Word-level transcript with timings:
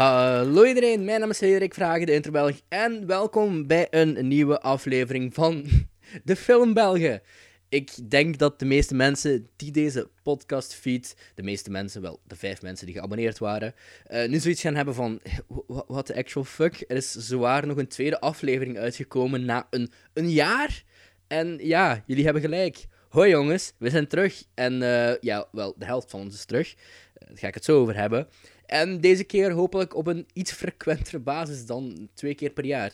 Hallo 0.00 0.64
iedereen, 0.64 1.04
mijn 1.04 1.20
naam 1.20 1.30
is 1.30 1.40
Erik 1.40 1.74
Vragen, 1.74 2.06
de 2.06 2.12
Interbelg, 2.12 2.60
en 2.68 3.06
welkom 3.06 3.66
bij 3.66 3.86
een 3.90 4.28
nieuwe 4.28 4.60
aflevering 4.60 5.34
van 5.34 5.66
de 6.24 6.36
Film 6.36 6.74
Belgen. 6.74 7.22
Ik 7.68 8.10
denk 8.10 8.38
dat 8.38 8.58
de 8.58 8.64
meeste 8.64 8.94
mensen 8.94 9.48
die 9.56 9.70
deze 9.70 10.08
podcast 10.22 10.74
feed, 10.74 11.16
de 11.34 11.42
meeste 11.42 11.70
mensen, 11.70 12.02
wel 12.02 12.20
de 12.26 12.36
vijf 12.36 12.62
mensen 12.62 12.86
die 12.86 12.94
geabonneerd 12.94 13.38
waren, 13.38 13.74
eh, 14.06 14.28
nu 14.28 14.38
zoiets 14.38 14.60
gaan 14.60 14.74
hebben 14.74 14.94
van, 14.94 15.20
wat 15.66 16.06
de 16.06 16.16
actual 16.16 16.44
fuck? 16.44 16.84
Er 16.88 16.96
is 16.96 17.12
zwaar 17.12 17.66
nog 17.66 17.76
een 17.76 17.88
tweede 17.88 18.20
aflevering 18.20 18.78
uitgekomen 18.78 19.44
na 19.44 19.66
een, 19.70 19.90
een 20.12 20.30
jaar. 20.30 20.82
En 21.26 21.58
ja, 21.62 22.02
jullie 22.06 22.24
hebben 22.24 22.42
gelijk. 22.42 22.86
Hoi 23.08 23.30
jongens, 23.30 23.72
we 23.78 23.90
zijn 23.90 24.06
terug. 24.06 24.44
En 24.54 24.82
eh, 24.82 25.16
ja, 25.20 25.48
wel, 25.52 25.74
de 25.78 25.84
helft 25.84 26.10
van 26.10 26.20
ons 26.20 26.34
is 26.34 26.44
terug. 26.44 26.74
Eh, 27.14 27.28
daar 27.28 27.38
ga 27.38 27.46
ik 27.46 27.54
het 27.54 27.64
zo 27.64 27.80
over 27.80 27.96
hebben. 27.96 28.28
En 28.70 29.00
deze 29.00 29.24
keer 29.24 29.50
hopelijk 29.50 29.96
op 29.96 30.06
een 30.06 30.26
iets 30.32 30.52
frequentere 30.52 31.18
basis 31.18 31.66
dan 31.66 32.08
twee 32.14 32.34
keer 32.34 32.50
per 32.50 32.64
jaar. 32.64 32.92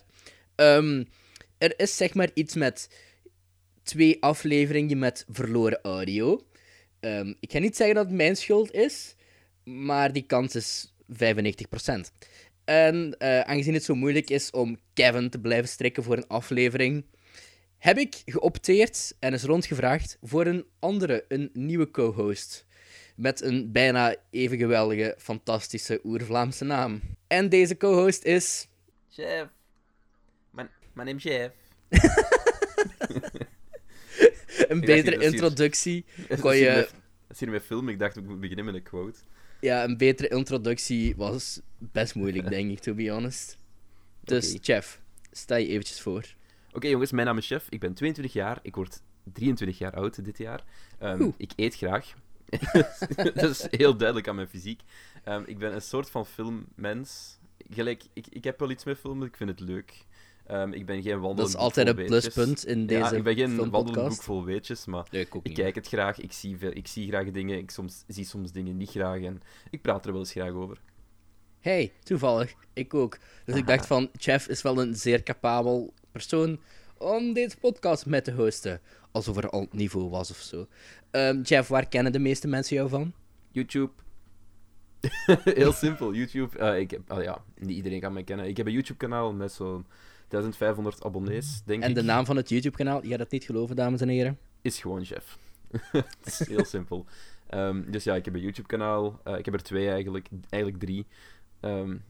Ehm, 0.54 1.04
er 1.58 1.78
is 1.80 1.96
zeg 1.96 2.14
maar 2.14 2.30
iets 2.34 2.54
met 2.54 2.88
twee 3.82 4.22
afleveringen 4.22 4.98
met 4.98 5.24
verloren 5.28 5.78
audio. 5.82 6.46
Ehm, 7.00 7.34
ik 7.40 7.52
ga 7.52 7.58
niet 7.58 7.76
zeggen 7.76 7.94
dat 7.94 8.06
het 8.06 8.14
mijn 8.14 8.36
schuld 8.36 8.72
is, 8.72 9.14
maar 9.64 10.12
die 10.12 10.22
kans 10.22 10.54
is 10.54 10.94
95%. 11.08 12.12
En 12.64 13.16
uh, 13.18 13.40
aangezien 13.40 13.74
het 13.74 13.84
zo 13.84 13.94
moeilijk 13.94 14.30
is 14.30 14.50
om 14.50 14.78
Kevin 14.94 15.30
te 15.30 15.38
blijven 15.38 15.68
strikken 15.68 16.02
voor 16.02 16.16
een 16.16 16.26
aflevering, 16.26 17.04
heb 17.78 17.98
ik 17.98 18.22
geopteerd 18.24 19.14
en 19.18 19.32
is 19.32 19.42
rondgevraagd 19.42 20.18
voor 20.22 20.46
een 20.46 20.64
andere, 20.78 21.24
een 21.28 21.50
nieuwe 21.52 21.90
co-host. 21.90 22.65
Met 23.16 23.42
een 23.42 23.72
bijna 23.72 24.14
even 24.30 24.58
geweldige, 24.58 25.14
fantastische 25.18 26.00
oer-Vlaamse 26.04 26.64
naam. 26.64 27.00
En 27.26 27.48
deze 27.48 27.76
co-host 27.76 28.24
is. 28.24 28.68
Chef. 29.10 29.46
Mijn, 30.50 30.68
mijn 30.92 31.06
naam 31.06 31.16
is 31.16 31.22
Chef. 31.22 31.52
een 34.68 34.80
betere 34.80 35.24
introductie 35.24 36.04
kon 36.40 36.56
je. 36.56 36.88
Dat 37.26 37.28
is 37.28 37.40
hier 37.40 37.50
met 37.50 37.62
film, 37.62 37.88
ik 37.88 37.98
dacht 37.98 38.16
ik 38.16 38.24
moet 38.24 38.40
beginnen 38.40 38.64
met 38.64 38.74
een 38.74 38.82
quote. 38.82 39.18
Ja, 39.60 39.84
een 39.84 39.96
betere 39.96 40.28
introductie 40.28 41.16
was 41.16 41.60
best 41.78 42.14
moeilijk, 42.14 42.48
denk 42.56 42.70
ik, 42.70 42.78
to 42.78 42.94
be 42.94 43.10
honest. 43.10 43.58
Dus, 44.24 44.48
okay. 44.48 44.58
Chef, 44.62 45.00
sta 45.30 45.54
je 45.54 45.66
eventjes 45.66 46.00
voor. 46.00 46.24
Oké 46.72 46.88
jongens, 46.88 47.12
mijn 47.12 47.26
naam 47.26 47.38
is 47.38 47.46
Chef. 47.46 47.66
Ik 47.68 47.80
ben 47.80 47.94
22 47.94 48.32
jaar. 48.32 48.58
Ik 48.62 48.74
word 48.74 49.02
23 49.32 49.78
jaar 49.78 49.94
oud 49.94 50.24
dit 50.24 50.38
jaar. 50.38 50.64
Um, 51.02 51.34
ik 51.36 51.52
eet 51.56 51.76
graag. 51.76 52.14
dat 53.34 53.50
is 53.50 53.66
heel 53.70 53.96
duidelijk 53.96 54.28
aan 54.28 54.34
mijn 54.34 54.48
fysiek. 54.48 54.80
Um, 55.28 55.42
ik 55.46 55.58
ben 55.58 55.74
een 55.74 55.82
soort 55.82 56.10
van 56.10 56.26
filmmens. 56.26 57.38
Gelijk, 57.70 58.02
ik, 58.12 58.26
ik 58.30 58.44
heb 58.44 58.58
wel 58.58 58.70
iets 58.70 58.84
met 58.84 58.98
filmen, 58.98 59.26
ik 59.26 59.36
vind 59.36 59.50
het 59.50 59.60
leuk. 59.60 60.04
Um, 60.50 60.72
ik 60.72 60.86
ben 60.86 61.02
geen 61.02 61.20
wandelend 61.20 61.38
Dat 61.38 61.48
is 61.48 61.56
altijd 61.56 61.88
een 61.88 62.06
pluspunt 62.06 62.66
in 62.66 62.86
deze 62.86 63.00
Ja, 63.00 63.10
ik 63.10 63.22
ben 63.22 63.34
geen 63.34 63.70
wandelend 63.70 64.08
boek 64.08 64.22
vol 64.22 64.44
weetjes, 64.44 64.84
maar 64.84 65.06
nee, 65.10 65.22
ik, 65.22 65.34
ik 65.42 65.54
kijk 65.54 65.74
het 65.74 65.88
graag, 65.88 66.20
ik 66.20 66.32
zie, 66.32 66.58
veel, 66.58 66.70
ik 66.74 66.86
zie 66.86 67.08
graag 67.08 67.30
dingen, 67.30 67.58
ik 67.58 67.70
soms, 67.70 68.04
zie 68.06 68.24
soms 68.24 68.52
dingen 68.52 68.76
niet 68.76 68.90
graag 68.90 69.22
en 69.22 69.42
ik 69.70 69.82
praat 69.82 70.04
er 70.04 70.10
wel 70.10 70.20
eens 70.20 70.30
graag 70.30 70.52
over. 70.52 70.80
Hey, 71.60 71.92
toevallig. 72.02 72.54
Ik 72.72 72.94
ook. 72.94 73.18
Dus 73.44 73.56
ik 73.56 73.66
dacht 73.66 73.86
van, 73.92 74.08
Chef 74.16 74.48
is 74.48 74.62
wel 74.62 74.80
een 74.80 74.94
zeer 74.94 75.22
capabel 75.22 75.94
persoon 76.12 76.60
om 76.98 77.32
deze 77.32 77.56
podcast 77.56 78.06
met 78.06 78.24
te 78.24 78.32
hosten. 78.32 78.80
Alsof 79.10 79.36
er 79.36 79.50
al 79.50 79.66
niveau 79.70 80.10
was 80.10 80.30
of 80.30 80.36
zo. 80.36 80.66
Um, 81.10 81.40
Jeff, 81.42 81.68
waar 81.68 81.88
kennen 81.88 82.12
de 82.12 82.18
meeste 82.18 82.48
mensen 82.48 82.76
jou 82.76 82.88
van? 82.88 83.12
YouTube. 83.50 83.92
Heel 85.44 85.72
simpel, 85.72 86.14
YouTube. 86.14 86.58
Uh, 86.58 86.78
ik 86.78 86.90
heb, 86.90 87.12
uh, 87.12 87.22
ja, 87.22 87.44
niet 87.58 87.76
iedereen 87.76 88.00
kan 88.00 88.12
mij 88.12 88.24
kennen. 88.24 88.46
Ik 88.46 88.56
heb 88.56 88.66
een 88.66 88.72
YouTube-kanaal 88.72 89.32
met 89.32 89.52
zo'n 89.52 89.86
1500 90.28 91.04
abonnees, 91.04 91.62
denk 91.64 91.82
en 91.82 91.88
ik. 91.88 91.94
de 91.94 92.02
naam 92.02 92.24
van 92.24 92.36
het 92.36 92.48
YouTube-kanaal, 92.48 93.02
je 93.02 93.08
gaat 93.08 93.18
het 93.18 93.30
niet 93.30 93.44
geloven, 93.44 93.76
dames 93.76 94.00
en 94.00 94.08
heren? 94.08 94.38
Is 94.62 94.80
gewoon 94.80 95.02
Jeff. 95.02 95.38
Het 95.92 96.26
is 96.40 96.46
heel 96.48 96.64
simpel. 96.64 97.06
Um, 97.50 97.90
dus 97.90 98.04
ja, 98.04 98.14
ik 98.14 98.24
heb 98.24 98.34
een 98.34 98.40
YouTube-kanaal. 98.40 99.20
Uh, 99.24 99.38
ik 99.38 99.44
heb 99.44 99.54
er 99.54 99.62
twee 99.62 99.88
eigenlijk, 99.90 100.28
eigenlijk 100.50 100.82
drie. 100.82 101.06
Um, 101.60 102.04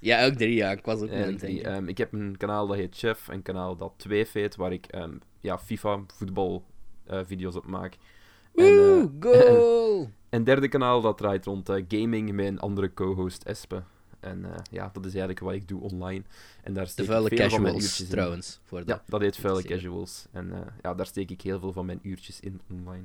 ja, 0.00 0.26
ook 0.26 0.32
drie, 0.32 0.54
ja. 0.54 0.70
Ik 0.70 0.84
was 0.84 1.00
ook 1.00 1.08
en 1.08 1.36
drie. 1.36 1.68
Um, 1.68 1.88
ik 1.88 1.98
heb 1.98 2.12
een 2.12 2.36
kanaal 2.36 2.66
dat 2.66 2.76
heet 2.76 2.96
Chef, 2.96 3.28
een 3.28 3.42
kanaal 3.42 3.76
dat 3.76 3.92
2 3.96 4.26
feet, 4.26 4.56
waar 4.56 4.72
ik 4.72 4.94
um, 4.94 5.18
ja, 5.40 5.58
FIFA, 5.58 6.00
voetbal 6.06 6.64
uh, 7.10 7.20
video's 7.24 7.56
op 7.56 7.66
maak. 7.66 7.96
En, 8.54 8.64
uh, 8.64 9.04
goal! 9.20 10.10
En, 10.28 10.44
derde 10.44 10.68
kanaal 10.68 11.00
dat 11.00 11.18
draait 11.18 11.44
rond 11.44 11.68
uh, 11.68 11.84
gaming 11.88 12.32
met 12.32 12.46
een 12.46 12.58
andere 12.58 12.94
co-host 12.94 13.42
Espe. 13.42 13.82
En 14.20 14.38
uh, 14.38 14.50
ja, 14.70 14.90
dat 14.92 15.04
is 15.04 15.10
eigenlijk 15.10 15.40
wat 15.40 15.54
ik 15.54 15.68
doe 15.68 15.80
online. 15.80 16.22
En 16.62 16.74
daar 16.74 16.86
steek 16.86 17.06
de 17.06 17.12
vuile 17.12 17.30
ik 17.30 17.36
veel 17.36 17.46
casuals, 17.48 17.62
van 17.62 17.72
mijn 17.72 17.82
uurtjes 17.82 18.08
trouwens. 18.08 18.60
Voor 18.64 18.82
ja, 18.86 19.02
dat 19.06 19.20
heet 19.20 19.36
vuile 19.36 19.62
casuals. 19.62 20.26
En 20.32 20.46
uh, 20.46 20.58
ja, 20.82 20.94
daar 20.94 21.06
steek 21.06 21.30
ik 21.30 21.40
heel 21.40 21.58
veel 21.58 21.72
van 21.72 21.86
mijn 21.86 21.98
uurtjes 22.02 22.40
in 22.40 22.60
online. 22.70 23.04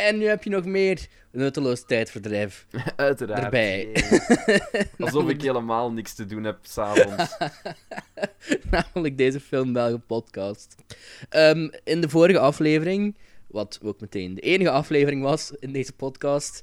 En 0.00 0.18
nu 0.18 0.26
heb 0.26 0.44
je 0.44 0.50
nog 0.50 0.64
meer 0.64 1.06
nutteloos 1.30 1.84
tijdverdrijf. 1.86 2.66
Uiteraard. 2.96 3.44
Erbij. 3.44 4.04
Alsof 4.98 5.28
ik 5.28 5.42
helemaal 5.42 5.92
niks 5.92 6.14
te 6.14 6.26
doen 6.26 6.44
heb 6.44 6.58
s'avonds. 6.62 7.36
Namelijk 8.70 9.18
deze 9.18 9.40
Film 9.40 9.72
Belgen 9.72 10.02
podcast. 10.06 10.74
Um, 11.30 11.70
in 11.84 12.00
de 12.00 12.08
vorige 12.08 12.38
aflevering, 12.38 13.16
wat 13.46 13.80
ook 13.82 14.00
meteen 14.00 14.34
de 14.34 14.40
enige 14.40 14.70
aflevering 14.70 15.22
was 15.22 15.50
in 15.58 15.72
deze 15.72 15.92
podcast, 15.92 16.62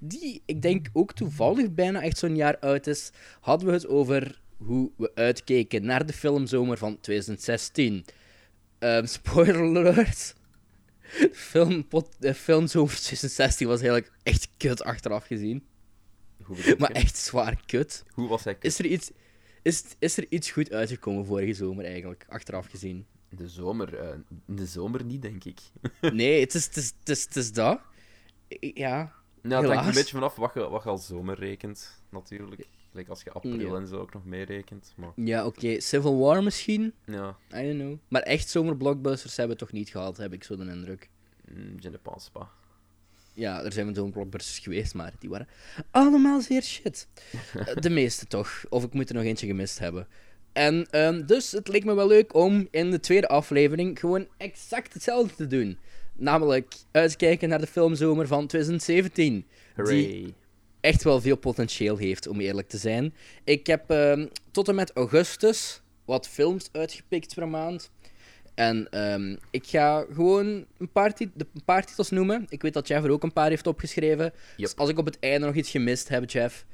die 0.00 0.42
ik 0.46 0.62
denk 0.62 0.88
ook 0.92 1.12
toevallig 1.12 1.74
bijna 1.74 2.02
echt 2.02 2.18
zo'n 2.18 2.36
jaar 2.36 2.58
oud 2.58 2.86
is, 2.86 3.10
hadden 3.40 3.68
we 3.68 3.74
het 3.74 3.88
over 3.88 4.40
hoe 4.56 4.90
we 4.96 5.10
uitkeken 5.14 5.84
naar 5.84 6.06
de 6.06 6.12
filmzomer 6.12 6.78
van 6.78 7.00
2016. 7.00 8.04
Um, 8.78 9.06
spoiler 9.06 9.56
alert. 9.56 10.36
Film, 11.32 11.88
pot, 11.88 12.16
de 12.18 12.34
film 12.34 12.62
over 12.62 12.96
2016 12.96 13.66
was 13.66 13.80
eigenlijk 13.80 14.12
echt 14.22 14.48
kut 14.56 14.82
achteraf 14.82 15.26
gezien. 15.26 15.66
maar 16.78 16.90
echt 16.90 17.16
zwaar 17.16 17.62
kut. 17.66 18.04
Hoe 18.12 18.28
was 18.28 18.44
hij 18.44 18.54
kut? 18.54 18.64
Is 18.64 18.78
er 18.78 18.86
iets, 18.86 19.10
is, 19.62 19.84
is 19.98 20.16
er 20.16 20.26
iets 20.28 20.50
goed 20.50 20.72
uitgekomen 20.72 21.24
vorige 21.24 21.54
zomer 21.54 21.84
eigenlijk, 21.84 22.26
achteraf 22.28 22.66
gezien? 22.66 23.06
De 23.28 23.48
zomer? 23.48 24.02
Uh, 24.02 24.08
de 24.46 24.66
zomer 24.66 25.04
niet, 25.04 25.22
denk 25.22 25.44
ik. 25.44 25.60
nee, 26.12 26.40
het 26.40 26.54
is, 26.54 26.64
het, 26.64 26.76
is, 26.76 26.92
het, 26.98 27.08
is, 27.08 27.24
het 27.24 27.36
is 27.36 27.52
dat. 27.52 27.80
Ja. 28.60 29.12
Nou, 29.42 29.62
het 29.64 29.72
hangt 29.72 29.88
een 29.88 29.94
beetje 29.94 30.14
vanaf 30.14 30.36
wat 30.36 30.54
je, 30.54 30.68
wat 30.68 30.82
je 30.82 30.88
als 30.88 31.06
zomer 31.06 31.38
rekent, 31.38 32.02
natuurlijk. 32.10 32.68
Like 32.98 33.10
als 33.10 33.22
je 33.22 33.32
april 33.32 33.58
ja. 33.58 33.74
en 33.74 33.86
zo 33.86 33.96
ook 33.96 34.12
nog 34.12 34.24
meerekent. 34.24 34.92
Maar... 34.96 35.12
Ja, 35.14 35.46
oké. 35.46 35.58
Okay. 35.58 35.80
Civil 35.80 36.18
War 36.18 36.42
misschien? 36.42 36.92
Ja. 37.04 37.36
I 37.54 37.62
don't 37.62 37.78
know. 37.78 37.96
Maar 38.08 38.22
echt 38.22 38.48
zomerblockbusters 38.48 39.36
hebben 39.36 39.56
we 39.56 39.64
toch 39.64 39.72
niet 39.72 39.88
gehad, 39.88 40.16
heb 40.16 40.32
ik 40.32 40.44
zo 40.44 40.56
de 40.56 40.64
indruk. 40.64 41.08
Mm, 41.54 41.74
je 41.78 41.90
ne 41.90 41.98
pense 41.98 42.30
pas. 42.30 42.46
Ja, 43.32 43.64
er 43.64 43.72
zijn 43.72 43.94
zomerblockbusters 43.94 44.58
geweest, 44.58 44.94
maar 44.94 45.12
die 45.18 45.30
waren 45.30 45.48
allemaal 45.90 46.40
zeer 46.40 46.62
shit. 46.62 47.08
de 47.80 47.90
meeste 47.90 48.26
toch. 48.26 48.64
Of 48.68 48.84
ik 48.84 48.92
moet 48.92 49.08
er 49.08 49.14
nog 49.14 49.24
eentje 49.24 49.46
gemist 49.46 49.78
hebben. 49.78 50.06
En 50.52 50.86
um, 50.90 51.26
dus 51.26 51.52
het 51.52 51.68
leek 51.68 51.84
me 51.84 51.94
wel 51.94 52.06
leuk 52.06 52.34
om 52.34 52.68
in 52.70 52.90
de 52.90 53.00
tweede 53.00 53.28
aflevering 53.28 53.98
gewoon 53.98 54.26
exact 54.36 54.92
hetzelfde 54.92 55.34
te 55.34 55.46
doen. 55.46 55.78
Namelijk 56.12 56.74
uitkijken 56.90 57.48
naar 57.48 57.60
de 57.60 57.66
filmzomer 57.66 58.26
van 58.26 58.46
2017. 58.46 59.46
Hooray. 59.74 59.94
Die 59.94 60.34
echt 60.80 61.02
wel 61.02 61.20
veel 61.20 61.36
potentieel 61.36 61.96
heeft, 61.96 62.26
om 62.26 62.40
eerlijk 62.40 62.68
te 62.68 62.78
zijn. 62.78 63.14
Ik 63.44 63.66
heb 63.66 63.90
uh, 63.90 64.26
tot 64.50 64.68
en 64.68 64.74
met 64.74 64.92
augustus 64.92 65.82
wat 66.04 66.28
films 66.28 66.68
uitgepikt 66.72 67.34
per 67.34 67.48
maand. 67.48 67.90
En 68.54 69.02
um, 69.12 69.38
ik 69.50 69.66
ga 69.66 70.04
gewoon 70.12 70.66
een 70.78 70.92
paar, 70.92 71.12
een 71.18 71.62
paar, 71.64 71.84
titels 71.84 72.10
noemen. 72.10 72.46
Ik 72.48 72.62
weet 72.62 72.74
dat 72.74 72.88
Jeff 72.88 73.04
er 73.04 73.10
ook 73.10 73.22
een 73.22 73.32
paar 73.32 73.48
heeft 73.48 73.66
opgeschreven. 73.66 74.24
Yep. 74.24 74.32
Dus 74.56 74.76
als 74.76 74.88
ik 74.88 74.98
op 74.98 75.04
het 75.04 75.18
einde 75.20 75.46
nog 75.46 75.54
iets 75.54 75.70
gemist 75.70 76.08
heb, 76.08 76.30
Jeff, 76.30 76.66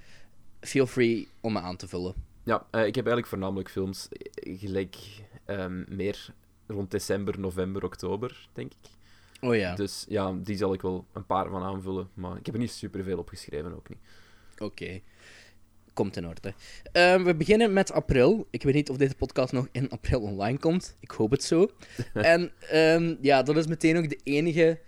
feel 0.61 0.87
free 0.87 1.29
om 1.41 1.53
me 1.53 1.61
aan 1.61 1.77
te 1.77 1.89
vullen. 1.89 2.15
Ja, 2.45 2.56
uh, 2.56 2.87
ik 2.87 2.95
heb 2.95 3.06
eigenlijk 3.06 3.27
voornamelijk 3.27 3.71
films 3.71 4.09
gelijk 4.35 4.97
um, 5.47 5.85
meer 5.89 6.35
rond 6.67 6.91
december, 6.91 7.41
november, 7.41 7.85
oktober, 7.85 8.49
denk 8.53 8.73
ik. 8.73 8.91
Oh 9.44 9.56
ja. 9.56 9.75
Dus 9.75 10.05
ja, 10.08 10.32
die 10.32 10.56
zal 10.56 10.73
ik 10.73 10.82
wel 10.82 11.06
een 11.12 11.26
paar 11.26 11.49
van 11.49 11.62
aanvullen. 11.62 12.08
Maar 12.14 12.37
ik 12.37 12.46
heb 12.46 12.55
er 12.55 12.61
niet 12.61 12.70
superveel 12.70 13.19
opgeschreven, 13.19 13.75
ook 13.75 13.88
niet. 13.88 13.99
Oké. 14.52 14.64
Okay. 14.64 15.02
Komt 15.93 16.17
in 16.17 16.26
orde. 16.26 16.55
Uh, 16.93 17.25
we 17.25 17.35
beginnen 17.35 17.73
met 17.73 17.93
april. 17.93 18.46
Ik 18.50 18.62
weet 18.62 18.75
niet 18.75 18.91
of 18.91 18.96
deze 18.96 19.14
podcast 19.14 19.52
nog 19.52 19.69
in 19.73 19.91
april 19.91 20.20
online 20.20 20.58
komt. 20.58 20.96
Ik 21.00 21.11
hoop 21.11 21.31
het 21.31 21.44
zo. 21.44 21.70
en 22.14 22.52
um, 22.73 23.19
ja, 23.20 23.43
dat 23.43 23.56
is 23.56 23.67
meteen 23.67 23.96
ook 23.96 24.08
de 24.08 24.20
enige 24.23 24.81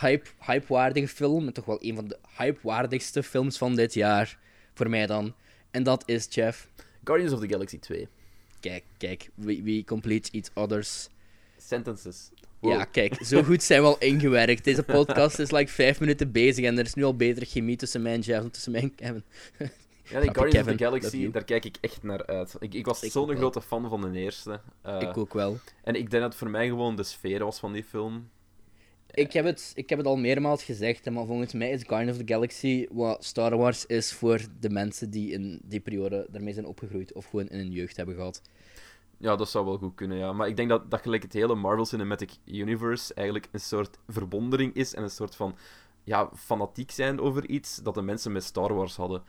hype, 0.00 0.28
hypewaardige 0.38 1.08
film. 1.08 1.46
En 1.46 1.52
toch 1.52 1.64
wel 1.64 1.78
een 1.80 1.94
van 1.94 2.08
de 2.08 2.18
hypewaardigste 2.36 3.22
films 3.22 3.58
van 3.58 3.74
dit 3.74 3.94
jaar. 3.94 4.38
Voor 4.74 4.90
mij 4.90 5.06
dan. 5.06 5.34
En 5.70 5.82
dat 5.82 6.02
is, 6.06 6.26
Jeff. 6.30 6.68
Guardians 7.04 7.32
of 7.32 7.40
the 7.40 7.48
Galaxy 7.48 7.78
2. 7.78 8.08
Kijk, 8.60 8.84
kijk. 8.98 9.30
We, 9.34 9.62
we 9.62 9.84
complete 9.84 10.30
each 10.32 10.50
other's... 10.54 11.08
Sentences. 11.56 12.30
Wow. 12.66 12.78
Ja, 12.78 12.84
kijk, 12.84 13.24
zo 13.24 13.42
goed 13.42 13.62
zijn 13.62 13.80
we 13.80 13.86
al 13.86 13.98
ingewerkt. 13.98 14.64
Deze 14.64 14.82
podcast 14.82 15.38
is 15.38 15.50
like 15.50 15.72
vijf 15.72 16.00
minuten 16.00 16.32
bezig 16.32 16.64
en 16.64 16.78
er 16.78 16.84
is 16.84 16.94
nu 16.94 17.04
al 17.04 17.16
betere 17.16 17.46
chemie 17.46 17.76
tussen 17.76 18.02
mij 18.02 18.12
en 18.12 18.20
Jeff 18.20 18.44
en 18.44 18.50
tussen 18.50 18.72
mij 18.72 18.80
en 18.80 18.94
Kevin. 18.94 19.24
Ja, 20.08 20.18
Happy 20.18 20.32
Guardians 20.32 20.68
of 20.68 20.76
the 20.76 20.84
Galaxy, 20.84 21.30
daar 21.30 21.44
kijk 21.44 21.64
ik 21.64 21.76
echt 21.80 22.02
naar 22.02 22.26
uit. 22.26 22.56
Ik, 22.58 22.74
ik 22.74 22.86
was 22.86 23.00
zo'n 23.00 23.36
grote 23.36 23.62
fan 23.62 23.88
van 23.88 24.12
de 24.12 24.18
eerste. 24.18 24.60
Eh, 24.82 25.00
ik 25.00 25.16
ook 25.16 25.34
wel. 25.34 25.58
En 25.84 25.94
ik 25.94 26.10
denk 26.10 26.22
dat 26.22 26.32
het 26.32 26.34
voor 26.34 26.50
mij 26.50 26.66
gewoon 26.66 26.96
de 26.96 27.02
sfeer 27.02 27.44
was 27.44 27.58
van 27.58 27.72
die 27.72 27.84
film. 27.84 28.28
Ik 29.10 29.32
heb, 29.32 29.44
het, 29.44 29.72
ik 29.74 29.88
heb 29.88 29.98
het 29.98 30.06
al 30.06 30.16
meermaals 30.16 30.64
gezegd, 30.64 31.10
maar 31.10 31.26
volgens 31.26 31.52
mij 31.52 31.70
is 31.70 31.82
Guardians 31.86 32.18
of 32.18 32.24
the 32.24 32.32
Galaxy 32.32 32.86
wat 32.90 33.24
Star 33.24 33.56
Wars 33.56 33.86
is 33.86 34.12
voor 34.12 34.40
de 34.60 34.70
mensen 34.70 35.10
die 35.10 35.32
in 35.32 35.60
die 35.64 35.80
periode 35.80 36.26
daarmee 36.30 36.54
zijn 36.54 36.66
opgegroeid 36.66 37.12
of 37.12 37.24
gewoon 37.24 37.48
in 37.48 37.58
hun 37.58 37.70
jeugd 37.70 37.96
hebben 37.96 38.14
gehad. 38.14 38.42
Ja, 39.18 39.36
dat 39.36 39.48
zou 39.48 39.64
wel 39.64 39.78
goed 39.78 39.94
kunnen, 39.94 40.18
ja. 40.18 40.32
Maar 40.32 40.48
ik 40.48 40.56
denk 40.56 40.68
dat, 40.68 40.90
dat 40.90 41.00
gelijk 41.00 41.22
het 41.22 41.32
hele 41.32 41.54
Marvel 41.54 41.84
Cinematic 41.84 42.30
Universe 42.44 43.14
eigenlijk 43.14 43.48
een 43.52 43.60
soort 43.60 43.98
verbondering 44.08 44.74
is 44.74 44.94
en 44.94 45.02
een 45.02 45.10
soort 45.10 45.36
van 45.36 45.56
ja, 46.04 46.30
fanatiek 46.34 46.90
zijn 46.90 47.20
over 47.20 47.46
iets 47.48 47.76
dat 47.76 47.94
de 47.94 48.02
mensen 48.02 48.32
met 48.32 48.44
Star 48.44 48.74
Wars 48.74 48.96
hadden. 48.96 49.22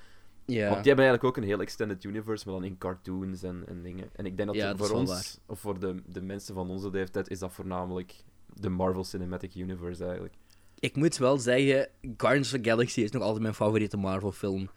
Ja, 0.46 0.70
Want 0.70 0.84
die 0.84 0.88
hebben 0.88 1.06
eigenlijk 1.06 1.24
ook 1.24 1.38
een 1.38 1.50
heel 1.50 1.62
extended 1.62 2.04
universe, 2.04 2.46
maar 2.46 2.60
dan 2.60 2.64
in 2.64 2.78
cartoons 2.78 3.44
en, 3.44 3.64
en 3.68 3.82
dingen. 3.82 4.10
En 4.16 4.26
ik 4.26 4.38
denk 4.38 4.48
dat, 4.48 4.58
Ja, 4.58 4.76
voor 4.76 4.90
ons, 4.90 5.40
of 5.46 5.60
voor 5.60 5.80
de, 5.80 6.02
de 6.06 6.22
mensen 6.22 6.54
van 6.56 6.70
onze 6.70 6.90
leeftijd, 6.90 7.30
is 7.30 7.40
dat 7.40 7.54
voornamelijk 7.54 8.14
de 8.54 8.70
Marvel 8.70 9.04
Cinematic 9.04 9.56
Universe 9.56 10.04
eigenlijk. 10.04 10.34
ik 10.80 10.96
moet 10.96 11.18
wel 11.18 11.38
zeggen, 11.38 11.90
Guardians 12.18 12.54
of 12.54 12.62
the 12.62 12.70
Galaxy 12.70 13.02
is 13.02 13.12
nog 13.12 13.22
altijd 13.22 13.42
mijn 13.42 13.54
favoriete 13.54 13.98
Marvel 13.98 14.32
film 14.32 14.70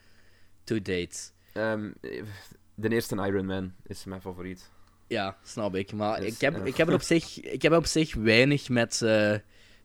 to 0.64 0.74
date. 0.82 1.16
Ehm, 1.52 1.90
de 2.74 2.88
eerste 2.88 3.16
Iron 3.16 3.46
Man 3.46 3.72
is 3.82 4.04
mijn 4.04 4.20
favoriet. 4.20 4.70
Ja, 5.10 5.36
snap 5.42 5.74
ik. 5.74 5.92
Maar 5.92 6.20
Dus, 6.20 6.34
ik, 6.34 6.40
heb, 6.40 6.56
ja. 6.56 6.62
ik, 6.62 6.76
heb 6.76 6.88
er 6.88 6.94
op 6.94 7.02
zich, 7.14 7.40
ik 7.40 7.62
heb 7.62 7.72
op 7.72 7.86
zich 7.86 8.14
weinig 8.14 8.68
met 8.68 9.02
eh, 9.02 9.34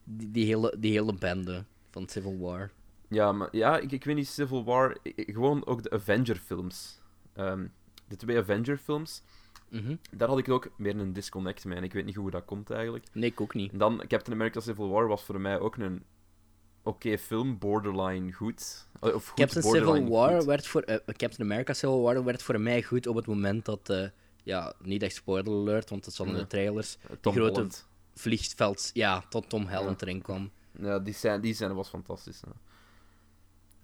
die, 0.04 0.30
die, 0.30 0.44
hele, 0.46 0.74
die 0.78 0.92
hele 0.92 1.14
bende 1.14 1.64
van 1.90 2.08
Civil 2.08 2.38
War. 2.38 2.70
Ja, 3.08 3.32
maar 3.32 3.48
ja, 3.52 3.78
ik, 3.78 3.92
ik 3.92 4.04
weet 4.04 4.14
niet, 4.16 4.28
Civil 4.28 4.64
War, 4.64 4.96
gewoon 5.16 5.66
ook 5.66 5.82
de 5.82 5.90
Avenger-films. 5.90 7.00
Ehm, 7.32 7.66
de 8.08 8.16
twee 8.16 8.38
Avenger-films, 8.38 9.22
Mhm. 9.70 9.96
daar 10.16 10.28
had 10.28 10.38
ik 10.38 10.48
ook 10.48 10.70
meer 10.76 10.96
een 10.98 11.12
disconnect 11.12 11.64
mee 11.64 11.76
en 11.76 11.84
ik 11.84 11.92
weet 11.92 12.04
niet 12.04 12.14
hoe 12.14 12.30
dat 12.30 12.44
komt 12.44 12.70
eigenlijk. 12.70 13.04
Nee, 13.12 13.30
ik 13.30 13.40
ook 13.40 13.54
niet. 13.54 13.72
En 13.72 13.78
dan 13.78 13.98
Captain 14.08 14.32
America 14.36 14.60
Civil 14.60 14.88
War 14.88 15.06
was 15.08 15.22
voor 15.24 15.40
mij 15.40 15.58
ook 15.58 15.76
een 15.76 16.02
oké 16.82 17.18
film, 17.18 17.58
borderline 17.58 18.32
goed. 18.32 18.86
Eh, 19.00 19.14
Of 19.14 19.26
goed, 19.26 19.38
Captain 19.38 19.62
borderline 19.62 19.96
Civil 19.96 20.10
War 20.16 20.34
goed. 20.36 20.44
werd 20.44 20.66
voor 20.66 20.82
eh, 20.82 20.96
Captain 21.06 21.50
America 21.50 21.72
Civil 21.72 22.02
War 22.02 22.24
werd 22.24 22.42
voor 22.42 22.60
mij 22.60 22.82
goed 22.82 23.06
op 23.06 23.16
het 23.16 23.26
moment 23.26 23.64
dat 23.64 23.90
eh, 23.90 24.06
ja 24.46 24.72
niet 24.82 25.02
echt 25.02 25.14
spoiler 25.14 25.52
alert, 25.52 25.90
want 25.90 26.04
het 26.04 26.14
zat 26.14 26.26
in 26.26 26.34
de 26.34 26.46
trailers. 26.46 26.96
Eh, 27.02 27.16
Tom 27.20 27.32
grote- 27.32 27.50
Holland. 27.52 27.86
Vliegveld, 28.14 28.90
ja, 28.92 29.24
tot 29.28 29.48
Tom 29.48 29.66
Holland 29.68 30.02
erin 30.02 30.22
kwam. 30.22 30.50
Ja, 30.80 30.98
die 30.98 31.14
scène, 31.14 31.40
die 31.40 31.54
scène 31.54 31.74
was 31.74 31.88
fantastisch. 31.88 32.40
hè. 32.40 32.50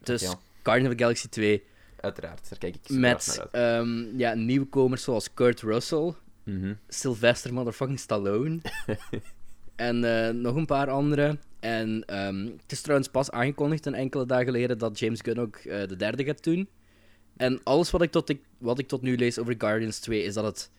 Dus 0.02 0.22
Ja, 0.22 0.34
Guardians 0.62 0.90
of 0.92 0.96
the 0.96 1.02
Galaxy 1.02 1.28
2 1.28 1.62
uiteraard, 2.00 2.48
daar 2.48 2.58
kijk 2.58 2.74
ik 2.74 2.88
met 2.90 3.26
naar 3.26 3.38
uit. 3.40 3.50
ehm, 3.86 4.18
ja, 4.18 4.34
nieuwkomers 4.34 5.02
zoals 5.02 5.34
Kurt 5.34 5.60
Russell, 5.60 6.14
Mhm. 6.44 6.74
Sylvester 6.88 7.52
motherfucking 7.52 7.98
Stallone 8.00 8.58
en 9.76 10.04
eh, 10.26 10.34
nog 10.34 10.56
een 10.56 10.66
paar 10.66 10.90
andere. 10.90 11.38
En 11.60 12.04
ehm, 12.06 12.46
het 12.46 12.72
is 12.72 12.80
trouwens 12.80 13.08
pas 13.10 13.30
aangekondigd 13.30 13.86
een 13.86 13.94
enkele 13.94 14.26
dagen 14.26 14.44
geleden 14.44 14.78
dat 14.78 14.98
James 14.98 15.20
Gunn 15.20 15.40
ook 15.40 15.56
eh, 15.56 15.88
de 15.88 15.96
derde 15.96 16.24
gaat 16.24 16.44
doen. 16.44 16.68
En 17.36 17.60
alles 17.62 17.90
wat 17.90 18.02
ik, 18.02 18.10
tot 18.10 18.28
ik, 18.28 18.40
wat 18.58 18.78
ik 18.78 18.88
tot 18.88 19.02
nu 19.02 19.16
lees 19.16 19.38
over 19.38 19.54
Guardians 19.58 19.98
2 19.98 20.22
is 20.22 20.34
dat 20.34 20.44
het 20.44 20.70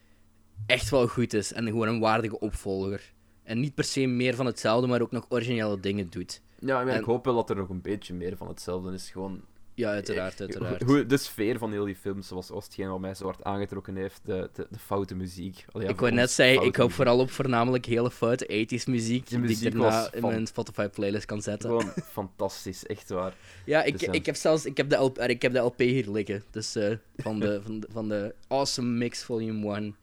echt 0.66 0.90
wel 0.90 1.08
goed 1.08 1.34
is 1.34 1.54
en 1.54 1.66
gewoon 1.68 1.88
een 1.88 2.00
waardige 2.00 2.40
opvolger. 2.40 3.14
En 3.44 3.60
niet 3.60 3.76
per 3.76 3.84
se 3.84 4.06
meer 4.06 4.36
van 4.36 4.46
hetzelfde, 4.46 4.88
maar 4.88 5.02
ook 5.02 5.12
nog 5.12 5.26
originele 5.30 5.80
dingen 5.80 6.10
doet. 6.10 6.42
Ja, 6.60 6.86
En- 6.88 7.00
ik 7.00 7.06
hoop 7.06 7.26
wel 7.26 7.36
dat 7.36 7.50
er 7.50 7.56
nog 7.56 7.70
een 7.70 7.82
beetje 7.82 8.14
meer 8.14 8.38
van 8.38 8.48
hetzelfde 8.48 8.94
is. 8.94 9.10
Gewoon 9.10 9.42
Ja, 9.76 9.90
uiteraard, 9.90 10.40
uiteraard. 10.40 10.82
Hoe, 10.82 11.06
de 11.06 11.18
sfeer 11.18 11.58
van 11.58 11.72
heel 11.72 11.86
die 11.86 11.96
films 11.96 12.30
was, 12.30 12.50
was 12.50 12.64
hetgeen 12.64 12.90
wat 12.90 13.00
mij 13.00 13.14
zo 13.14 13.26
hard 13.26 13.44
aangetrokken 13.44 13.96
heeft. 13.96 14.22
De, 14.26 14.50
de, 14.54 14.68
de 14.70 14.80
foute 14.80 15.16
muziek. 15.16 15.66
Allee, 15.72 15.88
ja, 15.88 15.94
ik 15.94 16.00
wou 16.00 16.12
net 16.12 16.32
zeggen, 16.32 16.66
ik 16.66 16.76
hoop 16.76 16.92
vooral 16.92 17.20
op 17.20 17.32
voornamelijk 17.32 17.86
hele 17.86 18.12
foute 18.12 18.46
80s 18.46 18.84
muziek, 18.90 19.30
Die 19.30 19.50
ik 19.50 19.62
daarna 19.62 20.14
in 20.14 20.22
mijn 20.22 20.48
Spotify 20.48 20.88
playlist 20.88 21.26
kan 21.26 21.42
zetten. 21.42 21.70
Gewoon 21.70 21.94
fantastisch, 22.12 22.86
echt 22.86 23.10
waar. 23.10 23.34
Ja, 23.66 23.84
ik, 23.84 24.00
Dus, 24.00 24.08
ik 24.08 24.26
heb 24.26 24.36
zelfs 24.36 24.66
ik 24.66 24.78
heb 24.78 24.90
de, 24.90 24.96
LP, 24.96 25.20
ik 25.20 25.42
heb 25.42 25.54
de 25.54 25.60
LP 25.60 25.80
hier 25.80 26.10
liggen. 26.10 26.44
Dus 26.52 26.76
eh, 26.76 26.96
van, 27.18 27.40
de, 27.40 27.62
van, 27.64 27.80
de, 27.80 27.88
van 27.92 28.10
de 28.10 28.36
Awesome 28.48 28.90
Mix 28.90 29.24
Volume 29.24 29.76
1. 29.76 29.96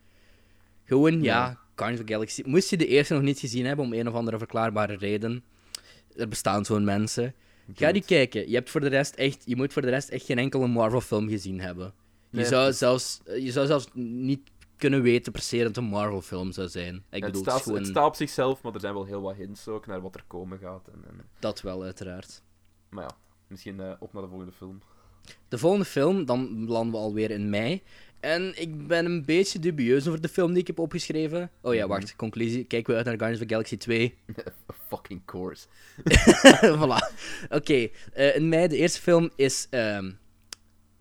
Gewoon, 0.85 1.23
ja, 1.23 1.59
Ja. 1.77 1.99
Galaxy. 2.05 2.43
Moest 2.47 2.71
je 2.71 2.77
de 2.77 2.87
eerste 2.87 3.15
nog 3.15 3.23
niet 3.23 3.39
gezien 3.39 3.67
hebben, 3.67 3.85
om 3.85 3.93
een 3.93 4.09
of 4.09 4.15
andere 4.15 4.39
verklaarbare 4.39 4.97
reden. 4.97 5.45
Er 6.17 6.29
bestaan 6.29 6.65
zo'n 6.65 6.85
mensen. 6.85 7.35
Ga 7.75 7.93
die 7.93 8.05
kijken. 8.05 8.49
Je, 8.49 8.55
hebt 8.55 8.71
voor 8.71 8.81
de 8.81 8.89
rest 8.89 9.15
echt, 9.15 9.43
je 9.47 9.57
moet 9.57 9.73
voor 9.73 9.83
de 9.83 9.89
rest 9.89 10.09
echt 10.09 10.25
geen 10.25 10.39
enkele 10.39 10.67
Marvel-film 10.67 11.29
gezien 11.29 11.61
hebben. 11.61 11.93
Je, 12.31 12.37
Nee, 12.37 12.47
zou 12.47 12.73
zelfs, 12.73 13.21
je 13.25 13.53
zou 13.53 13.67
zelfs 13.67 13.87
niet 13.95 14.51
kunnen 14.77 15.03
weten 15.03 15.33
per 15.33 15.43
se 15.43 15.63
dat 15.63 15.77
een 15.77 15.85
Marvel-film 15.85 16.53
zou 16.53 16.69
zijn. 16.69 16.95
Ik 16.95 17.03
het, 17.11 17.21
bedoel, 17.21 17.33
het 17.33 17.43
staat, 17.43 17.57
is 17.57 17.63
gewoon 17.63 17.79
het 17.79 17.89
staat 17.89 18.07
op 18.07 18.15
zichzelf, 18.15 18.63
maar 18.63 18.75
er 18.75 18.81
zijn 18.81 18.95
wel 18.95 19.05
heel 19.05 19.21
wat 19.21 19.37
hints 19.37 19.69
ook 19.69 19.87
naar 19.87 20.01
wat 20.01 20.15
er 20.15 20.25
komen 20.27 20.59
gaat. 20.59 20.89
En, 20.89 21.05
en, 21.09 21.21
dat 21.39 21.61
wel, 21.61 21.83
uiteraard. 21.83 22.43
maar 22.89 23.05
ja, 23.05 23.17
misschien 23.47 23.81
eh, 23.81 23.93
op 23.99 24.13
naar 24.13 24.23
de 24.23 24.29
volgende 24.29 24.53
film. 24.53 24.81
De 25.49 25.59
volgende 25.59 25.85
film, 25.85 26.25
dan 26.25 26.67
landen 26.69 26.93
we 26.93 26.99
alweer 26.99 27.31
in 27.31 27.51
mei. 27.51 27.83
En 28.21 28.53
ik 28.61 28.87
ben 28.87 29.05
een 29.05 29.25
beetje 29.25 29.59
dubieus 29.59 30.07
over 30.09 30.21
de 30.21 30.29
film 30.29 30.51
die 30.53 30.61
ik 30.61 30.67
heb 30.67 30.79
opgeschreven. 30.79 31.51
Oh 31.63 31.75
ja, 31.75 31.87
wacht, 31.87 32.17
conclusie. 32.17 32.65
Kijken 32.65 32.91
we 32.91 32.97
uit 32.97 33.07
naar 33.07 33.17
Guardians 33.17 33.43
of 33.43 33.49
the 33.49 33.55
Galaxy 33.55 33.77
2. 33.77 34.15
A 34.71 34.75
fucking 34.89 35.25
course. 35.25 35.67
voilà. 36.79 37.15
Oké, 37.49 37.89
eh, 38.13 38.37
in 38.37 38.49
mei, 38.49 38.69
de 38.69 38.77
eerste 38.77 39.01
film 39.01 39.31
is... 39.37 39.67
ehm, 39.71 40.11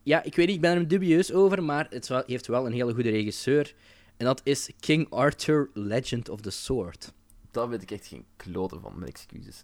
ja, 0.04 0.24
ik 0.24 0.36
weet 0.36 0.46
niet, 0.48 0.56
ik 0.56 0.62
ben 0.62 0.78
er 0.78 0.88
dubieus 0.88 1.34
over, 1.34 1.64
maar 1.64 1.88
het 1.90 2.08
wel- 2.08 2.24
heeft 2.26 2.48
wel 2.48 2.66
een 2.66 2.72
hele 2.74 2.94
goede 2.94 3.10
regisseur. 3.10 3.74
En 4.18 4.26
dat 4.26 4.42
is 4.44 4.70
King 4.80 5.10
Arthur, 5.10 5.70
Legend 5.74 6.30
of 6.30 6.42
the 6.42 6.50
Sword. 6.50 7.14
Daar 7.52 7.70
weet 7.70 7.82
ik 7.82 7.92
echt 7.92 8.08
geen 8.08 8.26
kloten 8.38 8.82
van, 8.82 8.94
mijn 9.00 9.12
excuses. 9.12 9.64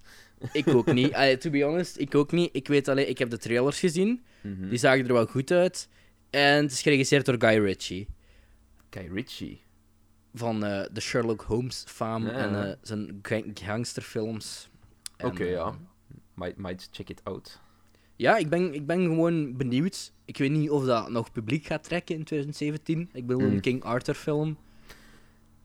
Ik 0.51 0.67
ook 0.67 0.93
niet. 0.93 1.13
To 1.41 1.49
be 1.49 1.63
honest, 1.63 1.99
ik 1.99 2.15
ook 2.15 2.31
niet. 2.31 2.49
Ik 2.51 2.67
weet 2.67 2.87
alleen, 2.87 3.09
ik 3.09 3.17
heb 3.17 3.29
de 3.29 3.37
trailers 3.37 3.79
gezien. 3.79 4.23
Mhm. 4.41 4.69
Die 4.69 4.77
zagen 4.77 5.07
er 5.07 5.13
wel 5.13 5.25
goed 5.25 5.51
uit. 5.51 5.87
En 6.35 6.61
het 6.63 6.71
is 6.71 6.81
geregisseerd 6.81 7.25
door 7.25 7.35
Guy 7.39 7.59
Ritchie. 7.63 8.07
Guy 8.89 9.09
Ritchie. 9.13 9.63
van 10.37 10.65
eh, 10.65 10.85
de 10.93 11.01
Sherlock 11.01 11.41
Holmes 11.41 11.83
faam 11.87 12.25
Ja. 12.25 12.31
en 12.31 12.67
eh, 12.69 12.75
zijn 12.81 13.19
ga- 13.21 13.43
gangsterfilms. 13.53 14.69
Oké, 15.23 15.43
eh, 15.43 15.51
ja. 15.51 15.77
Might, 16.33 16.57
might 16.57 16.89
check 16.91 17.09
it 17.09 17.21
out. 17.23 17.59
Ja, 18.15 18.37
ik 18.37 18.49
ben, 18.49 18.73
ik 18.73 18.85
ben 18.85 19.03
gewoon 19.03 19.57
benieuwd. 19.57 20.11
Ik 20.25 20.37
weet 20.37 20.51
niet 20.51 20.69
of 20.69 20.85
dat 20.85 21.09
nog 21.09 21.31
publiek 21.31 21.65
gaat 21.65 21.83
trekken 21.83 22.15
in 22.15 22.23
2017. 22.23 23.09
Ik 23.13 23.25
bedoel, 23.25 23.41
een 23.43 23.53
Mm. 23.53 23.59
King 23.61 23.83
Arthur 23.83 24.13
film. 24.13 24.57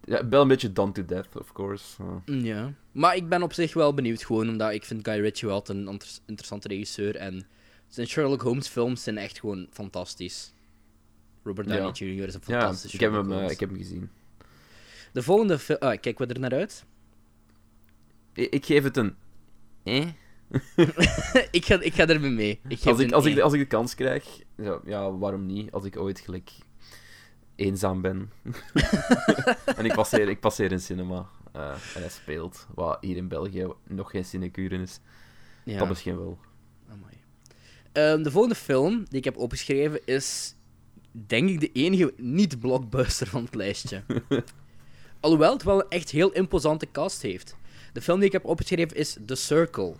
Ja, 0.05 0.29
wel 0.29 0.43
een 0.43 0.49
beetje 0.49 0.73
done 0.73 0.93
to 0.93 1.05
death, 1.05 1.37
of 1.37 1.53
course. 1.53 2.03
Uh, 2.03 2.09
Mm, 2.27 2.45
Ja. 2.45 2.73
Maar 2.93 3.17
ik 3.17 3.29
ben 3.29 3.43
op 3.43 3.53
zich 3.53 3.75
wel 3.75 3.95
benieuwd, 3.95 4.23
gewoon 4.25 4.49
omdat 4.49 4.73
ik 4.73 4.85
vind 4.85 5.09
Guy 5.09 5.21
Ritchie 5.21 5.49
wel 5.49 5.63
een 5.67 5.89
inter- 5.89 6.19
interessante 6.27 6.69
regisseur. 6.69 7.17
En 7.17 7.47
zijn 7.89 8.07
Sherlock 8.07 8.43
Holmes 8.43 8.69
films 8.69 9.03
zijn 9.03 9.19
echt 9.19 9.39
gewoon 9.41 9.67
fantastisch. 9.71 10.53
Robert 11.43 11.69
Downey 11.69 11.93
Ja. 11.95 12.15
Jr. 12.15 12.27
is 12.27 12.35
een 12.35 12.41
ja, 12.47 12.61
fantastische 12.61 12.97
ik 12.97 13.03
heb, 13.03 13.13
hem, 13.13 13.33
eh, 13.33 13.51
ik 13.51 13.61
heb 13.61 13.69
hem 13.69 13.79
gezien. 13.79 14.11
De 15.13 15.23
volgende 15.23 15.59
film... 15.59 15.79
Ah, 15.79 16.01
kijken 16.01 16.27
we 16.27 16.35
er 16.35 16.41
naar 16.41 16.53
uit? 16.53 16.85
Ik, 18.33 18.53
ik 18.53 18.67
geef 18.67 18.83
het 18.83 18.97
een... 18.97 19.15
Eh? 19.83 20.07
ik, 21.51 21.65
ga, 21.65 21.81
ik 21.81 21.95
ga 21.95 22.07
er 22.07 22.21
mee. 22.21 22.61
Ik 22.69 22.87
Als 22.87 22.99
ik, 22.99 23.13
als, 23.13 23.25
ik, 23.25 23.35
één. 23.35 23.43
als 23.43 23.53
ik 23.53 23.59
de 23.59 23.67
kans 23.67 23.95
krijg, 23.95 24.41
ja, 24.57 24.81
ja, 24.85 25.17
waarom 25.17 25.47
niet? 25.47 25.73
Als 25.73 25.85
ik 25.85 25.97
ooit 25.97 26.21
gelijk 26.21 26.51
eenzaam 27.55 28.01
ben. 28.01 28.31
en 29.77 29.85
ik 29.85 29.95
passeer, 29.95 30.29
ik 30.29 30.41
passeer 30.41 30.73
een 30.73 30.81
cinema 30.81 31.29
eh, 31.53 31.71
en 31.71 32.01
hij 32.01 32.09
speelt, 32.09 32.67
wat 32.75 32.99
hier 33.01 33.17
in 33.17 33.29
België 33.29 33.67
nog 33.87 34.11
geen 34.11 34.25
sinecure 34.25 34.77
is. 34.77 35.01
Ja. 35.65 35.79
Dat 35.79 35.89
misschien 35.89 36.17
wel. 36.17 36.39
Ehm, 37.93 38.23
de 38.23 38.31
volgende 38.31 38.57
film 38.57 39.05
die 39.09 39.19
ik 39.19 39.25
heb 39.25 39.37
opgeschreven 39.37 40.01
is, 40.05 40.55
denk 41.13 41.49
ik, 41.49 41.61
de 41.61 41.73
enige 41.73 42.13
niet-blockbuster 42.17 43.27
van 43.27 43.45
het 43.45 43.55
lijstje. 43.55 44.03
Alhoewel 45.21 45.53
het 45.53 45.63
wel 45.63 45.81
een 45.81 45.89
echt 45.89 46.11
heel 46.11 46.33
imposante 46.33 46.87
cast 46.93 47.23
heeft. 47.23 47.57
De 47.93 48.03
film 48.03 48.19
die 48.19 48.27
ik 48.27 48.33
heb 48.33 48.45
opgeschreven 48.45 48.97
is 48.97 49.17
The 49.27 49.35
Circle. 49.35 49.95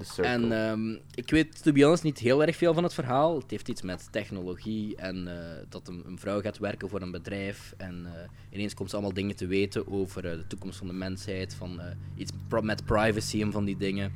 Circle. 0.00 0.24
En 0.24 0.52
ehm, 0.52 0.98
ik 1.14 1.30
weet, 1.30 1.62
to 1.62 1.72
be 1.72 1.82
honest, 1.82 2.02
niet 2.02 2.18
heel 2.18 2.42
erg 2.44 2.56
veel 2.56 2.74
van 2.74 2.82
het 2.82 2.94
verhaal. 2.94 3.38
Het 3.38 3.50
heeft 3.50 3.68
iets 3.68 3.82
met 3.82 4.08
technologie 4.12 4.96
en 4.96 5.28
eh, 5.28 5.66
dat 5.68 5.88
een, 5.88 6.02
een 6.06 6.18
vrouw 6.18 6.40
gaat 6.40 6.58
werken 6.58 6.88
voor 6.88 7.02
een 7.02 7.10
bedrijf. 7.10 7.74
En 7.76 8.06
eh, 8.06 8.28
ineens 8.50 8.74
komt 8.74 8.88
ze 8.90 8.96
allemaal 8.96 9.14
dingen 9.14 9.36
te 9.36 9.46
weten 9.46 9.88
over 9.88 10.26
eh, 10.26 10.36
de 10.36 10.46
toekomst 10.46 10.78
van 10.78 10.86
de 10.86 10.92
mensheid, 10.92 11.54
van 11.54 11.80
iets 12.16 12.32
pro- 12.48 12.62
met 12.62 12.84
privacy 12.84 13.40
en 13.40 13.52
van 13.52 13.64
die 13.64 13.76
dingen. 13.76 14.12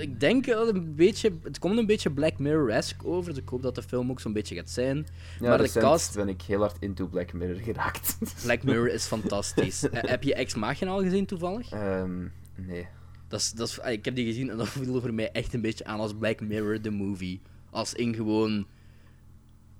Ik 0.00 0.20
denk 0.20 0.46
dat 0.46 0.66
het 0.66 0.76
een 0.76 0.94
beetje, 0.94 1.32
het 1.42 1.58
komt 1.58 1.78
een 1.78 1.86
beetje 1.86 2.10
Black 2.10 2.38
Mirror-esque 2.38 3.06
over, 3.06 3.34
dus 3.34 3.42
ik 3.42 3.48
hoop 3.48 3.62
dat 3.62 3.74
de 3.74 3.82
film 3.82 4.10
ook 4.10 4.20
zo'n 4.20 4.32
beetje 4.32 4.54
gaat 4.54 4.70
zijn. 4.70 5.06
ja, 5.40 5.48
maar 5.48 5.62
de 5.62 5.72
cast- 5.72 6.14
ben 6.14 6.28
ik 6.28 6.42
heel 6.42 6.60
hard 6.60 6.76
into 6.80 7.06
Black 7.06 7.32
Mirror 7.32 7.56
geraakt. 7.56 8.18
Black 8.44 8.62
Mirror 8.62 8.88
is 8.92 9.04
fantastisch. 9.04 9.84
Eh, 9.90 10.02
heb 10.10 10.22
je 10.22 10.34
Ex 10.34 10.54
Machina 10.54 10.90
al 10.90 11.02
gezien 11.02 11.26
toevallig? 11.26 11.70
Ehm, 11.70 12.26
nee. 12.54 12.86
Dat 13.28 13.40
is, 13.40 13.52
dat 13.52 13.68
is, 13.68 13.80
ah, 13.80 13.92
ik 13.92 14.04
heb 14.04 14.14
die 14.14 14.26
gezien 14.26 14.50
en 14.50 14.56
dat 14.56 14.68
voelde 14.84 15.00
voor 15.00 15.14
mij 15.14 15.30
echt 15.32 15.54
een 15.54 15.60
beetje 15.60 15.84
aan 15.84 16.00
als 16.00 16.14
Black 16.14 16.40
Mirror, 16.40 16.80
the 16.80 16.90
movie. 16.90 17.40
Als 17.70 17.94
in 17.94 18.14
gewoon... 18.14 18.66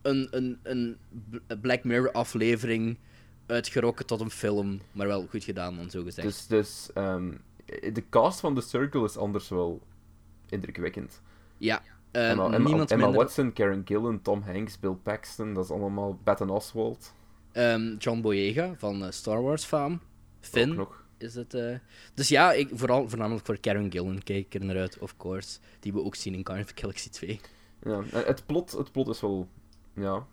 een, 0.03 0.29
een, 0.31 0.59
een 0.63 0.97
Black 1.61 1.85
Mirror 1.85 2.13
aflevering 2.13 2.99
uitgerokken 3.47 4.07
tot 4.07 4.21
een 4.21 4.31
film, 4.31 4.81
maar 4.93 5.07
wel 5.07 5.27
goed 5.27 5.45
gedaan 5.45 5.77
dan 5.77 5.91
zo 5.91 6.03
gezegd. 6.03 6.27
Dus, 6.27 6.47
dus 6.47 6.89
um, 6.95 7.39
de 7.67 8.05
cast 8.11 8.41
van 8.41 8.55
The 8.55 8.61
Circle 8.61 9.05
is 9.05 9.17
anders 9.17 9.49
wel 9.49 9.81
indrukwekkend. 10.49 11.23
Ja. 11.59 11.83
Uh, 12.13 12.31
Emma, 12.31 12.53
Emma, 12.53 12.85
Emma 12.87 13.11
Watson, 13.11 13.53
Karen 13.53 13.83
Gillan, 13.85 14.23
Tom 14.23 14.43
Hanks, 14.43 14.79
Bill 14.79 14.97
Paxton, 15.03 15.55
dat 15.55 15.65
is 15.65 15.71
allemaal 15.71 16.19
Patton 16.23 16.51
Oswald. 16.51 17.13
Um, 17.53 17.97
John 17.97 18.21
Boyega 18.21 18.75
van 18.77 19.03
uh, 19.03 19.11
Star 19.11 19.43
Wars 19.43 19.65
fame. 19.65 19.99
Finn. 20.41 20.71
Ook 20.71 20.77
nog. 20.77 21.05
Is 21.19 21.35
het, 21.35 21.55
uh... 21.55 21.77
Dus 22.15 22.29
ja, 22.29 22.53
ik, 22.53 22.69
vooral, 22.73 23.09
voornamelijk 23.09 23.47
voor 23.47 23.59
Karen 23.59 23.91
Gillan 23.93 24.23
kijk 24.23 24.47
ik 24.47 24.55
er 24.55 24.65
naar 24.65 24.77
uit, 24.77 24.99
of 24.99 25.17
course. 25.17 25.59
Die 25.81 25.93
we 25.93 26.05
ook 26.05 26.15
zien 26.15 26.35
in 26.35 26.47
Guardians 26.47 26.73
of 26.73 26.81
Galaxy 26.81 27.11
2. 27.11 27.41
Ja, 27.83 28.03
het 28.11 28.47
plot, 28.47 28.73
het 28.73 28.93
plot 28.93 29.09
is 29.09 29.21
wel... 29.21 29.49
Ja, 29.95 30.27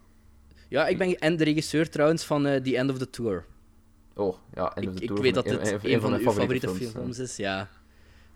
ja, 0.74 0.88
ik 0.88 0.98
ben 0.98 1.18
en 1.18 1.38
de 1.38 1.44
regisseur 1.44 1.90
trouwens 1.90 2.24
van 2.24 2.44
The 2.44 2.78
End 2.78 2.90
of 2.90 2.98
the 2.98 3.10
Tour. 3.10 3.46
Oh, 4.16 4.36
ja, 4.54 4.76
End 4.76 4.88
of 4.88 4.96
the 4.96 5.02
ik, 5.02 5.08
Tour. 5.08 5.18
Ik 5.18 5.24
weet 5.24 5.34
dat 5.34 5.60
het 5.60 5.84
een, 5.84 5.94
een, 5.94 6.02
van, 6.02 6.14
uw 6.14 6.20
favoriete, 6.20 6.70
films, 6.70 7.20
is, 7.20 7.36
ja. 7.36 7.70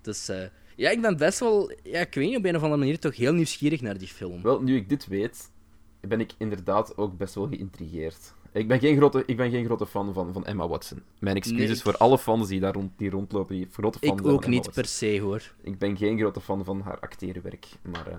Dus 0.01 0.29
uh, 0.29 0.43
ja, 0.75 0.89
ik 0.89 1.01
ben 1.01 1.17
best 1.17 1.39
wel, 1.39 1.72
ja, 1.84 2.00
ik 2.00 2.13
weet 2.13 2.27
niet, 2.27 2.38
op 2.38 2.46
een 2.46 2.55
of 2.55 2.62
andere 2.62 2.79
manier 2.79 3.00
toch 3.00 3.15
heel 3.15 3.34
nieuwsgierig 3.34 3.81
naar 3.81 3.98
die 3.98 4.07
film. 4.07 4.41
Wel, 4.41 4.62
nu 4.62 4.75
ik 4.75 4.89
dit 4.89 5.07
weet, 5.07 5.51
ben 6.00 6.19
ik 6.19 6.31
inderdaad 6.38 6.98
ook 6.98 7.17
best 7.17 7.36
wel 7.36 7.48
geïntrigeerd. 7.48 8.34
Ik 8.51 8.67
ben 8.67 8.79
geen 8.79 8.98
grote, 8.98 9.24
ik 9.25 9.38
ben 9.38 9.51
geen 9.51 9.65
grote 9.65 9.88
fan 9.88 10.13
van, 10.13 10.34
van 10.34 10.46
Emma 10.46 10.67
Watson. 10.67 11.03
Mijn 11.19 11.36
excuses 11.36 11.67
nee, 11.67 11.81
voor 11.81 11.98
alle 11.98 12.17
fans 12.17 12.48
die 12.48 12.60
daar 12.60 12.74
rond, 12.74 12.91
die 12.98 13.10
rondlopen. 13.10 13.55
Die 13.55 13.67
grote 13.72 14.00
fan 14.00 14.17
ik 14.17 14.25
ook 14.25 14.48
niet 14.48 14.72
per 14.74 14.86
se 14.86 15.19
hoor. 15.19 15.53
Ik 15.62 15.77
ben 15.77 15.98
geen 15.98 16.17
grote 16.17 16.41
fan 16.41 16.63
van 16.63 16.81
haar 16.81 17.00
acteerwerk, 17.00 17.67
maar. 17.81 18.07
Uh... 18.07 18.17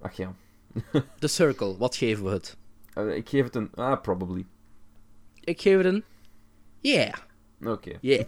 Ach 0.00 0.12
ja. 0.12 0.34
The 1.18 1.28
Circle, 1.28 1.76
wat 1.76 1.96
geven 1.96 2.24
we 2.24 2.30
het? 2.30 2.56
Uh, 2.98 3.16
ik 3.16 3.28
geef 3.28 3.44
het 3.44 3.54
een. 3.54 3.70
Ah, 3.74 4.00
probably. 4.00 4.46
Ik 5.50 5.60
geef 5.60 5.76
het 5.76 5.86
een. 5.86 6.04
Yeah. 6.80 7.14
Oké. 7.60 7.70
Okay. 7.70 7.98
Yeah. 8.00 8.26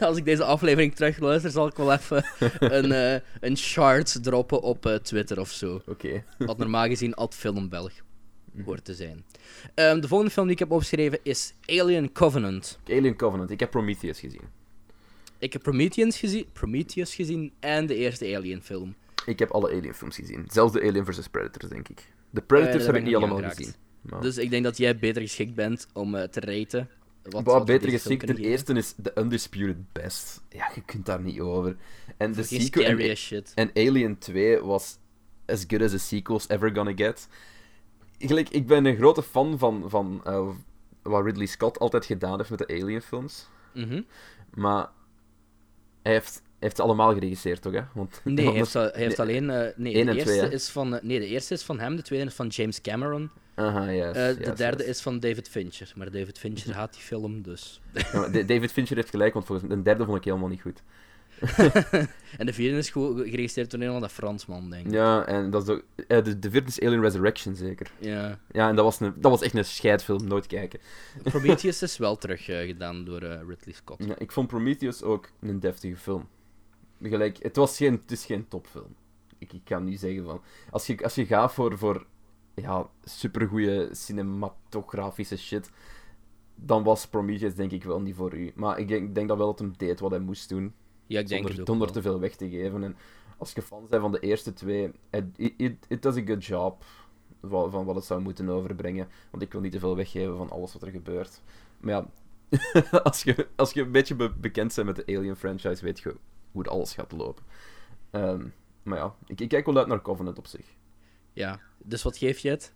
Als 0.08 0.16
ik 0.16 0.24
deze 0.24 0.44
aflevering 0.44 0.94
terugluister, 0.94 1.50
zal 1.50 1.66
ik 1.66 1.76
wel 1.76 1.92
even 1.92 2.24
een, 2.58 2.90
uh, 2.90 3.20
een 3.40 3.56
chart 3.56 4.22
droppen 4.22 4.60
op 4.62 4.86
uh, 4.86 4.94
Twitter 4.94 5.40
of 5.40 5.50
zo. 5.50 5.74
Oké. 5.74 5.90
Okay. 5.90 6.24
Wat 6.38 6.58
normaal 6.58 6.86
gezien 6.86 7.14
Ad 7.14 7.34
Filmbelg 7.34 7.92
hoort 8.64 8.84
te 8.84 8.94
zijn. 8.94 9.24
Um, 9.74 10.00
de 10.00 10.08
volgende 10.08 10.32
film 10.32 10.46
die 10.46 10.54
ik 10.54 10.60
heb 10.60 10.70
opgeschreven 10.70 11.18
is 11.22 11.54
Alien 11.66 12.12
Covenant. 12.12 12.78
Alien 12.88 13.16
Covenant. 13.16 13.50
Ik 13.50 13.60
heb 13.60 13.70
Prometheus 13.70 14.20
gezien. 14.20 14.42
Ik 15.38 15.52
heb 15.52 15.62
Prometheus 15.62 16.18
gezien, 16.18 16.46
Prometheus 16.52 17.14
gezien 17.14 17.52
en 17.60 17.86
de 17.86 17.94
eerste 17.94 18.36
Alien 18.36 18.62
film. 18.62 18.94
Ik 19.26 19.38
heb 19.38 19.50
alle 19.50 19.70
Alien 19.70 19.94
films 19.94 20.16
gezien. 20.16 20.44
Zelfs 20.48 20.72
de 20.72 20.82
Alien 20.82 21.04
vs. 21.04 21.28
Predators, 21.28 21.68
denk 21.68 21.88
ik. 21.88 22.08
De 22.30 22.40
Predators 22.40 22.80
uh, 22.80 22.86
heb 22.86 22.96
ik 22.96 23.04
niet 23.04 23.14
allemaal 23.14 23.42
gezien. 23.42 23.74
Dus 24.20 24.38
ik 24.38 24.50
denk 24.50 24.64
dat 24.64 24.76
jij 24.76 24.98
beter 24.98 25.22
geschikt 25.22 25.54
bent 25.54 25.86
om 25.92 26.14
uh, 26.14 26.22
te 26.22 26.40
raten. 26.40 26.88
Wat, 27.22 27.44
wat 27.44 27.64
beter 27.64 27.90
geschikt. 27.90 28.26
Ten 28.26 28.36
eerste 28.36 28.74
is 28.74 28.94
The 29.02 29.12
Undisputed 29.14 29.92
Best. 29.92 30.42
Ja, 30.48 30.70
je 30.74 30.82
kunt 30.82 31.06
daar 31.06 31.20
niet 31.20 31.40
over. 31.40 31.76
En 32.16 32.32
de 32.32 32.42
sequel. 32.42 32.98
En, 32.98 33.16
shit. 33.16 33.52
en 33.54 33.70
Alien 33.74 34.18
2 34.18 34.60
was 34.60 34.98
as 35.46 35.64
good 35.66 35.82
as 35.82 35.90
the 35.90 35.98
sequels 35.98 36.48
ever 36.48 36.74
gonna 36.74 36.92
get. 36.94 37.28
Gelijk, 38.18 38.48
ik 38.48 38.66
ben 38.66 38.84
een 38.84 38.96
grote 38.96 39.22
fan 39.22 39.58
van, 39.58 39.84
van 39.86 40.22
uh, 40.26 40.48
wat 41.02 41.24
Ridley 41.24 41.46
Scott 41.46 41.78
altijd 41.78 42.04
gedaan 42.04 42.36
heeft 42.36 42.50
met 42.50 42.58
de 42.58 42.66
Alien 42.66 43.02
films. 43.02 43.48
Mm 43.74 43.88
-hmm. 43.88 44.06
Maar 44.54 44.88
hij 46.02 46.12
heeft 46.12 46.42
heeft 46.58 46.76
ze 46.76 46.82
allemaal 46.82 47.12
geregisseerd, 47.14 47.62
toch? 47.62 47.72
Hè? 47.72 47.80
Want, 47.94 48.20
nee, 48.24 48.46
hij 48.48 48.54
heeft, 48.54 48.72
hij 48.72 48.90
heeft 48.94 49.18
alleen. 49.18 49.44
Uh, 49.44 49.66
nee, 49.76 50.04
de 50.04 50.14
eerste 50.14 50.48
is 50.50 50.68
van, 50.68 50.98
nee, 51.02 51.18
de 51.18 51.26
eerste 51.26 51.54
is 51.54 51.62
van 51.62 51.78
hem, 51.78 51.96
de 51.96 52.02
tweede 52.02 52.26
is 52.26 52.34
van 52.34 52.46
James 52.46 52.80
Cameron. 52.80 53.30
Aha, 53.54 53.90
yes, 53.90 54.16
uh, 54.16 54.44
de 54.44 54.52
derde 54.56 54.86
is 54.86 55.00
van 55.00 55.20
David 55.20 55.48
Fincher. 55.48 55.92
Maar 55.96 56.10
David 56.10 56.38
Fincher 56.38 56.74
haat 56.80 56.92
die 56.92 57.02
film, 57.02 57.42
dus. 57.42 57.80
Ja, 57.92 58.28
David 58.28 58.72
Fincher 58.72 58.96
heeft 58.96 59.10
gelijk, 59.10 59.32
want 59.32 59.46
volgens 59.46 59.68
de 59.68 59.82
derde 59.82 60.04
vond 60.04 60.16
ik 60.16 60.24
helemaal 60.24 60.48
niet 60.48 60.60
goed. 60.60 60.82
en 62.38 62.46
de 62.46 62.52
vierde 62.52 62.78
is 62.78 62.90
geregistreerd 62.90 63.70
door 63.70 63.80
een 63.80 64.00
dat 64.00 64.12
Fransman, 64.12 64.70
denk 64.70 64.86
ik. 64.86 64.92
Ja, 64.92 65.26
en 65.26 65.50
dat 65.50 65.62
is 65.62 65.68
ook, 65.68 65.82
de, 66.06 66.38
de 66.38 66.50
vierde 66.50 66.68
is 66.68 66.80
Alien 66.80 67.00
Resurrection, 67.00 67.56
zeker. 67.56 67.90
Ja. 67.98 68.38
Ja, 68.50 68.68
en 68.68 68.76
dat 68.76 68.84
was, 68.84 69.00
een, 69.00 69.14
dat 69.16 69.30
was 69.30 69.42
echt 69.42 69.54
een 69.54 69.64
scheidfilm, 69.64 70.26
nooit 70.26 70.46
kijken. 70.46 70.80
Prometheus 71.22 71.82
is 71.82 71.96
wel 71.98 72.16
terug 72.16 72.44
gedaan 72.44 73.04
door 73.04 73.20
Ridley 73.20 73.74
Scott. 73.74 74.04
Ja, 74.04 74.14
ik 74.18 74.32
vond 74.32 74.48
Prometheus 74.48 75.02
ook 75.02 75.30
een 75.40 75.60
deftige 75.60 75.96
film. 75.96 76.28
Gelijk, 77.02 77.42
het, 77.42 77.56
was 77.56 77.76
geen, 77.76 77.92
het 77.92 78.10
is 78.10 78.24
geen 78.24 78.48
topfilm. 78.48 78.94
Ik, 79.38 79.52
ik 79.52 79.64
kan 79.64 79.84
niet 79.84 80.00
zeggen 80.00 80.24
van... 80.24 80.40
Als 80.70 80.86
je, 80.86 81.02
als 81.02 81.14
je 81.14 81.26
gaat 81.26 81.52
voor, 81.52 81.78
voor 81.78 82.06
ja, 82.54 82.90
supergoeie 83.04 83.88
cinematografische 83.92 85.36
shit, 85.36 85.70
dan 86.54 86.82
was 86.82 87.06
Prometheus 87.06 87.54
denk 87.54 87.70
ik 87.70 87.84
wel 87.84 88.00
niet 88.00 88.14
voor 88.14 88.34
u. 88.34 88.52
Maar 88.54 88.78
ik 88.78 88.88
denk, 88.88 89.14
denk 89.14 89.28
dat 89.28 89.36
wel 89.36 89.46
dat 89.46 89.58
hem 89.58 89.72
deed 89.76 90.00
wat 90.00 90.10
hij 90.10 90.20
moest 90.20 90.48
doen. 90.48 90.74
Ja, 91.06 91.20
ik 91.20 91.28
denk 91.28 91.46
zonder, 91.46 91.66
zonder 91.66 91.92
te 91.92 92.02
veel 92.02 92.20
weg 92.20 92.36
te 92.36 92.48
geven. 92.48 92.84
En 92.84 92.96
als 93.38 93.52
je 93.52 93.62
fan 93.62 93.86
bent 93.88 94.02
van 94.02 94.12
de 94.12 94.20
eerste 94.20 94.52
twee, 94.52 94.90
it, 95.10 95.24
it, 95.56 95.86
it 95.88 96.02
does 96.02 96.16
a 96.16 96.22
good 96.24 96.44
job 96.44 96.84
van, 97.42 97.70
van 97.70 97.84
wat 97.84 97.94
het 97.94 98.04
zou 98.04 98.20
moeten 98.20 98.48
overbrengen. 98.48 99.08
Want 99.30 99.42
ik 99.42 99.52
wil 99.52 99.60
niet 99.60 99.72
te 99.72 99.78
veel 99.78 99.96
weggeven 99.96 100.36
van 100.36 100.50
alles 100.50 100.72
wat 100.72 100.82
er 100.82 100.90
gebeurt. 100.90 101.40
Maar 101.80 101.94
ja, 101.94 102.06
als, 103.02 103.22
je, 103.22 103.48
als 103.56 103.72
je 103.72 103.82
een 103.82 103.92
beetje 103.92 104.14
bekend 104.40 104.74
bent 104.74 104.86
met 104.86 104.96
de 104.96 105.16
Alien 105.16 105.36
franchise, 105.36 105.84
weet 105.84 106.00
je 106.00 106.16
hoe 106.64 106.72
alles 106.72 106.94
gaat 106.94 107.12
lopen. 107.12 107.44
Um, 108.10 108.52
maar 108.82 108.98
ja, 108.98 109.14
ik, 109.26 109.40
ik, 109.40 109.48
kijk 109.48 109.66
wel 109.66 109.76
uit 109.76 109.86
naar 109.86 110.02
Covenant 110.02 110.38
op 110.38 110.46
zich. 110.46 110.66
Ja, 111.32 111.60
dus 111.78 112.02
wat 112.02 112.16
geef 112.16 112.38
je 112.38 112.50
het? 112.50 112.72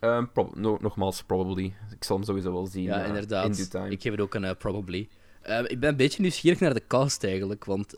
Um, 0.00 0.30
no, 0.54 0.78
nogmaals, 0.80 1.22
probably. 1.22 1.74
Ik 1.90 2.04
zal 2.04 2.16
hem 2.16 2.24
sowieso 2.24 2.52
wel 2.52 2.66
zien. 2.66 2.82
Ja, 2.82 3.00
uh, 3.00 3.06
inderdaad. 3.06 3.58
In 3.58 3.68
time. 3.68 3.90
Ik 3.90 4.02
geef 4.02 4.10
het 4.10 4.20
ook 4.20 4.34
een 4.34 4.42
uh, 4.42 4.50
probably. 4.58 5.08
Uh, 5.46 5.58
ik 5.58 5.80
ben 5.80 5.88
een 5.88 5.96
beetje 5.96 6.22
nieuwsgierig 6.22 6.60
naar 6.60 6.74
de 6.74 6.86
cast 6.86 7.24
eigenlijk, 7.24 7.64
want 7.64 7.94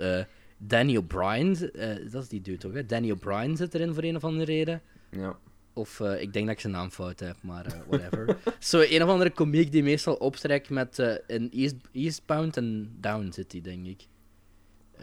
Danny 0.58 0.96
O'Brien, 0.96 1.70
dat 2.10 2.22
is 2.22 2.28
die 2.28 2.40
dude 2.40 2.58
toch? 2.58 2.72
Hè? 2.72 2.86
Danny 2.86 3.10
O'Brien 3.10 3.56
zit 3.56 3.74
erin 3.74 3.94
voor 3.94 4.02
een 4.02 4.16
of 4.16 4.24
andere 4.24 4.44
reden. 4.44 4.82
Ja. 5.10 5.36
Of 5.72 6.00
ik 6.00 6.32
denk 6.32 6.46
dat 6.46 6.54
ik 6.54 6.60
zijn 6.60 6.72
naam 6.72 6.90
fout 6.90 7.20
heb, 7.20 7.36
maar 7.40 7.84
whatever. 7.88 8.38
Zo, 8.58 8.80
een 8.80 9.02
of 9.02 9.08
andere 9.08 9.30
komiek 9.30 9.72
die 9.72 9.82
meestal 9.82 10.14
optrekt 10.14 10.70
met 10.70 10.98
een 11.26 11.50
East, 11.50 11.74
Eastbound 11.92 12.56
en 12.56 12.96
Down 13.00 13.30
City, 13.30 13.60
denk 13.60 13.86
ik. 13.86 14.06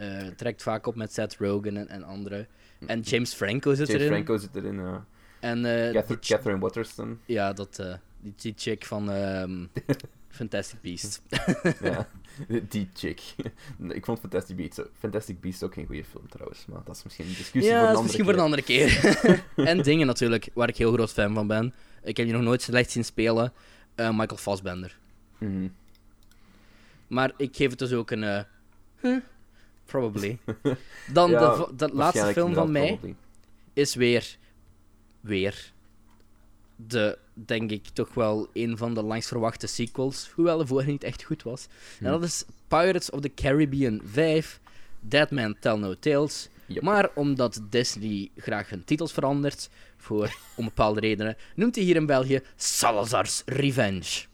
Uh, 0.02 0.26
trekt 0.36 0.62
vaak 0.62 0.86
op 0.86 0.94
met 0.94 1.12
Seth 1.12 1.36
Rogen 1.38 1.76
en, 1.76 1.88
en 1.88 2.02
anderen. 2.02 2.46
En 2.86 3.00
James 3.00 3.34
Franco 3.34 3.74
zit 3.74 3.86
James 3.86 4.02
erin. 4.02 4.12
James 4.12 4.24
Franco 4.24 4.36
zit 4.42 4.56
erin, 4.56 4.80
ja. 4.80 5.04
En, 5.40 5.58
uh, 5.58 5.90
Catherine, 5.90 6.18
Catherine 6.20 6.60
Waterston. 6.60 7.20
Ja, 7.26 7.52
dat, 7.52 7.78
uh, 7.80 7.94
die, 8.20 8.34
die 8.36 8.54
chick 8.56 8.84
van 8.84 9.08
um, 9.08 9.70
Fantastic 10.28 10.80
Beasts. 10.80 11.20
ja, 11.82 12.08
die 12.68 12.90
chick. 12.94 13.20
Ik 13.88 14.04
vond 14.04 14.20
Fantastic 14.20 14.56
Beasts, 14.56 14.80
Fantastic 14.98 15.40
Beasts 15.40 15.62
ook 15.62 15.74
geen 15.74 15.86
goede 15.86 16.04
film 16.04 16.28
trouwens, 16.28 16.66
maar 16.66 16.80
dat 16.84 16.96
is 16.96 17.02
misschien 17.02 17.26
een 17.26 17.34
discussie 17.34 17.72
ja, 17.72 17.94
voor 18.24 18.32
een 18.32 18.38
andere 18.38 18.62
keer. 18.62 18.88
Ja, 18.88 18.92
misschien 18.92 19.14
voor 19.14 19.14
een 19.14 19.38
andere 19.38 19.52
keer. 19.52 19.66
en 19.76 19.82
dingen 19.82 20.06
natuurlijk, 20.06 20.48
waar 20.54 20.68
ik 20.68 20.76
heel 20.76 20.92
groot 20.92 21.12
fan 21.12 21.34
van 21.34 21.46
ben. 21.46 21.74
Ik 22.02 22.16
heb 22.16 22.26
die 22.26 22.34
nog 22.34 22.44
nooit 22.44 22.62
slecht 22.62 22.90
zien 22.90 23.04
spelen. 23.04 23.52
Michael 23.96 24.36
Fassbender. 24.36 24.98
Mm 25.38 25.48
-hmm. 25.48 25.74
Maar 27.06 27.32
ik 27.36 27.56
geef 27.56 27.70
het 27.70 27.78
dus 27.78 27.92
ook 27.92 28.10
een... 28.10 28.44
Huh? 29.00 29.16
Probably. 29.84 30.38
Dan 31.12 31.30
de, 31.30 31.68
de 31.76 31.88
laatste 31.92 32.32
film 32.32 32.54
van 32.54 32.72
mij 32.72 32.86
probably. 32.86 33.14
is 33.72 33.94
weer, 33.94 34.36
weer 35.20 35.72
de, 36.76 37.18
denk 37.34 37.70
ik, 37.70 37.88
toch 37.92 38.14
wel 38.14 38.48
een 38.52 38.76
van 38.76 38.94
de 38.94 39.02
langst 39.02 39.28
verwachte 39.28 39.66
sequels. 39.66 40.30
Hoewel 40.34 40.58
de 40.58 40.66
vorige 40.66 40.90
niet 40.90 41.04
echt 41.04 41.22
goed 41.22 41.42
was. 41.42 41.66
En 42.00 42.10
dat 42.10 42.22
is 42.22 42.44
Pirates 42.68 43.10
of 43.10 43.20
the 43.20 43.34
Caribbean 43.34 44.00
5, 44.04 44.60
Dead 45.00 45.30
Man 45.30 45.56
Tell 45.60 45.76
No 45.76 45.94
Tales. 45.98 46.48
Yep. 46.66 46.82
Maar 46.82 47.10
omdat 47.14 47.60
Disney 47.70 48.30
graag 48.36 48.70
hun 48.70 48.84
titels 48.84 49.12
verandert, 49.12 49.70
voor 49.96 50.36
om 50.56 50.64
bepaalde 50.64 51.00
redenen, 51.00 51.36
noemt 51.54 51.74
hij 51.74 51.84
hier 51.84 51.96
in 51.96 52.06
België 52.06 52.42
Salazar's 52.56 53.42
Revenge. 53.46 54.24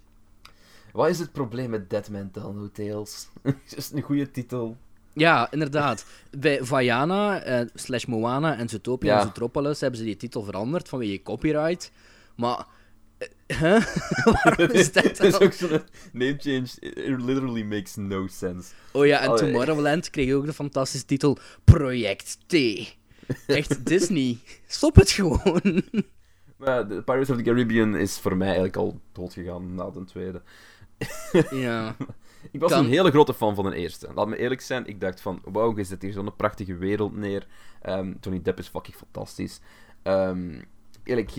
Wat 0.93 1.09
is 1.09 1.19
het 1.19 1.33
probleem 1.33 1.71
met 1.71 1.91
Dead 1.91 2.09
Man 2.11 2.31
Tell 2.31 2.43
No 2.43 2.71
Tales? 2.73 3.29
Het 3.43 3.77
is 3.77 3.91
een 3.91 4.03
goede 4.03 4.31
titel. 4.31 4.77
Ja, 5.19 5.51
inderdaad. 5.51 6.05
Bij 6.39 6.65
Vaiana, 6.65 7.47
uh, 7.61 7.67
slash 7.75 8.05
Moana 8.05 8.57
en 8.57 8.69
Zootopia 8.69 9.13
ja. 9.13 9.19
en 9.19 9.25
Zootropolis 9.25 9.81
hebben 9.81 9.99
ze 9.99 10.05
die 10.05 10.17
titel 10.17 10.43
veranderd 10.43 10.89
vanwege 10.89 11.23
copyright. 11.23 11.93
Maar... 12.37 12.67
Uh, 13.49 13.59
huh? 13.59 13.85
Waarom 14.25 14.71
is 14.71 14.93
dat 15.03 15.21
is 15.21 15.41
ook 15.41 15.53
zo'n 15.53 15.81
name 16.13 16.37
change. 16.39 16.69
It 16.81 17.23
literally 17.23 17.63
makes 17.63 17.97
no 17.97 18.27
sense. 18.27 18.73
Oh 18.93 19.07
ja, 19.07 19.21
en 19.21 19.29
Allee. 19.29 19.39
Tomorrowland 19.39 20.11
kreeg 20.11 20.33
ook 20.33 20.47
de 20.47 20.53
fantastische 20.53 21.07
titel 21.07 21.39
Project 21.65 22.39
T. 22.47 22.55
Echt 23.47 23.87
Disney. 23.87 24.39
Stop 24.67 24.95
het 24.95 25.11
gewoon. 25.11 25.83
Maar 26.57 26.69
ja, 26.69 26.85
Pirates 26.85 27.31
of 27.31 27.37
the 27.37 27.43
Caribbean 27.43 27.97
is 27.97 28.19
voor 28.19 28.37
mij 28.37 28.47
eigenlijk 28.47 28.77
al 28.77 29.01
doodgegaan 29.13 29.75
na 29.75 29.91
de 29.91 30.05
tweede. 30.05 30.43
ja. 31.51 31.97
Ik 32.51 32.61
was 32.61 32.71
Kan- 32.71 32.85
een 32.85 32.91
hele 32.91 33.11
grote 33.11 33.35
fan 33.35 33.55
van 33.55 33.71
de 33.71 33.77
eerste. 33.77 34.09
Laat 34.15 34.29
me 34.29 34.37
eerlijk 34.37 34.61
zijn, 34.61 34.87
ik 34.87 35.01
dacht 35.01 35.21
van, 35.21 35.41
wauw, 35.45 35.77
je 35.77 35.85
zet 35.85 36.03
hier 36.03 36.13
zo'n 36.13 36.37
prachtige 36.37 36.77
wereld 36.77 37.17
neer. 37.17 37.47
Ehm 37.83 38.13
Johnny 38.21 38.43
Depp 38.43 38.59
is 38.59 38.69
fucking 38.69 38.97
fantastisch. 38.97 39.61
Ehm 40.03 40.61
eerlijk, 41.05 41.31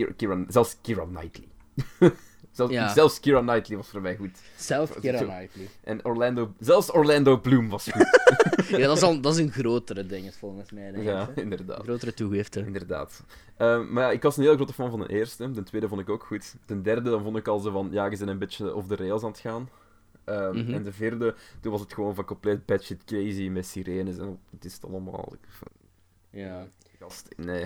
zelfs 0.48 0.78
Kira 0.82 1.06
Knightley. 1.06 1.48
zelfs, 2.52 2.74
Ja. 2.74 2.94
zelfs 2.94 3.20
Kira 3.20 3.40
Knightley 3.42 3.78
was 3.78 3.88
voor 3.88 4.02
mij 4.02 4.16
goed. 4.16 4.40
Zelf 4.56 4.92
Zo- 4.94 5.00
Keira 5.00 5.18
zo- 5.18 5.26
Knightley. 5.26 5.68
En 5.84 6.06
Orlando, 6.06 6.54
zelfs 6.60 6.94
Orlando 6.94 7.38
Bloom 7.40 7.70
was 7.70 7.88
goed. 7.92 8.08
Ja, 8.78 8.88
dat 8.88 8.98
is, 8.98 9.04
al, 9.04 9.22
dat 9.22 9.34
is 9.34 9.40
een 9.40 9.52
grotere 9.52 10.06
ding, 10.06 10.34
volgens 10.36 10.72
mij. 10.72 10.92
Denk 10.92 11.04
ja, 11.04 11.30
inderdaad. 11.36 11.78
Een 11.78 11.84
grotere 11.84 12.14
toegifte. 12.14 12.60
Inderdaad. 12.66 13.24
Ehm, 13.58 13.94
maar 13.94 14.04
ja, 14.04 14.12
ik 14.12 14.22
was 14.22 14.38
een 14.38 14.44
hele 14.44 14.56
grote 14.56 14.74
fan 14.74 14.90
van 14.90 15.00
de 15.00 15.08
eerste. 15.10 15.52
De 15.52 15.64
tweede 15.64 15.88
vond 15.88 16.02
ik 16.02 16.10
ook 16.10 16.24
goed. 16.24 16.56
De 16.66 16.82
derde, 16.82 17.10
dan 17.10 17.24
vond 17.24 17.38
ik 17.38 17.48
al 17.48 17.60
zo 17.60 17.72
van, 17.72 17.88
ja, 17.92 18.04
je 18.06 18.18
bent 18.18 18.30
een 18.30 18.38
beetje 18.38 18.74
off 18.76 18.88
the 18.88 18.96
rails 18.96 19.24
aan 19.24 19.30
het 19.32 19.40
gaan. 19.40 19.70
Ehm, 20.30 20.58
Mhm. 20.58 20.74
En 20.74 20.84
de 20.84 20.92
vierde, 20.92 21.36
toen 21.62 21.72
was 21.72 21.82
het 21.82 21.94
gewoon 21.94 22.16
van 22.16 22.26
compleet 22.26 22.66
batshit 22.66 23.04
crazy 23.04 23.48
met 23.48 23.66
sirenes 23.66 24.18
en 24.18 24.40
het 24.52 24.66
is 24.66 24.74
het 24.74 24.86
allemaal... 24.86 25.34
Ja. 26.32 26.68
Gast, 27.00 27.28
nee. 27.38 27.66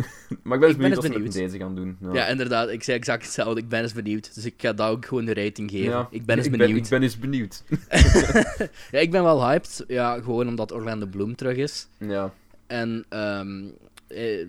maar 0.42 0.54
ik 0.54 0.60
ben 0.60 0.62
eens 0.62 0.72
Ik 0.72 0.78
ben 0.78 0.78
benieuwd 0.78 0.80
eens 0.90 0.94
wat 0.96 1.04
ze 1.04 1.18
met 1.18 1.32
deze 1.32 1.58
gaan 1.58 1.74
doen. 1.74 1.96
Ja, 2.00 2.12
ja, 2.12 2.26
inderdaad. 2.26 2.68
Ik 2.70 2.82
zei 2.82 2.96
exact 2.96 3.22
hetzelfde. 3.22 3.60
Ik 3.60 3.68
ben 3.68 3.82
eens 3.82 3.92
benieuwd. 3.92 4.34
Dus 4.34 4.44
ik 4.44 4.54
ga 4.56 4.72
daar 4.72 4.90
ook 4.90 5.06
gewoon 5.06 5.24
de 5.24 5.34
rating 5.34 5.70
geven. 5.70 5.90
Ja, 5.90 6.08
Ik 6.10 6.24
ben 6.24 6.36
eens 6.36 6.46
ik 6.46 6.52
benieuwd. 6.56 6.84
ik 6.84 6.88
ben 6.88 7.02
eens 7.02 7.18
benieuwd. 7.18 7.62
ja, 8.90 8.98
ik 8.98 9.10
ben 9.10 9.22
wel 9.22 9.46
hyped. 9.48 9.84
Ja, 9.86 10.14
gewoon 10.20 10.48
omdat 10.48 10.72
Orlando 10.72 11.06
Bloom 11.06 11.34
terug 11.36 11.56
is. 11.56 11.88
ja. 11.98 12.32
En 12.66 13.04
ehm, 13.08 13.64
eh, 14.06 14.46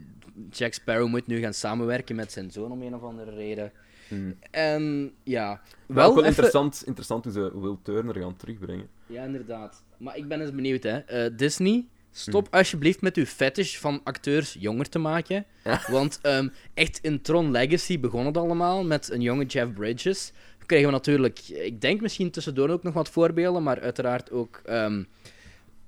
Jack 0.52 0.74
Sparrow 0.74 1.10
moet 1.10 1.28
nu 1.28 1.40
gaan 1.40 1.54
samenwerken 1.54 2.16
met 2.16 2.32
zijn 2.32 2.52
zoon 2.52 2.72
om 2.72 2.82
een 2.82 2.96
of 2.96 3.02
andere 3.02 3.32
reden. 3.36 3.72
Hm. 4.08 4.32
En 4.52 5.12
ja, 5.24 5.62
Wel, 5.86 5.96
wel, 5.96 6.06
ook 6.08 6.14
wel 6.16 6.24
even- 6.24 6.28
interessant, 6.28 6.84
interessant 6.86 7.24
hoe 7.24 7.34
ze 7.34 7.60
Will 7.60 7.78
Turner 7.84 8.16
gaan 8.16 8.36
terugbrengen. 8.36 8.88
Ja, 9.08 9.24
inderdaad. 9.24 9.84
Maar 9.98 10.18
ik 10.18 10.28
ben 10.28 10.42
eens 10.42 10.52
benieuwd, 10.56 10.84
hè. 10.84 10.98
Eh, 10.98 11.32
Disney, 11.38 11.86
stop 12.12 12.48
alsjeblieft 12.52 13.02
met 13.02 13.16
uw 13.16 13.26
fetish 13.26 13.78
van 13.78 14.02
acteurs 14.04 14.56
jonger 14.60 14.90
te 14.90 15.00
maken. 15.00 15.46
Ja. 15.64 15.82
Want 15.92 16.20
ehm, 16.22 16.48
echt 16.74 17.00
in 17.02 17.22
Tron 17.22 17.52
Legacy 17.52 18.00
begon 18.00 18.26
het 18.26 18.38
allemaal 18.38 18.84
met 18.86 19.10
een 19.12 19.22
jonge 19.22 19.46
Jeff 19.46 19.74
Bridges. 19.74 20.32
Dan 20.58 20.68
kregen 20.68 20.86
we 20.86 20.92
natuurlijk, 20.92 21.40
ik 21.50 21.82
denk 21.82 22.02
misschien 22.02 22.32
tussendoor 22.32 22.70
ook 22.70 22.84
nog 22.84 22.94
wat 22.94 23.10
voorbeelden, 23.10 23.64
maar 23.64 23.80
uiteraard 23.82 24.32
ook 24.32 24.62
ehm, 24.66 25.04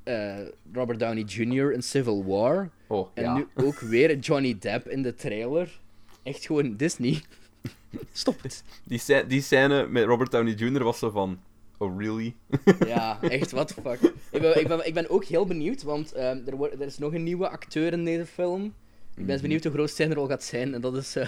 eh, 0.03 0.37
Robert 0.73 0.99
Downey 0.99 1.23
Jr. 1.23 1.71
in 1.73 1.81
Civil 1.83 2.25
War. 2.25 2.69
Oh, 2.87 3.07
En 3.13 3.23
ja. 3.23 3.33
nu 3.33 3.47
ook 3.55 3.79
weer 3.79 4.17
Johnny 4.17 4.57
Depp 4.59 4.87
in 4.89 5.01
de 5.01 5.13
trailer. 5.15 5.79
Echt 6.23 6.45
gewoon 6.45 6.75
Disney. 6.75 7.21
Stop 8.11 8.41
het. 8.41 8.63
Die, 8.83 8.99
scè- 8.99 9.27
die 9.27 9.41
scène 9.41 9.87
met 9.87 10.05
Robert 10.05 10.31
Downey 10.31 10.53
Jr. 10.53 10.83
was 10.83 10.99
zo 10.99 11.09
van... 11.09 11.39
Oh, 11.77 11.99
really? 11.99 12.35
Ja, 12.87 13.21
echt, 13.21 13.51
what 13.51 13.67
the 13.67 13.73
fuck. 13.81 14.13
Ik 14.31 14.41
ben, 14.41 14.59
ik 14.59 14.67
ben, 14.67 14.87
ik 14.87 14.93
ben 14.93 15.09
ook 15.09 15.23
heel 15.25 15.45
benieuwd, 15.45 15.83
want 15.83 16.11
ehm, 16.13 16.41
er, 16.45 16.55
wordt, 16.55 16.73
er 16.73 16.81
is 16.85 16.97
nog 16.97 17.13
een 17.13 17.23
nieuwe 17.23 17.49
acteur 17.49 17.93
in 17.93 18.05
deze 18.05 18.25
film. 18.25 18.63
Ik 18.65 18.73
ben 19.15 19.23
eens 19.25 19.33
Mhm. 19.33 19.41
benieuwd 19.41 19.63
hoe 19.63 19.73
groot 19.73 19.91
zijn 19.91 20.13
rol 20.13 20.27
gaat 20.27 20.43
zijn, 20.43 20.73
en 20.73 20.81
dat 20.81 20.95
is 20.95 21.15
eh, 21.15 21.27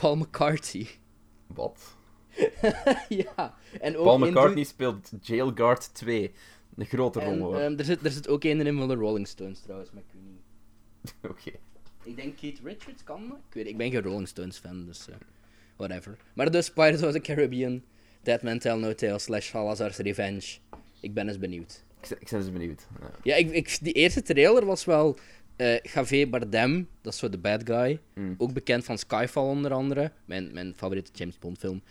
Paul 0.00 0.16
McCarthy. 0.16 0.86
Wat? 1.46 1.96
ja, 3.08 3.54
en 3.80 3.96
ook 3.96 4.04
Paul 4.04 4.18
McCartney 4.18 4.64
speelt 4.64 5.10
Jailguard 5.22 5.94
2. 5.94 6.32
Een 6.76 6.86
grote 6.86 7.20
rol, 7.20 7.32
En, 7.32 7.38
hoor. 7.40 7.56
ehm, 7.58 7.78
er, 7.78 7.84
zit, 7.84 8.04
er 8.04 8.10
zit 8.10 8.28
ook 8.28 8.44
een 8.44 8.66
in 8.66 8.76
van 8.78 8.88
de 8.88 8.94
Rolling 8.94 9.28
Stones 9.28 9.60
trouwens, 9.60 9.90
maar 9.92 10.02
ik 10.02 10.08
weet 10.12 10.22
niet. 10.32 11.30
Oké. 11.30 11.58
Ik 12.02 12.16
denk 12.16 12.36
Keith 12.36 12.60
Richards 12.64 13.04
kan? 13.04 13.22
Ik 13.48 13.54
weet 13.54 13.66
ik 13.66 13.76
ben 13.76 13.90
geen 13.90 14.02
Rolling 14.02 14.28
Stones 14.28 14.58
fan, 14.58 14.86
dus 14.86 15.08
eh, 15.08 15.14
whatever. 15.76 16.16
Maar 16.34 16.50
dus 16.50 16.70
Pirates 16.72 17.02
of 17.02 17.12
the 17.12 17.20
Caribbean, 17.20 17.82
Dead 18.22 18.42
Man 18.42 18.58
Tell 18.58 18.76
No 18.76 18.94
Tale 18.94 19.18
slash 19.18 19.48
Salazar's 19.48 19.96
Revenge. 19.96 20.56
Ik 21.00 21.14
ben 21.14 21.28
eens 21.28 21.38
benieuwd. 21.38 21.84
Ik, 22.02 22.08
ben- 22.08 22.18
ik 22.20 22.28
ben 22.30 22.40
dus 22.40 22.52
benieuwd. 22.52 22.86
Ja. 23.00 23.10
Ja, 23.22 23.34
ik, 23.34 23.50
ik, 23.50 23.78
die 23.82 23.92
eerste 23.92 24.22
trailer 24.22 24.64
was 24.64 24.84
wel 24.84 25.18
Javier 25.82 26.30
Bardem, 26.30 26.88
dat 27.00 27.12
is 27.12 27.18
zo 27.18 27.28
de 27.28 27.38
bad 27.38 27.62
guy. 27.64 28.00
Mm. 28.14 28.34
Ook 28.38 28.52
bekend 28.52 28.84
van 28.84 28.98
Skyfall 28.98 29.44
onder 29.48 29.72
andere, 29.72 30.12
mijn, 30.24 30.52
mijn 30.52 30.74
favoriete 30.76 31.10
James 31.14 31.38
Bond 31.38 31.58
film. 31.58 31.82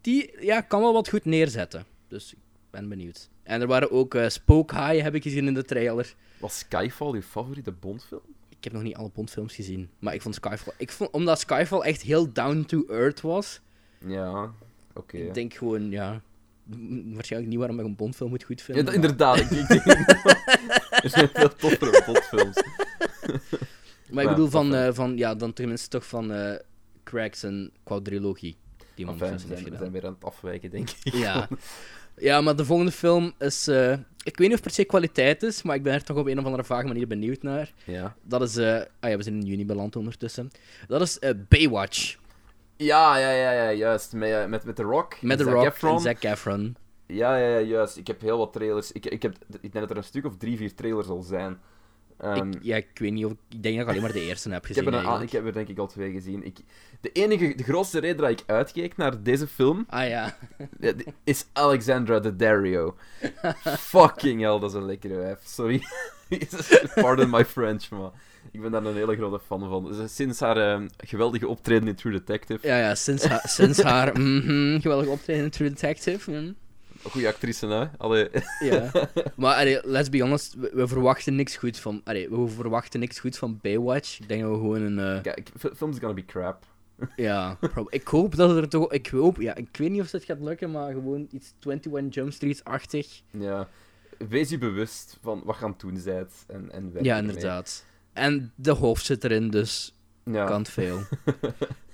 Die 0.00 0.44
ja, 0.44 0.60
kan 0.60 0.80
wel 0.80 0.92
wat 0.92 1.08
goed 1.08 1.24
neerzetten, 1.24 1.84
dus 2.08 2.32
ik 2.32 2.38
ben 2.70 2.88
benieuwd. 2.88 3.28
En 3.42 3.60
er 3.60 3.66
waren 3.66 3.90
ook 3.90 4.14
eh 4.14 4.28
spookhaaien, 4.28 5.04
heb 5.04 5.14
ik 5.14 5.22
gezien 5.22 5.46
in 5.46 5.54
de 5.54 5.64
trailer. 5.64 6.14
Was 6.38 6.58
Skyfall 6.58 7.14
je 7.14 7.22
favoriete 7.22 7.72
Bondfilm? 7.72 8.20
Ik 8.58 8.64
heb 8.64 8.72
nog 8.72 8.82
niet 8.82 8.94
alle 8.96 9.10
Bondfilms 9.14 9.54
gezien, 9.54 9.90
maar 9.98 10.14
ik 10.14 10.22
vond 10.22 10.34
Skyfall... 10.34 10.72
Ik 10.76 10.90
vond, 10.90 11.10
omdat 11.10 11.40
Skyfall 11.40 11.80
echt 11.80 12.02
heel 12.02 12.32
down 12.32 12.64
to 12.66 12.84
earth 12.88 13.20
was, 13.20 13.60
Ja, 14.06 14.52
oké. 14.94 15.16
ik 15.16 15.34
denk 15.34 15.54
gewoon, 15.54 15.90
ja... 15.90 16.20
Waarschijnlijk 17.14 17.50
niet 17.50 17.58
waarom 17.58 17.80
ik 17.80 17.84
een 17.86 17.96
Bondfilm 17.96 18.30
moet 18.30 18.42
goed 18.44 18.58
Ja, 18.58 18.64
vinden. 18.64 18.84
maar- 18.84 18.94
inderdaad. 18.94 19.38
Ik, 19.38 19.50
ik 19.50 19.68
denk... 19.68 19.84
er 21.04 21.10
zijn 21.10 21.28
veel 21.28 21.54
toppere 21.54 22.02
Bondfilms. 22.06 22.62
Maar 24.10 24.22
ik 24.22 24.28
Ja, 24.28 24.34
bedoel 24.34 24.50
van, 24.50 24.74
eh, 24.74 24.88
van, 24.92 25.16
ja, 25.16 25.34
dan 25.34 25.52
tenminste 25.52 25.88
toch 25.88 26.06
van 26.06 26.32
eh 26.32 26.54
Craigs 27.04 27.42
en 27.42 27.70
quadrilogie. 27.84 28.56
Die 28.94 29.04
man 29.06 29.14
Enfin, 29.14 29.32
we, 29.32 29.38
zijn, 29.56 29.70
we 29.70 29.76
zijn 29.76 29.90
weer 29.92 30.06
aan 30.06 30.12
het 30.12 30.24
afwijken, 30.24 30.70
denk 30.70 30.90
ik. 31.04 31.12
Ja. 31.14 31.48
ja, 32.16 32.40
maar 32.40 32.56
de 32.56 32.64
volgende 32.64 32.92
film 32.92 33.32
is... 33.38 33.66
eh, 33.68 33.96
ik 34.28 34.38
weet 34.38 34.48
niet 34.48 34.58
of 34.58 34.64
het 34.64 34.74
per 34.74 34.84
se 34.84 34.84
kwaliteit 34.84 35.42
is, 35.42 35.62
maar 35.62 35.76
ik 35.76 35.82
ben 35.82 35.92
er 35.94 36.04
toch 36.04 36.16
op 36.16 36.26
een 36.26 36.38
of 36.38 36.44
andere 36.44 36.64
vage 36.64 36.86
manier 36.86 37.06
benieuwd 37.06 37.42
naar. 37.42 37.72
Ja. 37.84 38.14
Dat 38.22 38.42
is... 38.42 38.56
eh, 38.56 38.80
ah 39.00 39.10
ja, 39.10 39.16
we 39.16 39.22
zijn 39.22 39.34
in 39.34 39.46
juni 39.46 39.66
beland 39.66 39.96
ondertussen. 39.96 40.50
Dat 40.86 41.00
is 41.00 41.18
eh, 41.18 41.30
Baywatch. 41.48 42.16
Ja, 42.76 43.16
ja, 43.16 43.30
ja, 43.30 43.52
ja, 43.52 43.72
juist. 43.72 44.12
Met, 44.12 44.30
eh, 44.30 44.46
met, 44.46 44.64
met 44.64 44.76
The 44.76 44.82
Rock. 44.82 45.22
Met 45.22 45.38
The 45.38 45.44
Zac 45.44 45.52
Rock 45.52 45.64
Efron. 45.64 45.94
en 45.94 46.00
Zac 46.00 46.22
Efron. 46.22 46.76
Ja, 47.06 47.36
ja, 47.36 47.48
ja, 47.48 47.60
juist. 47.60 47.96
Ik 47.96 48.06
heb 48.06 48.20
heel 48.20 48.38
wat 48.38 48.52
trailers. 48.52 48.92
Ik, 48.92 49.06
ik, 49.06 49.22
heb, 49.22 49.36
ik 49.60 49.72
denk 49.72 49.80
dat 49.80 49.90
er 49.90 49.96
een 49.96 50.04
stuk 50.04 50.24
of 50.24 50.36
drie, 50.36 50.56
vier 50.56 50.74
trailers 50.74 51.08
al 51.08 51.22
zijn. 51.22 51.58
Ehm, 52.18 52.50
ik, 52.50 52.58
ja, 52.62 52.76
ik 52.76 52.88
weet 52.94 53.12
niet 53.12 53.24
of... 53.24 53.32
Ik 53.32 53.38
ik 53.48 53.62
denk 53.62 53.74
dat 53.76 53.84
ik 53.84 53.90
alleen 53.90 54.02
maar 54.02 54.12
de 54.12 54.26
eerste 54.26 54.50
heb 54.50 54.60
ik, 54.60 54.66
gezien 54.66 54.84
heb 54.84 54.94
er 54.94 55.22
ik 55.22 55.32
heb 55.32 55.46
er 55.46 55.52
denk 55.52 55.68
ik 55.68 55.78
al 55.78 55.86
twee 55.86 56.12
gezien. 56.12 56.44
Ik, 56.44 56.58
de 57.00 57.12
enige, 57.12 57.54
de 57.56 57.62
grootste 57.62 57.98
reden 58.00 58.16
dat 58.16 58.30
ik 58.30 58.42
uitkeek 58.46 58.96
naar 58.96 59.22
deze 59.22 59.46
film 59.46 59.84
Ah 59.88 60.08
ja. 60.08 60.36
is 61.24 61.46
Alexandra 61.52 62.20
Daddario. 62.20 62.96
Fucking 63.78 64.40
hell, 64.40 64.58
dat 64.58 64.70
is 64.70 64.72
een 64.76 64.86
lekkere 64.86 65.14
wijf. 65.14 65.38
Sorry. 65.44 65.82
Pardon 66.94 67.30
my 67.30 67.44
French, 67.44 67.90
maar 67.90 68.10
ik 68.52 68.60
ben 68.60 68.70
daar 68.70 68.84
een 68.84 68.94
hele 68.94 69.16
grote 69.16 69.44
fan 69.46 69.68
van. 69.68 70.08
Sinds 70.08 70.40
haar 70.40 70.56
ehm, 70.56 70.88
geweldige 70.96 71.48
optreden 71.48 71.88
in 71.88 71.94
True 71.94 72.12
Detective. 72.12 72.66
Ja, 72.66 72.78
ja, 72.78 72.94
sinds, 72.94 73.24
ha- 73.24 73.46
sinds 73.46 73.82
haar 73.82 74.12
mhm, 74.20 74.80
geweldig 74.80 75.08
optreden 75.08 75.44
in 75.44 75.50
True 75.50 75.68
Detective. 75.68 76.30
mhm. 76.30 76.52
Goeie 77.02 77.28
actrice, 77.28 77.66
hè? 77.66 77.86
Allee. 77.98 78.28
Ja. 78.60 78.90
Maar 79.36 79.54
allee, 79.54 79.80
let's 79.84 80.08
be 80.08 80.20
honest, 80.22 80.54
we, 80.54 80.70
we 80.74 80.88
verwachten 80.88 81.34
niks 81.34 81.56
goed 81.56 81.78
van... 81.78 82.00
Allee, 82.04 82.28
we 82.30 82.48
verwachten 82.48 83.00
niks 83.00 83.18
goed 83.18 83.38
van 83.38 83.58
Baywatch. 83.62 84.20
Ik 84.20 84.28
denk 84.28 84.42
dat 84.42 84.50
we 84.50 84.56
gewoon 84.56 84.82
een... 84.82 84.98
eh, 85.16 85.22
Kijk, 85.22 85.48
film's 85.76 85.98
gonna 85.98 86.14
be 86.14 86.24
crap. 86.24 86.64
ja, 87.16 87.58
ik 87.88 88.08
hoop 88.08 88.36
dat 88.36 88.48
het 88.48 88.58
er 88.58 88.68
toch... 88.68 88.92
Ik 88.92 89.06
hoop... 89.06 89.36
Ja, 89.40 89.54
ik 89.54 89.68
weet 89.76 89.90
niet 89.90 90.00
of 90.00 90.12
het 90.12 90.24
gaat 90.24 90.40
lukken, 90.40 90.70
maar 90.70 90.92
gewoon 90.92 91.28
iets 91.30 91.54
21 91.60 92.14
Jump 92.14 92.32
Street-achtig. 92.32 93.20
Ja. 93.30 93.68
Wees 94.28 94.50
je 94.50 94.58
bewust 94.58 95.18
van 95.22 95.42
wat 95.44 95.56
je 95.58 95.64
aan 95.64 95.70
het 95.70 95.80
doen 95.80 96.00
bent 96.04 96.32
en, 96.46 96.70
en 96.72 96.92
Ja, 97.02 97.16
inderdaad. 97.18 97.84
En 98.12 98.52
de 98.54 98.70
hoofd 98.72 99.04
zit 99.04 99.24
erin, 99.24 99.50
dus 99.50 99.97
Ja. 100.32 100.44
Can't 100.46 100.68
fail. 100.68 100.98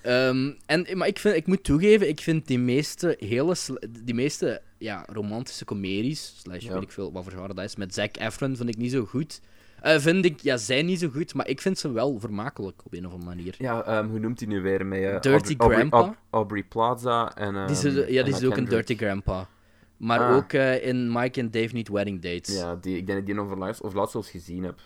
Ehm, 0.02 0.52
en, 0.66 0.86
maar 0.98 1.06
ik, 1.08 1.18
vind, 1.18 1.36
ik 1.36 1.46
moet 1.46 1.64
toegeven, 1.64 2.08
ik 2.08 2.20
vind 2.20 2.46
die 2.46 2.58
meeste, 2.58 3.16
hele, 3.18 3.56
die 4.02 4.14
meeste 4.14 4.62
ja, 4.78 5.04
romantische 5.12 5.64
comedies, 5.64 6.34
slash 6.42 6.64
Ja. 6.64 6.72
weet 6.72 6.82
ik 6.82 6.92
veel 6.92 7.12
wat 7.12 7.22
voor 7.22 7.32
genre 7.32 7.54
dat 7.54 7.64
is, 7.64 7.76
met 7.76 7.94
Zac 7.94 8.16
Efron 8.16 8.56
vind 8.56 8.68
ik 8.68 8.76
niet 8.76 8.90
zo 8.90 9.04
goed. 9.04 9.40
Eh, 9.80 9.98
vind 9.98 10.24
ik, 10.24 10.40
ja, 10.40 10.56
zijn 10.56 10.86
niet 10.86 10.98
zo 10.98 11.08
goed, 11.08 11.34
maar 11.34 11.48
ik 11.48 11.60
vind 11.60 11.78
ze 11.78 11.92
wel 11.92 12.18
vermakelijk 12.20 12.82
op 12.84 12.92
een 12.92 13.06
of 13.06 13.12
andere 13.12 13.34
manier. 13.34 13.54
Ja, 13.58 13.84
ehm, 13.84 14.08
hoe 14.08 14.18
noemt 14.18 14.40
hij 14.40 14.48
nu 14.48 14.60
weer? 14.60 14.86
Met, 14.86 15.02
eh, 15.02 15.20
Dirty 15.20 15.54
Aubrey, 15.58 15.78
Grandpa? 15.78 15.98
Aub- 15.98 16.16
Aubrey 16.30 16.62
Plaza 16.62 17.36
en... 17.36 17.54
ehm, 17.56 17.66
die 17.66 17.76
is, 17.76 18.08
ja, 18.14 18.22
die 18.22 18.34
is 18.34 18.44
ook 18.44 18.56
een. 18.56 18.64
Dirty 18.64 18.96
Grandpa. 18.96 19.48
Maar 19.96 20.20
Ah. 20.20 20.36
ook 20.36 20.52
eh, 20.52 20.86
in 20.86 21.12
Mike 21.12 21.40
and 21.40 21.52
Dave 21.52 21.74
Need 21.74 21.88
Wedding 21.88 22.20
Dates. 22.22 22.56
Ja, 22.56 22.74
die, 22.76 22.96
ik 22.96 23.06
denk 23.06 23.08
dat 23.08 23.16
ik 23.18 23.26
die 23.26 23.34
nog 23.34 23.48
voor 23.48 23.58
laatst, 23.58 23.80
of 23.82 23.94
laatst 23.94 24.12
zelfs 24.12 24.30
gezien 24.30 24.64
heb. 24.64 24.80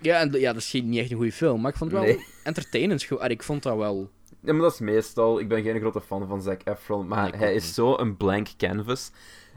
Ja, 0.00 0.20
en, 0.20 0.32
ja, 0.40 0.52
dat 0.52 0.62
is 0.62 0.70
geen- 0.70 0.88
niet 0.88 0.98
echt 1.00 1.10
een 1.10 1.16
goede 1.16 1.32
film, 1.32 1.60
maar 1.60 1.70
ik 1.70 1.76
vond 1.76 1.90
het 1.92 2.00
wel 2.00 2.08
Nee. 2.08 2.24
entertainend. 2.44 3.06
Ah, 3.18 3.30
Ik 3.30 3.42
vond 3.42 3.62
dat 3.62 3.76
wel... 3.76 4.10
Ja, 4.40 4.52
maar 4.52 4.62
dat 4.62 4.72
is 4.72 4.80
meestal... 4.80 5.40
Ik 5.40 5.48
ben 5.48 5.62
geen 5.62 5.80
grote 5.80 6.00
fan 6.00 6.26
van 6.28 6.42
Zac 6.42 6.60
Efron, 6.64 7.06
maar 7.08 7.30
Nee, 7.30 7.40
hij 7.40 7.54
is 7.54 7.74
zo 7.74 7.96
een 7.98 8.16
blank 8.16 8.48
canvas. 8.56 9.10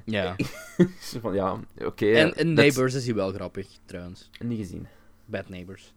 Ja. 0.05 0.35
Van, 1.21 1.33
ja, 1.33 1.59
oké. 1.77 2.11
en 2.11 2.53
Neighbors 2.53 2.93
is 2.93 3.05
hij 3.05 3.15
wel 3.15 3.31
grappig, 3.31 3.67
trouwens. 3.85 4.29
Niet 4.39 4.57
gezien. 4.59 4.87
Bad 5.25 5.49
Neighbors. 5.49 5.93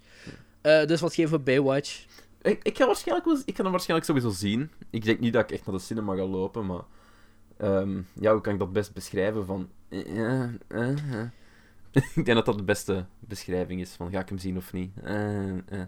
Eh, 0.61 0.87
dus 0.87 1.01
wat 1.01 1.15
geven 1.15 1.37
we 1.39 1.45
Baywatch? 1.45 2.05
Ik, 2.43 2.61
ik, 2.63 2.77
ga 2.77 2.87
waarschijnlijk 2.87 3.27
wel, 3.27 3.39
ik 3.45 3.57
ga 3.57 3.63
hem 3.63 3.71
waarschijnlijk 3.73 4.09
sowieso 4.11 4.31
zien. 4.39 4.71
Ik 4.91 5.05
denk 5.05 5.21
niet 5.21 5.33
dat 5.33 5.43
ik 5.43 5.51
echt 5.51 5.67
naar 5.67 5.75
de 5.77 5.81
cinema 5.81 6.15
ga 6.15 6.25
lopen, 6.27 6.67
maar... 6.67 6.83
ehm, 7.57 8.01
ja, 8.21 8.33
hoe 8.33 8.41
kan 8.41 8.53
ik 8.53 8.59
dat 8.59 8.73
best 8.73 8.93
beschrijven? 8.95 9.47
Van... 9.47 9.69
eh. 9.89 10.45
ik 12.15 12.25
denk 12.25 12.35
dat 12.35 12.47
dat 12.47 12.59
de 12.59 12.65
beste 12.65 13.07
beschrijving 13.19 13.81
is 13.81 13.91
van 13.91 14.11
ga 14.11 14.21
ik 14.21 14.29
hem 14.29 14.39
zien 14.39 14.57
of 14.57 14.73
niet. 14.73 14.91
Eh, 15.03 15.49
eh. 15.51 15.87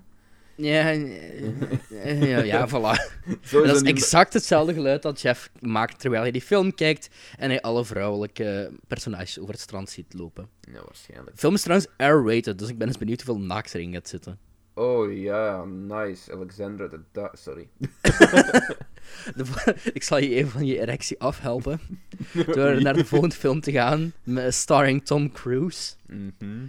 Ja, 0.57 0.90
eh, 0.90 2.23
ja, 2.23 2.42
ja, 2.42 2.69
voilà. 2.69 3.14
Zo 3.42 3.62
dat 3.62 3.77
is 3.77 3.83
exact 3.83 4.33
hetzelfde 4.33 4.75
geluid 4.75 5.03
dat 5.03 5.21
Jeff 5.21 5.51
maakt 5.61 6.01
terwijl 6.01 6.23
hij 6.23 6.31
die 6.31 6.42
film 6.42 6.75
kijkt 6.75 7.09
en 7.38 7.51
hij 7.51 7.61
alle 7.61 7.85
vrouwelijke 7.85 8.73
personages 8.87 9.38
over 9.38 9.53
het 9.53 9.62
strand 9.62 9.90
ziet 9.90 10.14
lopen. 10.14 10.49
Ja, 10.61 10.81
waarschijnlijk. 10.85 11.31
De 11.31 11.38
film 11.38 11.55
is 11.55 11.62
trouwens 11.62 11.90
R-rated, 11.97 12.59
dus 12.59 12.69
ik 12.69 12.79
ben 12.79 12.87
eens 12.87 12.99
benieuwd 12.99 13.23
hoeveel 13.23 13.45
naakt 13.45 13.75
erin 13.75 13.92
gaat 13.92 14.09
zitten. 14.09 14.38
Oh 14.79 15.09
ja, 15.12 15.65
nice. 15.65 16.33
Alexandra 16.33 16.87
de 16.89 17.01
Da... 17.12 17.31
Sorry. 17.35 17.69
De- 19.37 19.77
ik 19.93 20.03
zal 20.03 20.19
je 20.19 20.29
even 20.35 20.51
van 20.51 20.67
je 20.67 20.81
erectie 20.81 21.21
afhelpen 21.21 21.81
door 22.55 22.83
naar 22.83 22.95
de 22.95 23.05
volgende 23.05 23.35
film 23.35 23.61
te 23.61 23.73
gaan, 23.73 24.12
starring 24.49 25.05
Tom 25.05 25.33
Cruise. 25.33 25.95
Mhm. 26.07 26.67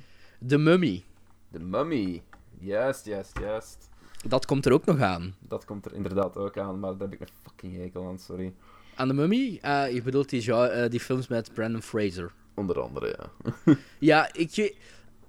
The 0.47 0.57
Mummy. 0.57 1.03
De 1.49 1.59
Mummy. 1.59 2.21
Juist, 2.59 3.05
juist, 3.05 3.39
juist. 3.39 3.89
Dat 4.27 4.45
komt 4.45 4.65
er 4.65 4.71
ook 4.71 4.85
nog 4.85 4.99
aan. 4.99 5.35
Dat 5.39 5.65
komt 5.65 5.85
er 5.85 5.93
inderdaad 5.93 6.37
ook 6.37 6.57
aan, 6.57 6.79
maar 6.79 6.91
daar 6.97 7.09
heb 7.09 7.13
ik 7.13 7.19
een 7.19 7.33
fucking 7.43 7.75
hekel 7.75 8.07
aan, 8.07 8.19
sorry. 8.19 8.53
Aan 8.95 9.07
The 9.07 9.13
Mummy? 9.13 9.59
Ah, 9.61 9.91
je 9.91 10.01
bedoelt 10.01 10.29
die, 10.29 10.53
eh, 10.53 10.89
die 10.89 10.99
films 10.99 11.27
met 11.27 11.53
Brandon 11.53 11.81
Fraser. 11.81 12.31
Onder 12.53 12.81
andere, 12.81 13.15
ja. 13.17 13.75
Ja, 13.99 14.29
ik, 14.33 14.75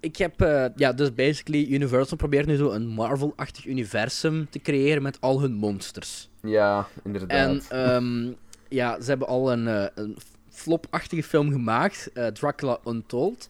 ik 0.00 0.16
heb... 0.16 0.40
eh, 0.40 0.64
ja, 0.76 0.92
dus 0.92 1.14
basically, 1.14 1.66
Universal 1.70 2.16
probeert 2.16 2.46
nu 2.46 2.56
zo 2.56 2.70
een 2.70 2.86
Marvel-achtig 2.86 3.66
universum 3.66 4.46
te 4.50 4.58
creëren 4.58 5.02
met 5.02 5.20
al 5.20 5.40
hun 5.40 5.52
monsters. 5.52 6.28
Ja, 6.42 6.78
En 6.78 7.00
inderdaad. 7.04 7.66
ehm, 7.68 8.32
ja, 8.68 9.00
ze 9.00 9.08
hebben 9.08 9.28
al 9.28 9.52
een, 9.52 9.68
eh, 9.68 9.84
een 9.94 10.16
flop-achtige 10.50 11.22
film 11.22 11.52
gemaakt, 11.52 12.10
eh, 12.14 12.26
Dracula 12.26 12.78
Untold. 12.86 13.48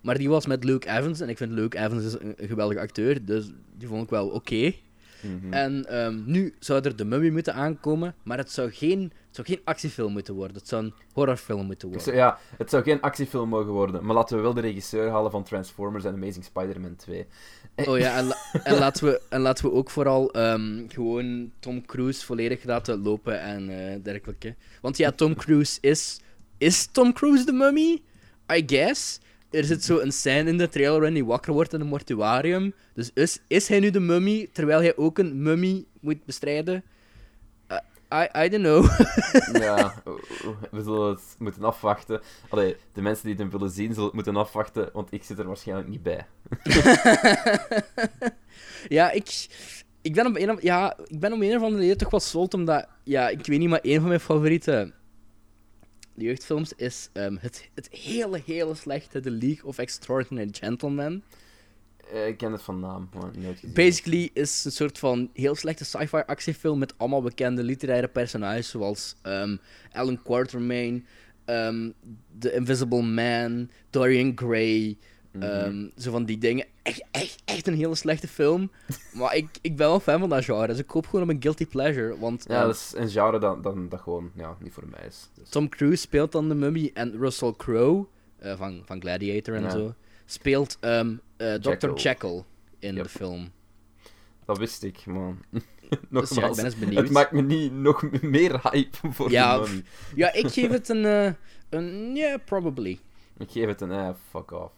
Maar 0.00 0.18
die 0.18 0.28
was 0.28 0.46
met 0.46 0.64
Luke 0.64 0.88
Evans, 0.88 1.20
en 1.20 1.28
ik 1.28 1.36
vind 1.36 1.52
Luke 1.52 1.78
Evans 1.78 2.04
is 2.04 2.12
een, 2.12 2.34
een 2.36 2.48
geweldige 2.48 2.80
acteur, 2.80 3.24
dus 3.24 3.50
die 3.76 3.88
vond 3.88 4.02
ik 4.02 4.10
wel 4.10 4.28
oké. 4.28 4.72
Mhm. 5.22 5.52
En 5.52 5.86
ehm, 5.88 6.20
nu 6.24 6.54
zou 6.58 6.80
er 6.84 6.96
de 6.96 7.04
Mummy 7.04 7.28
moeten 7.30 7.54
aankomen, 7.54 8.14
maar 8.22 8.38
het 8.38 8.50
zou, 8.50 8.70
geen, 8.70 9.00
het 9.26 9.34
zou 9.36 9.46
geen 9.46 9.60
actiefilm 9.64 10.12
moeten 10.12 10.34
worden. 10.34 10.56
Het 10.56 10.68
zou 10.68 10.84
een 10.84 10.94
horrorfilm 11.12 11.66
moeten 11.66 11.88
worden. 11.88 12.06
zou- 12.06 12.16
ja, 12.16 12.38
het 12.56 12.70
zou 12.70 12.82
geen 12.82 13.00
actiefilm 13.00 13.48
mogen 13.48 13.72
worden, 13.72 14.04
maar 14.04 14.14
laten 14.14 14.36
we 14.36 14.42
wel 14.42 14.54
de 14.54 14.60
regisseur 14.60 15.10
halen 15.10 15.30
van 15.30 15.44
Transformers 15.44 16.04
en 16.04 16.14
Amazing 16.14 16.44
Spider-Man 16.44 16.96
2. 16.96 17.26
Oh 17.76 17.98
ja, 17.98 18.16
en, 18.16 18.24
la- 18.24 18.36
en, 18.64 18.78
laten, 18.78 19.04
we, 19.06 19.20
en 19.28 19.40
laten 19.40 19.64
we 19.64 19.72
ook 19.72 19.90
vooral 19.90 20.32
ehm, 20.32 20.88
gewoon 20.88 21.50
Tom 21.58 21.86
Cruise 21.86 22.24
volledig 22.24 22.64
laten 22.64 23.02
lopen 23.02 23.40
en 23.40 23.68
eh, 23.92 23.98
dergelijke. 24.02 24.54
Want 24.80 24.96
ja, 24.96 25.12
Tom 25.12 25.34
Cruise 25.34 25.78
is... 25.80 26.20
Is 26.58 26.86
Tom 26.86 27.12
Cruise 27.12 27.44
de 27.44 27.52
mummy? 27.52 28.02
I 28.52 28.62
guess. 28.66 29.20
Er 29.50 29.64
zit 29.64 29.84
zo 29.84 29.98
een 29.98 30.12
scène 30.12 30.50
in 30.50 30.58
de 30.58 30.68
trailer 30.68 30.98
waarin 31.00 31.16
hij 31.16 31.24
wakker 31.26 31.52
wordt 31.52 31.72
in 31.72 31.80
een 31.80 31.86
mortuarium. 31.86 32.74
Dus 32.94 33.10
is, 33.14 33.38
is 33.46 33.68
hij 33.68 33.80
nu 33.80 33.90
de 33.90 34.00
mummy, 34.00 34.48
terwijl 34.52 34.78
hij 34.80 34.96
ook 34.96 35.18
een 35.18 35.42
mummy 35.42 35.84
moet 36.00 36.24
bestrijden? 36.24 36.82
Uh, 37.68 37.76
I, 38.34 38.44
I 38.44 38.48
don't 38.48 38.62
know. 38.64 38.84
Ja, 39.62 39.94
we 40.70 40.82
zullen 40.82 41.10
het 41.10 41.22
moeten 41.38 41.64
afwachten. 41.64 42.20
Allee, 42.48 42.76
de 42.92 43.02
mensen 43.02 43.22
die 43.24 43.32
het 43.32 43.40
hem 43.42 43.50
willen 43.50 43.70
zien, 43.70 43.88
zullen 43.88 44.04
het 44.04 44.14
moeten 44.14 44.36
afwachten, 44.36 44.90
want 44.92 45.12
ik 45.12 45.24
zit 45.24 45.38
er 45.38 45.46
waarschijnlijk 45.46 45.88
niet 45.88 46.02
bij. 46.02 46.26
ja, 48.88 49.10
ik... 49.10 49.46
Ik 50.02 50.14
ben, 50.14 50.26
op 50.26 50.36
een, 50.36 50.50
of- 50.50 50.62
ja, 50.62 50.96
ik 51.06 51.20
ben 51.20 51.32
om 51.32 51.42
een 51.42 51.56
of 51.56 51.62
andere 51.62 51.82
reden 51.82 51.98
toch 51.98 52.10
wel 52.10 52.20
sold, 52.20 52.54
omdat... 52.54 52.86
Ja, 53.04 53.28
ik 53.28 53.46
weet 53.46 53.58
niet, 53.58 53.68
maar 53.68 53.78
een 53.82 53.98
van 54.00 54.08
mijn 54.08 54.20
favoriete 54.20 54.92
jeugdfilms 56.20 56.72
is 56.72 57.08
ehm, 57.12 57.36
het, 57.40 57.68
het 57.74 57.88
hele, 57.90 58.42
hele 58.46 58.74
slechte 58.74 59.20
The 59.20 59.30
League 59.30 59.64
of 59.64 59.78
Extraordinary 59.78 60.48
Gentlemen. 60.52 61.22
Eh, 62.12 62.26
ik 62.26 62.36
ken 62.36 62.52
het 62.52 62.62
van 62.62 62.80
naam, 62.80 63.08
maar 63.14 63.30
nooit 63.38 63.58
gezien. 63.58 63.74
Basically 63.74 64.30
is 64.32 64.64
een 64.64 64.72
soort 64.72 64.98
van 64.98 65.30
heel 65.32 65.54
slechte 65.54 65.84
sci-fi 65.84 66.16
actiefilm 66.16 66.78
met 66.78 66.94
allemaal 66.96 67.22
bekende 67.22 67.62
literaire 67.62 68.08
personages, 68.08 68.68
zoals 68.68 69.16
ehm, 69.22 69.56
Alan 69.92 70.22
Quatermain, 70.22 71.06
ehm, 71.44 71.90
The 72.38 72.52
Invisible 72.52 73.02
Man, 73.02 73.70
Dorian 73.90 74.32
Gray, 74.34 74.98
Mhm. 75.32 75.42
Ehm, 75.42 75.88
zo 75.96 76.10
van 76.10 76.24
die 76.24 76.38
dingen. 76.38 76.66
Echt, 76.82 77.04
echt, 77.10 77.42
echt 77.44 77.66
een 77.66 77.74
hele 77.74 77.94
slechte 77.94 78.28
film. 78.28 78.70
maar 79.18 79.36
ik, 79.36 79.48
ik 79.60 79.76
ben 79.76 79.86
wel 79.88 80.00
fan 80.00 80.20
van 80.20 80.28
dat 80.28 80.44
genre. 80.44 80.66
Dus 80.66 80.78
ik 80.78 80.86
koop 80.86 81.06
gewoon 81.06 81.22
op 81.24 81.28
een 81.34 81.42
guilty 81.42 81.66
pleasure. 81.66 82.18
Want 82.18 82.44
Ja, 82.48 82.54
ehm, 82.58 82.66
dat 82.66 82.74
is 82.74 82.92
een 82.96 83.08
genre 83.10 83.38
dat, 83.38 83.62
dat, 83.62 83.90
dat 83.90 84.00
gewoon 84.00 84.30
ja, 84.34 84.56
niet 84.60 84.72
voor 84.72 84.88
mij 84.90 85.06
is. 85.06 85.28
Dus. 85.34 85.48
Tom 85.48 85.68
Cruise 85.68 85.96
speelt 86.00 86.32
dan 86.32 86.48
de 86.48 86.54
mummy. 86.54 86.90
En 86.94 87.16
Russell 87.18 87.54
Crowe, 87.56 88.06
eh, 88.38 88.56
van, 88.56 88.82
van 88.84 89.00
Gladiator 89.00 89.54
en 89.54 89.62
Ja. 89.62 89.70
zo, 89.70 89.94
speelt 90.26 90.76
ehm 90.80 91.14
eh, 91.36 91.54
Dr. 91.54 91.68
Jekyll. 91.70 91.94
Jekyll 91.94 92.42
in 92.78 92.94
Yep. 92.94 93.02
de 93.02 93.08
film. 93.10 93.50
Dat 94.44 94.58
wist 94.58 94.82
ik, 94.82 95.06
maar... 95.06 95.34
Dus 95.90 95.98
ja, 95.98 95.98
Nogmaals, 96.08 96.50
ik 96.50 96.54
ben 96.56 96.64
eens 96.64 96.78
benieuwd. 96.78 97.02
het 97.02 97.10
maakt 97.12 97.32
me 97.32 97.42
niet 97.42 97.72
nog 97.72 98.22
meer 98.22 98.60
hype 98.70 98.96
voor 99.10 99.30
Ja, 99.30 99.58
de 99.58 99.68
mummy. 99.68 99.84
Ja, 100.14 100.32
ik 100.32 100.46
geef 100.46 100.70
het 100.70 100.88
een... 100.88 101.04
eh, 101.04 101.32
een 101.68 102.16
yeah, 102.16 102.40
probably. 102.44 102.98
Ik 103.38 103.50
geef 103.50 103.66
het 103.66 103.80
een 103.80 103.90
eh, 103.92 104.08
fuck 104.30 104.50
off. 104.50 104.72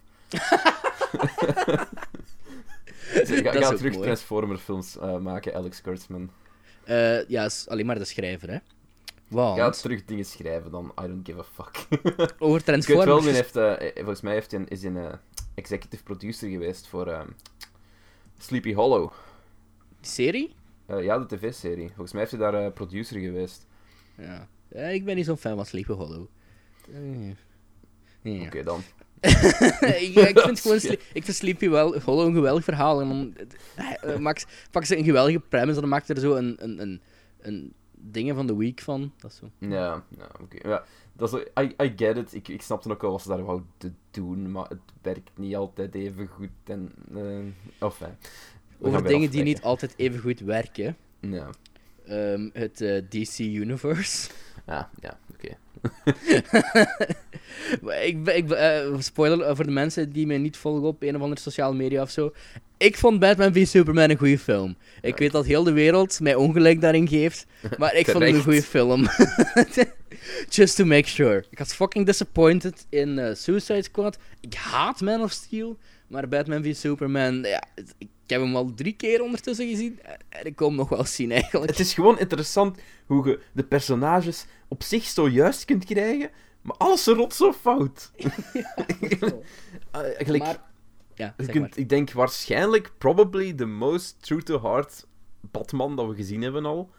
Dus 3.12 3.30
ik 3.30 3.36
ga, 3.36 3.42
Dat 3.42 3.54
ik 3.54 3.60
is 3.60 3.66
ga 3.66 3.74
terug 3.74 3.92
mooi. 3.92 4.04
Transformer 4.04 4.58
films 4.58 4.98
eh, 4.98 5.18
maken, 5.18 5.54
Alex 5.54 5.80
Kurtzman. 5.80 6.30
Eh, 6.84 7.28
ja, 7.28 7.44
is 7.44 7.68
alleen 7.68 7.86
maar 7.86 7.98
de 7.98 8.04
schrijver, 8.04 8.50
hè. 8.50 8.58
Want, 9.28 9.58
ga 9.58 9.70
terug 9.70 10.04
dingen 10.04 10.24
schrijven 10.24 10.70
dan, 10.70 10.92
I 11.02 11.06
don't 11.06 11.26
give 11.28 11.38
a 11.38 11.42
fuck. 11.42 11.86
over 12.38 12.62
Kurt 12.62 12.64
Transformers... 12.64 13.06
Weldon 13.06 13.32
heeft, 13.32 13.56
eh, 13.56 13.94
volgens 13.94 14.20
mij 14.20 14.32
heeft 14.32 14.50
hij 14.50 14.60
een, 14.60 14.68
is 14.68 14.82
hij 14.82 14.90
een 14.90 15.18
executive 15.54 16.02
producer 16.02 16.48
geweest 16.48 16.86
voor 16.86 17.26
Sleepy 18.38 18.74
Hollow. 18.74 19.12
serie? 20.00 20.54
Ja, 20.86 21.18
de 21.18 21.26
tv-serie. 21.36 21.86
Volgens 21.86 22.12
mij 22.12 22.20
heeft 22.20 22.32
hij 22.32 22.50
daar 22.50 22.72
producer 22.72 23.20
geweest. 23.20 23.66
Ja. 24.16 24.48
Ik 24.90 25.04
ben 25.04 25.16
niet 25.16 25.24
zo'n 25.24 25.36
fan 25.36 25.56
van 25.56 25.66
Sleepy 25.66 25.92
Hollow. 25.92 26.26
Oké 28.24 28.62
dan. 28.62 28.82
ik, 30.06 30.14
ik 30.14 30.38
vind 30.38 30.60
gewoon 30.60 30.80
ik 31.12 31.24
vind 31.24 31.36
Sleepy 31.36 31.68
wel, 31.68 32.00
Hollow 32.00 32.26
een 32.26 32.34
geweldig 32.34 32.64
verhaal. 32.64 33.00
En 33.00 33.08
dan 33.08 33.34
eh, 33.76 34.16
Max, 34.16 34.46
pak 34.70 34.84
ze 34.84 34.98
een 34.98 35.04
geweldige 35.04 35.40
premise 35.40 35.74
en 35.74 35.80
dan 35.80 35.88
maakt 35.88 36.08
er 36.08 36.20
zo 36.20 36.34
een, 36.34 36.56
een, 36.58 36.80
een, 36.80 37.00
een 37.40 37.72
dingen 37.92 38.34
van 38.34 38.46
de 38.46 38.56
week 38.56 38.80
van. 38.80 39.12
Dat 39.20 39.30
is 39.30 39.36
zo. 39.36 39.50
Ja, 39.58 40.04
ja 40.18 40.30
oké. 40.40 40.68
Ja, 40.68 40.84
dat 41.12 41.32
is, 41.32 41.40
I, 41.64 41.74
I 41.82 41.92
get 41.96 42.16
it. 42.16 42.34
Ik, 42.34 42.48
ik 42.48 42.62
snapte 42.62 42.90
ook 42.90 43.02
wel 43.02 43.10
wat 43.10 43.22
ze 43.22 43.28
daar 43.28 43.44
wou 43.44 43.62
te 43.76 43.92
doen, 44.10 44.50
maar 44.50 44.68
het 44.68 44.78
werkt 45.02 45.30
niet 45.34 45.56
altijd 45.56 45.94
even 45.94 46.26
goed. 46.26 46.50
En, 46.64 46.92
eh 47.14 47.86
of, 47.86 48.00
Over 48.80 49.04
dingen 49.04 49.30
die 49.30 49.42
niet 49.42 49.62
altijd 49.62 49.94
even 49.96 50.20
goed 50.20 50.40
werken. 50.40 50.96
Ja, 51.20 51.50
Ehm, 52.06 52.48
het 52.52 52.80
eh, 52.80 53.02
DC 53.08 53.38
Universe. 53.38 54.30
ja, 54.66 54.90
ja 55.00 55.18
ik, 58.02 58.28
ik, 58.28 58.50
eh, 58.50 58.94
spoiler 58.98 59.40
eh, 59.40 59.54
voor 59.56 59.64
de 59.64 59.70
mensen 59.70 60.12
die 60.12 60.26
mij 60.26 60.38
niet 60.38 60.56
volgen 60.56 60.88
op 60.88 61.02
een 61.02 61.16
of 61.16 61.22
andere 61.22 61.40
sociale 61.40 61.74
media 61.74 62.02
of 62.02 62.10
zo. 62.10 62.32
Ik 62.76 62.96
vond 62.96 63.18
Batman 63.20 63.52
v 63.52 63.66
Superman 63.66 64.10
een 64.10 64.18
goede 64.18 64.38
film. 64.38 64.76
Ik 65.00 65.10
Ja. 65.10 65.14
weet 65.16 65.32
dat 65.32 65.46
heel 65.46 65.62
de 65.62 65.72
wereld 65.72 66.20
mij 66.20 66.34
ongelijk 66.34 66.80
daarin 66.80 67.08
geeft, 67.08 67.46
maar 67.78 67.94
ik 67.94 68.06
vond 68.10 68.24
het 68.24 68.34
een 68.34 68.42
goede 68.42 68.62
film. 68.62 69.06
Just 70.48 70.76
to 70.76 70.84
make 70.84 71.08
sure. 71.08 71.44
Ik 71.50 71.58
was 71.58 71.72
fucking 71.72 72.06
disappointed 72.06 72.86
in 72.88 73.18
eh, 73.18 73.34
Suicide 73.34 73.82
Squad. 73.82 74.18
Ik 74.40 74.54
haat 74.54 75.00
Man 75.00 75.22
of 75.22 75.30
Steel, 75.30 75.78
maar 76.12 76.28
Batman 76.28 76.62
v 76.62 76.74
Superman, 76.76 77.34
ja, 77.42 77.62
ik 77.98 78.08
heb 78.26 78.40
hem 78.40 78.56
al 78.56 78.74
drie 78.74 78.92
keer 78.92 79.22
ondertussen 79.22 79.68
gezien 79.68 80.00
en 80.28 80.44
ik 80.46 80.56
kom 80.56 80.66
hem 80.68 80.76
nog 80.76 80.88
wel 80.88 81.04
zien 81.04 81.30
eigenlijk. 81.32 81.70
Het 81.70 81.80
is 81.80 81.94
gewoon 81.94 82.18
interessant 82.18 82.78
hoe 83.06 83.28
je 83.28 83.40
de 83.52 83.64
personages 83.64 84.44
op 84.68 84.82
zich 84.82 85.04
zo 85.04 85.28
juist 85.28 85.64
kunt 85.64 85.84
krijgen, 85.84 86.30
maar 86.62 86.76
alles 86.76 87.06
rot 87.06 87.34
zo 87.34 87.52
fout. 87.52 88.10
Eh, 89.92 90.00
gelijk, 90.16 90.42
Maar, 90.42 90.62
ja, 91.14 91.34
je 91.36 91.44
zeg 91.44 91.52
kunt, 91.52 91.68
maar. 91.70 91.78
ik 91.78 91.88
denk 91.88 92.12
waarschijnlijk, 92.12 92.92
probably 92.98 93.52
the 93.52 93.64
most 93.64 94.16
true 94.22 94.42
to 94.42 94.60
heart 94.60 95.06
Batman 95.40 95.96
dat 95.96 96.08
we 96.08 96.14
gezien 96.14 96.42
hebben 96.42 96.64
al. 96.64 96.90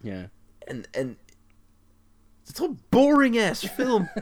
Ja. 0.00 0.30
En, 0.58 0.82
en 0.90 1.08
het 2.40 2.48
is 2.50 2.54
zo'n 2.56 2.80
boring 2.88 3.40
ass 3.40 3.66
film. 3.68 4.08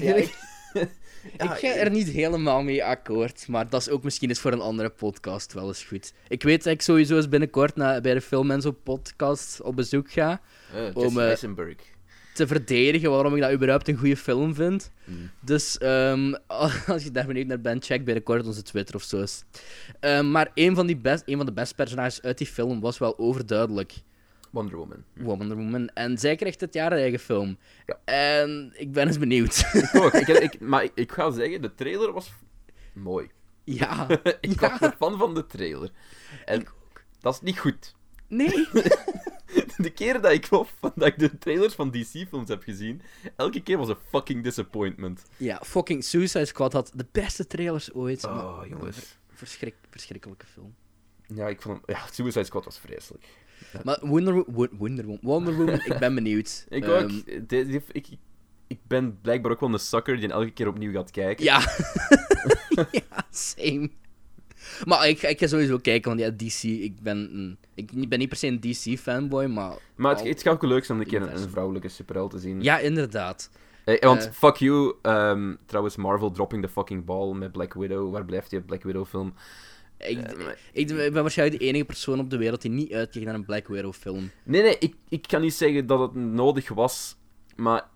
Ja, 0.00 0.14
ik- 0.14 0.38
Ja, 0.72 0.88
ik 1.36 1.50
ga 1.50 1.74
er 1.74 1.90
niet 1.90 2.08
helemaal 2.08 2.62
mee 2.62 2.84
akkoord, 2.84 3.48
maar 3.48 3.68
dat 3.68 3.80
is 3.80 3.88
ook 3.88 4.02
misschien 4.02 4.28
eens 4.28 4.40
voor 4.40 4.52
een 4.52 4.60
andere 4.60 4.88
podcast 4.90 5.52
wel 5.52 5.66
eens 5.66 5.84
goed. 5.84 6.12
Ik 6.28 6.42
weet 6.42 6.64
dat 6.64 6.72
ik 6.72 6.82
sowieso 6.82 7.16
eens 7.16 7.28
binnenkort 7.28 7.76
naar, 7.76 8.00
bij 8.00 8.14
de 8.14 8.20
Film 8.20 8.50
en 8.50 8.60
Zo 8.60 8.70
podcast 8.70 9.60
op 9.60 9.76
bezoek 9.76 10.10
ga, 10.10 10.40
Eh, 10.74 10.96
om, 10.96 11.18
eh, 11.18 11.36
te 12.38 12.46
verdedigen 12.46 13.10
waarom 13.10 13.34
ik 13.34 13.40
dat 13.40 13.52
überhaupt 13.52 13.88
een 13.88 13.96
goede 13.96 14.16
film 14.16 14.54
vind. 14.54 14.90
Hmm. 15.04 15.30
Dus 15.40 15.78
ehm, 15.78 16.34
als 16.86 17.02
je 17.02 17.10
daar 17.10 17.26
benieuwd 17.26 17.46
naar 17.46 17.60
bent, 17.60 17.84
check 17.84 18.04
binnenkort 18.04 18.46
onze 18.46 18.62
Twitter 18.62 18.94
of 18.94 19.02
zo. 19.02 19.24
Ehm, 20.00 20.30
maar 20.30 20.50
een 20.54 20.74
van, 20.74 20.86
die 20.86 20.96
best, 20.96 21.22
een 21.26 21.36
van 21.36 21.46
de 21.46 21.52
beste 21.52 21.74
personages 21.74 22.22
uit 22.22 22.38
die 22.38 22.46
film 22.46 22.80
was 22.80 22.98
wel 22.98 23.18
overduidelijk 23.18 23.92
Wonder 24.50 24.76
Woman. 24.76 25.04
Wonder 25.14 25.56
Woman. 25.56 25.88
En 25.88 26.18
zij 26.18 26.36
krijgt 26.36 26.60
dit 26.60 26.74
jaar 26.74 26.90
haar 26.90 27.00
eigen 27.00 27.18
film. 27.18 27.58
Ja. 27.86 28.00
En 28.04 28.72
ik 28.76 28.92
ben 28.92 29.06
eens 29.06 29.18
benieuwd. 29.18 29.64
Ik 29.72 29.90
ook. 30.02 30.12
ik, 30.12 30.28
ik, 30.28 30.60
maar 30.70 30.84
ik, 30.84 30.92
ik 30.94 31.12
ga 31.12 31.30
zeggen, 31.30 31.62
de 31.62 31.74
trailer 31.74 32.12
was 32.12 32.32
mooi. 32.92 33.30
ja. 33.64 34.06
ik 34.40 34.60
Ja. 34.60 34.76
was 34.80 34.90
fan 34.98 35.18
van 35.18 35.34
de 35.34 35.46
trailer. 35.46 35.90
En 36.44 36.64
Dat 37.20 37.34
is 37.34 37.40
niet 37.40 37.58
goed. 37.58 37.94
Nee. 38.28 38.68
De 39.76 39.90
keren 39.90 40.22
dat 40.22 40.32
ik, 40.32 40.48
dat 40.48 41.06
ik 41.06 41.18
de 41.18 41.38
trailers 41.38 41.74
van 41.74 41.90
DC-films 41.90 42.48
heb 42.48 42.62
gezien, 42.62 43.02
elke 43.36 43.60
keer 43.62 43.78
was 43.78 43.88
een 43.88 43.96
fucking 44.08 44.44
disappointment. 44.44 45.22
ja, 45.36 45.60
fucking 45.64 46.04
Suicide 46.04 46.44
Squad 46.44 46.72
had 46.72 46.92
de 46.94 47.06
beste 47.12 47.46
trailers 47.46 47.92
ooit. 47.92 48.24
Oh, 48.24 48.60
jongens. 48.68 49.18
Verschrik, 49.32 49.74
verschrikkelijke 49.90 50.46
film. 50.46 50.74
Ja, 51.26 51.48
ik 51.48 51.62
vond 51.62 51.76
hem... 51.86 51.96
Ja, 51.96 52.02
Suicide 52.12 52.44
Squad 52.44 52.64
was 52.64 52.78
vreselijk. 52.78 53.26
Maar 53.84 53.98
Wonder, 54.02 54.34
Wo- 54.34 54.44
Wo- 54.46 54.68
Wonder, 54.78 55.04
Woman, 55.04 55.18
Wonder 55.22 55.56
Woman, 55.56 55.80
ik 55.84 55.98
ben 55.98 56.14
benieuwd. 56.14 56.64
Ik 56.68 56.84
Ehm, 56.84 56.92
ook. 57.04 57.10
De- 57.48 57.66
die- 57.66 57.82
ik, 57.92 58.06
ik 58.66 58.78
ben 58.86 59.18
blijkbaar 59.20 59.52
ook 59.52 59.60
wel 59.60 59.72
een 59.72 59.78
sucker 59.78 60.16
die 60.20 60.28
elke 60.28 60.50
keer 60.50 60.68
opnieuw 60.68 60.92
gaat 60.92 61.10
kijken. 61.10 61.44
Ja. 61.44 61.58
ja, 62.92 63.26
same. 63.30 63.90
Maar 64.84 65.08
ik, 65.08 65.22
ik 65.22 65.38
ga 65.38 65.46
sowieso 65.46 65.78
kijken, 65.78 66.16
want 66.16 66.20
ja, 66.20 66.46
DC, 66.46 66.62
ik 66.62 67.00
ben, 67.02 67.16
een, 67.34 67.58
ik 67.74 68.08
ben 68.08 68.18
niet 68.18 68.28
per 68.28 68.36
se 68.38 68.46
een 68.46 68.60
DC-fanboy, 68.60 69.46
maar... 69.46 69.76
Maar 69.96 70.16
het, 70.16 70.26
het 70.28 70.42
gaat 70.42 70.54
ook 70.54 70.62
leuk 70.62 70.84
zijn 70.84 70.98
om 70.98 71.04
een 71.04 71.10
keer 71.10 71.22
een, 71.22 71.42
een 71.42 71.50
vrouwelijke 71.50 71.88
superheld 71.88 72.30
te 72.30 72.38
zien. 72.38 72.62
Ja, 72.62 72.78
inderdaad. 72.78 73.50
Eh, 73.84 74.00
want 74.00 74.26
Eh. 74.26 74.32
fuck 74.32 74.56
you, 74.56 74.94
ehm, 75.02 75.54
trouwens, 75.66 75.96
Marvel 75.96 76.30
dropping 76.30 76.62
the 76.62 76.68
fucking 76.68 77.04
ball 77.04 77.34
met 77.34 77.52
Black 77.52 77.74
Widow. 77.74 78.12
Waar 78.12 78.24
blijft 78.24 78.50
die 78.50 78.60
Black 78.60 78.82
Widow 78.82 79.06
film? 79.98 80.48
Ik, 80.72 80.86
ben 80.88 81.12
waarschijnlijk 81.12 81.60
de 81.60 81.66
enige 81.66 81.84
persoon 81.84 82.20
op 82.20 82.30
de 82.30 82.36
wereld 82.36 82.62
die 82.62 82.70
niet 82.70 82.92
uitkijkt 82.92 83.26
naar 83.26 83.36
een 83.36 83.44
Black 83.44 83.68
Widow-film. 83.68 84.30
Nee, 84.44 84.62
nee, 84.62 84.76
ik, 84.78 84.94
ik 85.08 85.22
kan 85.28 85.40
niet 85.40 85.54
zeggen 85.54 85.86
dat 85.86 86.00
het 86.00 86.14
nodig 86.14 86.68
was, 86.68 87.16
maar 87.56 87.88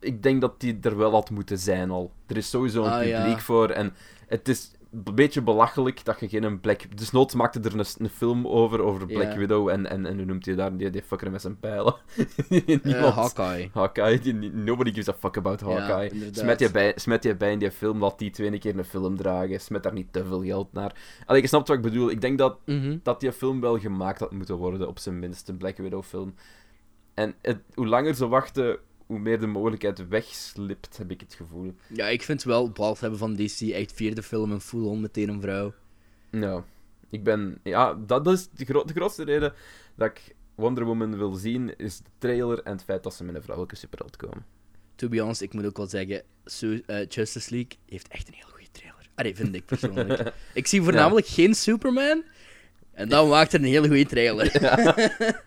ik 0.00 0.22
denk 0.22 0.40
dat 0.40 0.60
die 0.60 0.78
er 0.82 0.96
wel 0.96 1.10
had 1.10 1.30
moeten 1.30 1.58
zijn 1.58 1.90
al. 1.90 2.12
Er 2.26 2.36
is 2.36 2.50
sowieso 2.50 2.84
een 2.84 2.90
Ah, 2.90 2.98
publiek 2.98 3.36
ja. 3.36 3.38
voor 3.38 3.70
en 3.70 3.94
het 4.26 4.48
is 4.48 4.70
een 4.92 5.14
beetje 5.14 5.42
belachelijk 5.42 6.04
dat 6.04 6.20
je 6.20 6.28
geen 6.28 6.42
een 6.42 6.60
Black... 6.60 6.96
Dus 6.96 7.10
noods 7.10 7.34
maakte 7.34 7.60
er 7.60 7.78
een, 7.78 7.84
een 7.98 8.08
film 8.08 8.46
over, 8.46 8.80
over 8.82 9.06
Black. 9.06 9.34
Widow 9.34 9.68
en, 9.68 9.86
en, 9.86 10.06
en 10.06 10.16
hoe 10.16 10.24
noemt 10.24 10.46
hij 10.46 10.54
daar? 10.54 10.76
Die, 10.76 10.90
die 10.90 11.02
fucker 11.02 11.30
met 11.30 11.40
zijn 11.40 11.58
pijlen. 11.58 11.94
Eh 12.48 12.78
Niemand. 12.82 13.14
Hawkeye. 13.14 13.70
Hawkeye, 13.72 14.18
die, 14.18 14.34
nobody 14.52 14.90
gives 14.92 15.08
a 15.08 15.14
fuck 15.18 15.36
about 15.36 15.60
Hawkeye. 15.60 16.28
smet, 16.32 16.58
je 16.60 16.70
bij, 16.70 16.92
smet 16.96 17.22
je 17.22 17.36
bij 17.36 17.52
in 17.52 17.58
die 17.58 17.70
film, 17.70 17.98
laat 17.98 18.18
die 18.18 18.30
twee 18.30 18.58
keer 18.58 18.78
een 18.78 18.84
film 18.84 19.16
dragen. 19.16 19.60
Smet 19.60 19.82
daar 19.82 19.92
niet 19.92 20.12
te 20.12 20.24
veel 20.24 20.42
geld 20.42 20.72
naar. 20.72 20.92
Allee, 21.26 21.42
je 21.42 21.48
snapt 21.48 21.68
wat 21.68 21.76
ik 21.76 21.82
bedoel. 21.82 22.10
Ik 22.10 22.20
denk 22.20 22.38
dat, 22.38 22.58
Mhm. 22.64 22.96
dat 23.02 23.20
die 23.20 23.32
film 23.32 23.60
wel 23.60 23.78
gemaakt 23.78 24.20
had 24.20 24.32
moeten 24.32 24.56
worden, 24.56 24.88
op 24.88 24.98
zijn 24.98 25.18
minst. 25.18 25.48
Een 25.48 25.56
Black 25.56 25.76
Widow 25.76 26.02
film. 26.02 26.34
En 27.14 27.34
het, 27.42 27.58
hoe 27.74 27.86
langer 27.86 28.14
ze 28.14 28.28
wachten, 28.28 28.78
hoe 29.08 29.18
meer 29.18 29.40
de 29.40 29.46
mogelijkheid 29.46 30.08
wegslipt, 30.08 30.96
heb 30.96 31.10
ik 31.10 31.20
het 31.20 31.34
gevoel. 31.34 31.74
Ja, 31.86 32.06
ik 32.06 32.22
vind 32.22 32.42
wel, 32.42 32.70
behalve 32.70 33.00
hebben 33.00 33.18
van 33.18 33.34
DC, 33.34 33.60
echt 33.60 33.92
vierde 33.92 34.22
film 34.22 34.52
en 34.52 34.60
full-on 34.60 35.00
meteen 35.00 35.28
een 35.28 35.40
vrouw. 35.40 35.74
Nou, 36.30 36.62
ik 37.10 37.22
ben... 37.24 37.58
Ja, 37.62 37.94
dat 38.06 38.26
is 38.26 38.48
de, 38.48 38.64
gro- 38.64 38.84
de 38.84 38.92
grootste 38.92 39.24
reden 39.24 39.52
dat 39.94 40.08
ik 40.10 40.34
Wonder 40.54 40.84
Woman 40.84 41.16
wil 41.18 41.32
zien, 41.34 41.76
is 41.76 41.98
de 41.98 42.10
trailer 42.18 42.62
en 42.62 42.72
het 42.72 42.82
feit 42.84 43.02
dat 43.02 43.14
ze 43.14 43.24
met 43.24 43.34
een 43.34 43.42
vrouwelijke 43.42 43.76
superheld 43.80 44.16
komen. 44.16 44.44
To 44.94 45.08
be 45.08 45.20
honest, 45.20 45.40
ik 45.40 45.52
moet 45.54 45.66
ook 45.66 45.76
wel 45.76 45.86
zeggen, 45.86 46.22
Su- 46.44 46.82
eh, 46.86 47.06
Justice 47.08 47.50
League 47.50 47.72
heeft 47.88 48.08
echt 48.08 48.28
een 48.28 48.34
heel 48.34 48.48
goede 48.50 48.70
trailer. 48.72 49.08
Allee, 49.14 49.36
vind 49.36 49.54
ik 49.54 49.64
persoonlijk. 49.64 50.32
ik 50.54 50.66
zie 50.66 50.82
voornamelijk 50.82 51.26
geen 51.26 51.54
Superman, 51.54 52.22
en 52.92 53.08
dan 53.08 53.28
maakt 53.28 53.52
er 53.52 53.60
een 53.60 53.66
hele 53.66 53.86
goede 53.88 54.06
trailer. 54.06 54.50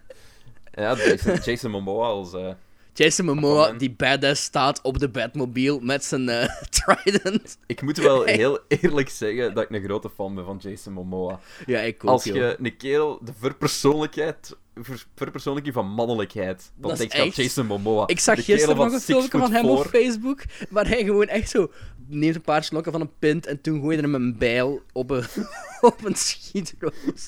Ja, 0.74 0.95
Jason, 0.95 1.36
Jason 1.36 1.71
Momoa 1.71 2.06
als... 2.06 2.34
eh, 2.34 2.54
Jason 2.93 3.25
Momoa, 3.25 3.71
die 3.71 3.91
badass 3.91 4.43
staat 4.43 4.82
op 4.82 4.99
de 4.99 5.10
Batmobile 5.10 5.80
met 5.82 6.04
zijn 6.04 6.30
eh, 6.30 6.47
trident. 6.80 7.58
Ik 7.65 7.82
moet 7.82 7.97
wel 7.97 8.23
heel 8.41 8.60
eerlijk 8.67 9.10
zeggen 9.10 9.54
dat 9.54 9.63
ik 9.63 9.69
een 9.69 9.84
grote 9.84 10.10
fan 10.15 10.36
ben 10.36 10.45
van 10.45 10.60
Jason 10.62 10.93
Momoa. 10.93 11.39
Ja, 11.65 11.80
ik 11.80 12.04
ook, 12.04 12.10
Als 12.10 12.23
joh. 12.23 12.36
je 12.36 12.56
een 12.62 12.77
kerel 12.77 13.19
de 13.23 13.32
verpersoonlijkheid, 13.39 14.56
ver- 14.75 15.06
verpersoonlijking 15.15 15.73
van 15.75 15.88
mannelijkheid, 15.88 16.71
dan 16.75 16.89
Dat 16.89 16.99
denk 16.99 17.13
je 17.13 17.21
aan 17.21 17.27
Jason 17.30 17.65
Momoa. 17.65 18.08
Ik 18.08 18.19
zag 18.19 18.43
gisteren 18.45 18.75
nog 18.75 18.93
een 18.93 18.99
filmpje 18.99 19.38
van 19.39 19.51
hem 19.51 19.65
op. 19.65 19.86
Facebook, 19.86 20.43
waar 20.69 20.88
hij 20.88 21.04
gewoon 21.04 21.27
echt 21.27 21.49
zo 21.49 21.71
neemt 22.08 22.36
een 22.36 22.41
paar 22.41 22.63
slokken 22.63 22.91
van 22.91 23.01
een 23.01 23.12
pint 23.19 23.45
en 23.45 23.62
toen 23.62 23.80
gooide 23.82 24.01
hem 24.01 24.15
een 24.15 24.38
bijl 24.38 24.82
op 24.93 25.10
een, 25.10 25.23
op 25.82 26.06
een 26.06 26.15
schietroos. 26.15 27.27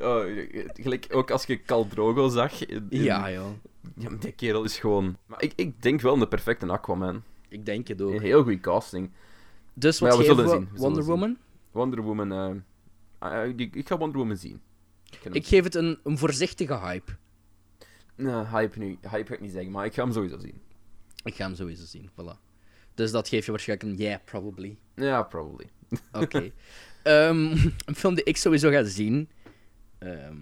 Oh, 0.00 0.24
gelijk 0.74 1.06
ook 1.10 1.30
als 1.30 1.44
je 1.44 1.56
Khal 1.56 1.86
Drogo 1.88 2.28
zag. 2.28 2.66
in- 2.66 2.86
in- 2.90 3.02
Ja, 3.02 3.30
joh. 3.32 3.46
Ja, 3.96 4.10
maar 4.10 4.20
die 4.20 4.32
kerel 4.32 4.64
is 4.64 4.78
gewoon... 4.78 5.16
Maar 5.26 5.42
ik, 5.42 5.52
ik 5.56 5.82
denk 5.82 6.00
wel 6.00 6.20
een 6.20 6.28
perfecte 6.28 6.66
Aquaman. 6.66 7.22
Ik 7.48 7.66
denk 7.66 7.88
het 7.88 8.02
ook. 8.02 8.12
Een 8.12 8.20
heel 8.20 8.42
goede 8.42 8.60
casting. 8.60 9.10
Dus 9.74 9.98
wat 9.98 10.12
ja, 10.12 10.18
we 10.18 10.24
zullen 10.24 10.44
we 10.44 10.50
zien, 10.50 10.68
we 10.72 10.78
Wonder 10.78 11.02
zullen 11.02 11.18
Woman? 11.18 11.36
Wonder 11.70 12.02
Woman... 12.02 12.62
ah, 13.18 13.48
ik, 13.56 13.74
ik 13.74 13.88
ga 13.88 13.98
Wonder 13.98 14.18
Woman 14.18 14.36
zien. 14.36 14.60
Ik 15.32 15.46
geef 15.46 15.64
het 15.64 15.74
een, 15.74 15.98
een 16.04 16.18
voorzichtige 16.18 16.78
hype. 16.78 17.12
Nee, 18.14 18.44
hype, 18.44 18.78
nu, 18.78 18.98
hype 19.10 19.26
ga 19.26 19.34
ik 19.34 19.40
niet 19.40 19.52
zeggen, 19.52 19.70
maar 19.70 19.84
ik 19.84 19.94
ga 19.94 20.02
hem 20.02 20.12
sowieso 20.12 20.38
zien. 20.38 20.60
Ik 21.24 21.34
ga 21.34 21.44
hem 21.44 21.54
sowieso 21.54 21.84
zien, 21.84 22.10
voilà. 22.10 22.46
Dus 22.94 23.10
dat 23.10 23.28
geef 23.28 23.44
je 23.44 23.50
waarschijnlijk 23.50 23.90
een 23.90 24.04
yeah, 24.04 24.24
probably. 24.24 24.78
Ja, 24.94 25.22
probably. 25.22 25.68
Oké. 26.12 26.50
Ehm, 27.02 27.56
een 27.86 27.94
film 27.94 28.14
die 28.14 28.24
ik 28.24 28.36
sowieso 28.36 28.70
ga 28.70 28.84
zien. 28.84 29.28
ehm, 29.98 30.36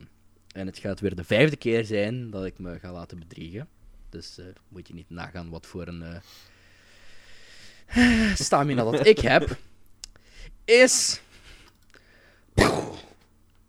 en 0.56 0.66
het 0.66 0.78
gaat 0.78 1.00
weer 1.00 1.14
de 1.14 1.24
vijfde 1.24 1.56
keer 1.56 1.84
zijn 1.84 2.30
dat 2.30 2.44
ik 2.44 2.58
me 2.58 2.78
ga 2.78 2.92
laten 2.92 3.18
bedriegen. 3.18 3.68
Dus 4.08 4.38
eh, 4.38 4.44
moet 4.68 4.88
je 4.88 4.94
niet 4.94 5.10
nagaan 5.10 5.50
wat 5.50 5.66
voor 5.66 5.86
een 5.86 6.22
eh, 7.86 8.34
stamina 8.46 8.84
dat 8.84 9.06
ik 9.06 9.18
heb. 9.18 9.56
Is. 10.64 11.20
Dat 12.54 13.04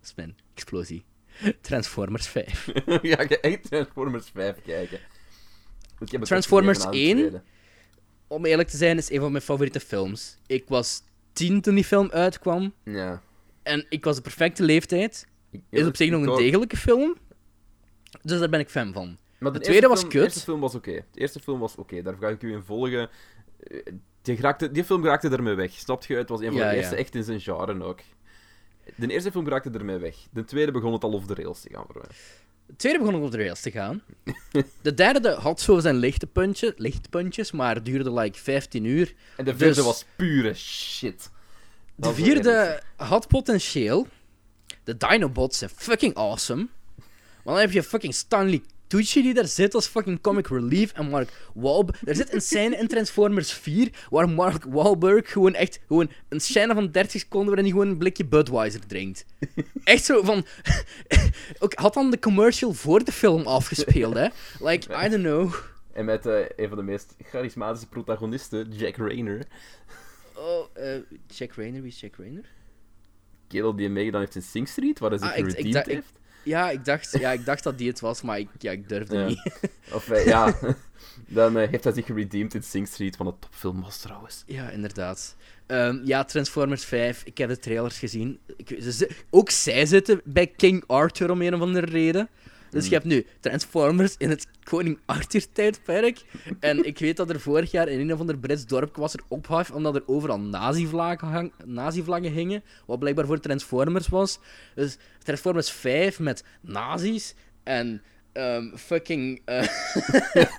is 0.02 0.14
mijn 0.14 0.36
explosie. 0.54 1.04
Transformers 1.60 2.26
5. 2.26 2.66
ja, 3.02 3.18
ik 3.18 3.28
ga 3.28 3.36
echt 3.40 3.62
Transformers 3.62 4.30
5 4.34 4.62
kijken. 4.62 5.00
Transformers 6.20 6.84
opgegeven 6.84 7.10
aan 7.10 7.16
de 7.16 7.22
1? 7.22 7.30
tweede. 7.30 7.42
Om 8.26 8.44
eerlijk 8.44 8.68
te 8.68 8.76
zijn, 8.76 8.96
is 8.96 9.10
een 9.10 9.20
van 9.20 9.32
mijn 9.32 9.44
favoriete 9.44 9.80
films. 9.80 10.36
Ik 10.46 10.64
was 10.68 11.02
tien 11.32 11.60
toen 11.60 11.74
die 11.74 11.84
film 11.84 12.10
uitkwam. 12.10 12.74
Ja. 12.84 13.22
En 13.62 13.86
ik 13.88 14.04
was 14.04 14.16
de 14.16 14.22
perfecte 14.22 14.62
leeftijd. 14.62 15.26
Is 15.70 15.86
op 15.86 15.96
zich 15.96 16.10
nog 16.10 16.26
een 16.26 16.36
degelijke 16.44 16.76
film. 16.76 17.16
Dus 18.22 18.38
daar 18.38 18.48
ben 18.48 18.60
ik 18.60 18.68
fan 18.70 18.92
van. 18.92 19.16
Maar 19.38 19.52
De 19.52 19.60
tweede 19.60 19.86
was 19.88 19.98
film- 19.98 20.10
kut. 20.10 20.20
De 20.20 20.26
eerste 20.26 20.40
film 20.44 20.60
was 20.60 20.74
oké. 20.74 21.04
De 21.12 21.20
eerste 21.20 21.40
film 21.40 21.58
was 21.58 21.76
oké, 21.76 22.02
daar 22.02 22.14
ga 22.20 22.28
ik 22.28 22.42
u 22.42 22.52
in 22.52 22.62
volgen. 22.62 23.08
Eh, 23.66 23.78
Die, 24.22 24.36
geraakte, 24.36 24.70
die 24.72 24.84
film 24.84 25.04
raakte 25.04 25.28
ermee 25.28 25.54
weg, 25.54 25.72
snap 25.72 26.04
je? 26.04 26.14
Het 26.14 26.28
was 26.28 26.40
een 26.40 26.46
van 26.46 26.56
Ja, 26.56 26.68
de 26.68 26.70
ja. 26.70 26.76
eerste 26.80 26.96
echt 26.96 27.14
in 27.14 27.24
zijn 27.24 27.40
genre 27.40 27.82
ook. 27.84 27.98
De 28.94 29.06
eerste 29.06 29.30
film 29.30 29.48
raakte 29.48 29.70
ermee 29.70 29.96
weg. 29.96 30.16
De 30.32 30.44
tweede 30.44 30.72
begon 30.72 30.92
het 30.92 31.04
al 31.04 31.12
over 31.14 31.28
de 31.28 31.34
rails 31.42 31.60
te 31.60 31.68
gaan 31.72 31.84
voor 31.86 32.00
mij. 32.00 32.16
De 32.66 32.76
tweede 32.76 32.98
begon 32.98 33.14
nog 33.14 33.22
op 33.24 33.30
de 33.30 33.36
rails 33.36 33.60
te 33.60 33.70
gaan. 33.70 34.02
De 34.82 34.94
derde 34.94 35.30
had 35.30 35.60
zo 35.60 35.78
zijn 35.78 35.96
lichte 35.96 36.26
puntje, 36.26 36.72
lichtpuntjes, 36.76 37.52
maar 37.52 37.82
duurde 37.82 38.12
like 38.12 38.38
15 38.38 38.84
uur. 38.84 39.14
En 39.36 39.44
de 39.44 39.56
vierde 39.56 39.74
Dus- 39.74 39.84
was 39.84 40.04
pure 40.16 40.54
shit. 40.54 41.30
De 41.94 42.02
Dat 42.02 42.14
vierde 42.14 42.82
had 42.96 43.28
potentieel. 43.28 44.06
De 44.88 44.96
Dinobots 44.96 45.58
zijn 45.58 45.70
fucking 45.74 46.14
awesome. 46.14 46.68
Maar 47.44 47.54
dan 47.54 47.58
heb 47.58 47.70
je 47.70 47.82
fucking 47.82 48.14
Stanley 48.14 48.62
Tucci 48.86 49.22
die 49.22 49.34
daar 49.34 49.46
zit 49.46 49.74
als 49.74 49.86
fucking 49.86 50.20
comic 50.20 50.46
relief. 50.46 50.92
En 50.92 51.08
Mark 51.08 51.30
Wahlberg. 51.54 52.06
Er 52.06 52.14
zit 52.14 52.32
een 52.34 52.40
scène 52.40 52.76
in 52.76 52.86
Transformers 52.86 53.52
4 53.52 53.90
waar 54.10 54.28
Mark 54.28 54.64
Wahlberg 54.64 55.32
gewoon 55.32 55.54
echt 55.54 55.80
gewoon 55.86 56.10
een 56.28 56.40
scène 56.40 56.74
van 56.74 56.90
30 56.90 57.20
seconden 57.20 57.46
waarin 57.46 57.64
hij 57.64 57.72
gewoon 57.72 57.88
een 57.88 57.98
blikje 57.98 58.24
Budweiser 58.24 58.86
drinkt. 58.86 59.24
Echt 59.84 60.04
zo 60.04 60.22
van... 60.22 60.46
Ook 61.58 61.74
had 61.74 61.94
dan 61.94 62.10
de 62.10 62.18
commercial 62.18 62.72
voor 62.72 63.04
de 63.04 63.12
film 63.12 63.46
afgespeeld, 63.46 64.14
hè. 64.14 64.28
Like, 64.60 65.04
I 65.04 65.08
don't 65.08 65.22
know. 65.22 65.54
En 65.92 66.04
met 66.04 66.26
eh, 66.26 66.40
een 66.56 66.68
van 66.68 66.76
de 66.76 66.84
meest 66.84 67.14
charismatische 67.22 67.88
protagonisten, 67.88 68.72
Jack 68.72 68.96
Rayner. 68.96 69.46
Oh, 70.36 70.66
eh, 70.72 71.00
Jack 71.26 71.52
Rayner, 71.54 71.82
wie 71.82 71.90
is 71.90 72.00
Jack 72.00 72.16
Rayner? 72.16 72.44
Kerel 73.48 73.76
die 73.76 73.88
meegedaan 73.88 74.20
heeft 74.20 74.34
in 74.34 74.42
Sing 74.42 74.68
Street, 74.68 74.98
waar 74.98 75.10
hij 75.10 75.18
zich 75.18 75.30
Ah, 75.30 75.38
ik- 75.38 75.46
ik 75.76 75.86
heeft. 75.86 76.12
Ja, 76.44 76.70
ik 76.70 76.84
dacht, 76.84 77.18
ja, 77.18 77.32
ik 77.32 77.44
dacht 77.44 77.62
dat 77.62 77.78
die 77.78 77.88
het 77.88 78.00
was, 78.00 78.22
maar 78.22 78.38
ik, 78.38 78.48
ja, 78.58 78.70
ik 78.70 78.88
durfde 78.88 79.18
Ja. 79.18 79.26
niet. 79.26 79.52
Of 79.92 80.08
eh, 80.10 80.26
ja, 80.26 80.58
dan 81.26 81.56
eh, 81.58 81.68
heeft 81.68 81.84
hij 81.84 81.92
zich 81.92 82.06
geredeemd 82.06 82.54
in 82.54 82.62
Sing 82.62 82.88
Street, 82.88 83.16
van 83.16 83.26
een 83.26 83.38
topfilm 83.38 83.80
was 83.82 83.98
trouwens. 83.98 84.42
Ja, 84.46 84.70
inderdaad. 84.70 85.36
Ehm, 85.66 86.00
ja, 86.04 86.24
Transformers 86.24 86.84
5. 86.84 87.22
Ik 87.24 87.38
heb 87.38 87.48
de 87.48 87.58
trailers 87.58 87.98
gezien. 87.98 88.38
Ik, 88.56 88.76
ze, 88.82 89.10
ook 89.30 89.50
zij 89.50 89.86
zitten 89.86 90.20
bij 90.24 90.46
King 90.46 90.84
Arthur 90.86 91.30
om 91.30 91.42
een 91.42 91.54
of 91.54 91.60
andere 91.60 91.86
reden. 91.86 92.28
Dus 92.70 92.86
je 92.86 92.92
hebt 92.94 93.04
nu 93.04 93.26
Transformers 93.40 94.14
in 94.18 94.30
het 94.30 94.46
Koning 94.62 94.98
Arthur-tijdperk. 95.06 96.24
en 96.60 96.84
ik 96.84 96.98
weet 96.98 97.16
dat 97.16 97.30
er 97.30 97.40
vorig 97.40 97.70
jaar 97.70 97.88
in 97.88 98.00
een 98.00 98.12
of 98.12 98.20
ander 98.20 98.38
Brits 98.38 98.66
dorp 98.66 98.96
was 98.96 99.14
er 99.14 99.20
ophef 99.28 99.70
omdat 99.70 99.94
er 99.94 100.02
overal 100.06 100.40
nazi-vlaggen 100.40 101.28
hang- 101.28 101.52
nazi-vlaggen 101.64 102.32
hingen. 102.32 102.62
Wat 102.86 102.98
blijkbaar 102.98 103.26
voor 103.26 103.40
Transformers 103.40 104.08
was. 104.08 104.38
Dus 104.74 104.96
Transformers 105.22 105.70
5 105.70 106.18
met 106.18 106.44
nazi's 106.60 107.34
en 107.62 108.02
ehm, 108.32 108.76
fucking 108.76 109.40
eh, 109.44 109.68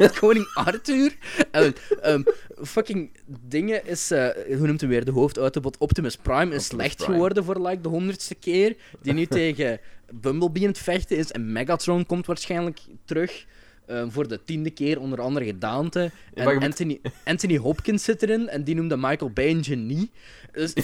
koning 0.20 0.52
Arthur. 0.54 1.16
En 1.52 1.74
ehm, 2.02 2.22
fucking 2.64 3.12
dingen 3.28 3.86
is, 3.86 4.12
eh, 4.12 4.28
hoe 4.58 4.68
noemt 4.68 4.80
hij 4.82 4.90
weer, 4.90 5.06
de 5.06 5.12
hoofdautobot 5.12 5.78
Optimus 5.78 6.16
Prime 6.16 6.56
is 6.56 6.66
slecht 6.66 6.96
Prime. 6.98 7.12
geworden 7.14 7.44
voor 7.44 7.62
like, 7.68 7.82
de 7.82 7.90
honderdste 7.90 8.36
keer. 8.36 8.76
Die 9.02 9.14
nu 9.14 9.26
tegen 9.40 9.80
Bumblebee 10.14 10.62
aan 10.64 10.70
het 10.70 10.78
vechten 10.78 11.18
is. 11.18 11.32
En 11.32 11.52
Megatron 11.52 12.06
komt 12.06 12.26
waarschijnlijk 12.26 12.80
terug. 13.06 13.46
ehm, 13.86 14.10
voor 14.10 14.28
de 14.28 14.44
tiende 14.44 14.70
keer, 14.70 15.00
onder 15.00 15.22
andere 15.22 15.46
gedaante. 15.46 16.12
En 16.34 16.54
moet- 16.54 16.64
Anthony, 16.64 17.02
Anthony 17.26 17.58
Hopkins 17.58 18.04
zit 18.04 18.24
erin. 18.24 18.50
En 18.50 18.64
die 18.64 18.76
noemde 18.76 18.98
Michael 18.98 19.32
Bay 19.32 19.50
een 19.50 19.64
genie. 19.64 20.12
Dus, 20.52 20.74
I, 20.78 20.82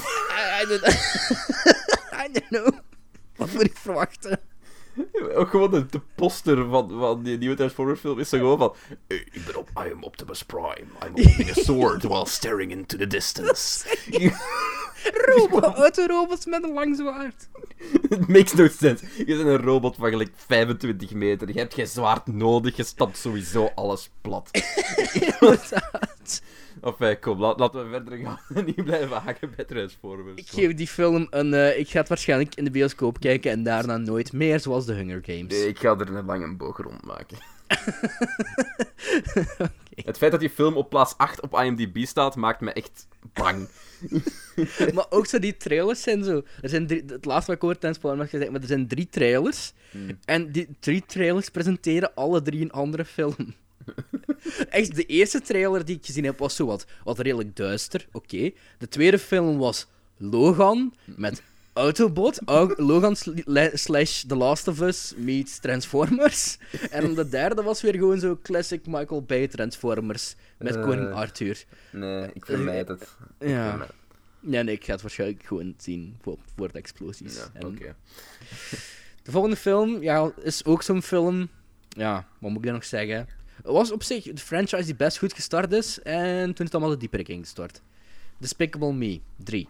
I 0.64 0.66
don't, 0.68 0.84
I 2.14 2.32
don't 2.32 2.48
know. 2.48 2.68
Wat 3.36 3.52
moet 3.54 3.64
ik 3.64 3.78
verwachten? 3.78 4.40
Ook 5.40 5.50
gewoon 5.50 5.72
de, 5.72 5.86
de 5.86 6.02
poster 6.16 6.70
van, 6.70 6.90
van 7.00 7.24
die 7.24 7.38
nieuwe 7.38 7.56
Transformers 7.56 8.00
film 8.00 8.20
is 8.20 8.30
zo 8.30 8.38
gewoon 8.38 8.58
van... 8.58 8.76
"Hey, 9.08 9.18
ik 9.18 9.46
ben 9.46 9.56
op, 9.56 9.70
I 9.70 9.92
am 9.92 10.04
Optimus 10.04 10.44
Prime. 10.44 10.86
I'm 11.06 11.24
holding 11.24 11.50
a 11.50 11.54
sword 11.54 12.04
while 12.04 12.28
staring 12.28 12.72
into 12.72 12.98
the 12.98 13.08
distance. 13.08 13.86
Robo 15.14 15.60
autorobots 15.60 16.46
met 16.54 16.64
een 16.64 16.74
lang 16.74 16.96
zwaard. 16.96 17.48
It 18.10 18.28
makes 18.28 18.54
no 18.54 18.68
sense. 18.68 19.06
Je 19.18 19.26
bent 19.26 19.40
een 19.40 19.58
robot 19.58 19.96
van 19.96 20.10
gelijk 20.10 20.32
25 20.36 21.12
meter. 21.12 21.48
Je 21.48 21.60
hebt 21.60 21.74
geen 21.74 21.88
zwaard 21.88 22.28
nodig. 22.28 22.76
Je 22.76 22.84
stapt 22.84 23.18
sowieso 23.18 23.72
alles 23.76 24.10
plat. 24.22 24.50
Inderdaad. 25.14 26.42
Enfin, 26.82 27.20
kom, 27.20 27.40
laat, 27.40 27.60
laten 27.60 27.84
we 27.84 27.90
verder 27.90 28.18
gaan 28.18 28.40
en 28.56 28.66
niet 28.66 28.84
blijven 28.84 29.18
haken 29.18 29.54
bij 29.56 29.66
Transformers. 29.66 30.36
Ik 30.36 30.50
geef 30.50 30.74
die 30.74 30.88
film 30.88 31.28
een... 31.30 31.54
eh, 31.54 31.80
ik 31.80 31.90
ga 31.90 32.00
het 32.00 32.08
waarschijnlijk 32.08 32.56
in 32.56 32.64
de 32.64 32.72
bioscoop 32.72 33.20
kijken 33.20 33.52
en 33.52 33.64
daarna 33.64 33.98
nooit 33.98 34.34
meer, 34.34 34.60
zoals 34.60 34.86
de 34.86 34.94
Hunger 34.94 35.22
Games. 35.26 35.54
Nee, 35.54 35.68
ik 35.68 35.80
ga 35.80 35.98
er 36.00 36.16
een 36.16 36.26
lange 36.26 36.56
boog 36.56 36.78
rond 36.78 37.06
maken. 37.06 37.38
Het 39.96 40.18
feit 40.18 40.32
dat 40.32 40.40
die 40.40 40.50
film 40.50 40.76
op 40.76 40.90
plaats 40.90 41.18
8 41.18 41.42
op 41.42 41.60
IMDb 41.60 42.06
staat, 42.06 42.36
maakt 42.36 42.62
me 42.62 42.74
echt 42.74 43.08
bang. 43.34 43.68
Maar 44.94 45.06
ook 45.10 45.26
zo 45.26 45.40
die 45.40 45.58
trailers 45.58 46.02
zijn 46.02 46.24
zo... 46.24 46.44
Er 46.62 46.70
zijn 46.70 46.88
drie, 46.88 47.04
het 47.08 47.26
laatste 47.26 47.46
wat 47.46 47.56
ik 47.56 47.62
hoorde 47.62 47.80
tijdens 47.80 48.30
gezegd, 48.30 48.52
maar 48.52 48.62
er 48.62 48.68
zijn 48.68 48.88
drie 48.88 49.10
trailers. 49.10 49.74
Hmm. 49.92 50.20
En 50.26 50.52
die 50.52 50.68
drie 50.80 51.04
trailers 51.06 51.50
presenteren 51.50 52.16
alle 52.16 52.42
drie 52.42 52.62
een 52.62 52.72
andere 52.72 53.06
film. 53.06 53.36
Echt, 54.70 54.96
de 54.96 55.06
eerste 55.06 55.42
trailer 55.42 55.86
die 55.86 55.98
ik 55.98 56.06
gezien 56.06 56.24
heb 56.24 56.40
was 56.40 56.56
zo 56.56 56.66
wat, 56.66 56.86
wat 57.04 57.20
redelijk 57.20 57.56
duister, 57.56 58.08
oké. 58.12 58.52
De 58.78 58.88
tweede 58.90 59.20
film 59.20 59.58
was 59.58 59.88
Logan, 60.18 60.94
met 61.06 61.42
Autobot. 61.74 62.40
Au- 62.46 62.74
Logan 62.78 63.16
slash 63.74 64.24
The 64.28 64.36
Last 64.36 64.68
of 64.68 64.80
Us 64.82 65.14
meets 65.18 65.60
Transformers. 65.60 66.58
En 66.92 67.14
de 67.14 67.30
derde 67.30 67.64
was 67.64 67.82
weer 67.82 67.94
gewoon 67.94 68.20
zo 68.20 68.40
classic 68.44 68.86
Michael 68.88 69.22
Bay 69.22 69.48
Transformers, 69.48 70.36
met 70.58 70.76
Eh. 70.76 70.84
Koning 70.84 71.12
Arthur. 71.14 71.66
Nee, 71.92 72.30
ik 72.34 72.46
vermijd 72.46 72.88
het. 72.88 73.16
Ja. 73.40 73.88
Nee, 74.40 74.64
nee, 74.64 74.76
ik 74.76 74.86
ga 74.86 74.92
het 74.92 75.02
waarschijnlijk 75.02 75.44
gewoon 75.46 75.74
zien 75.78 76.18
voor, 76.22 76.38
voor 76.56 76.72
de 76.72 76.78
explosies. 76.78 77.36
Ja, 77.36 77.50
En. 77.54 77.78
De 79.24 79.32
volgende 79.32 79.56
film 79.56 80.02
ja, 80.02 80.32
is 80.44 80.66
ook 80.66 80.82
zo'n 80.84 81.02
film. 81.02 81.50
Ja, 81.90 82.28
wat 82.40 82.50
moet 82.50 82.60
ik 82.60 82.66
dan 82.66 82.74
nog 82.74 82.86
zeggen? 82.86 83.28
Het 83.56 83.66
was 83.74 83.92
op 83.92 84.04
zich 84.04 84.24
de 84.24 84.38
franchise 84.38 84.86
die 84.86 84.96
best 84.96 85.18
goed 85.18 85.34
gestart 85.34 85.72
is. 85.72 86.02
En 86.02 86.44
toen 86.46 86.54
is 86.54 86.72
het 86.72 86.74
allemaal 86.74 86.92
de 86.94 86.98
dieper 86.98 87.26
ging 87.26 87.44
gestart. 87.44 87.82
Despicable 88.38 88.94
Me 88.94 89.20
3. 89.38 89.68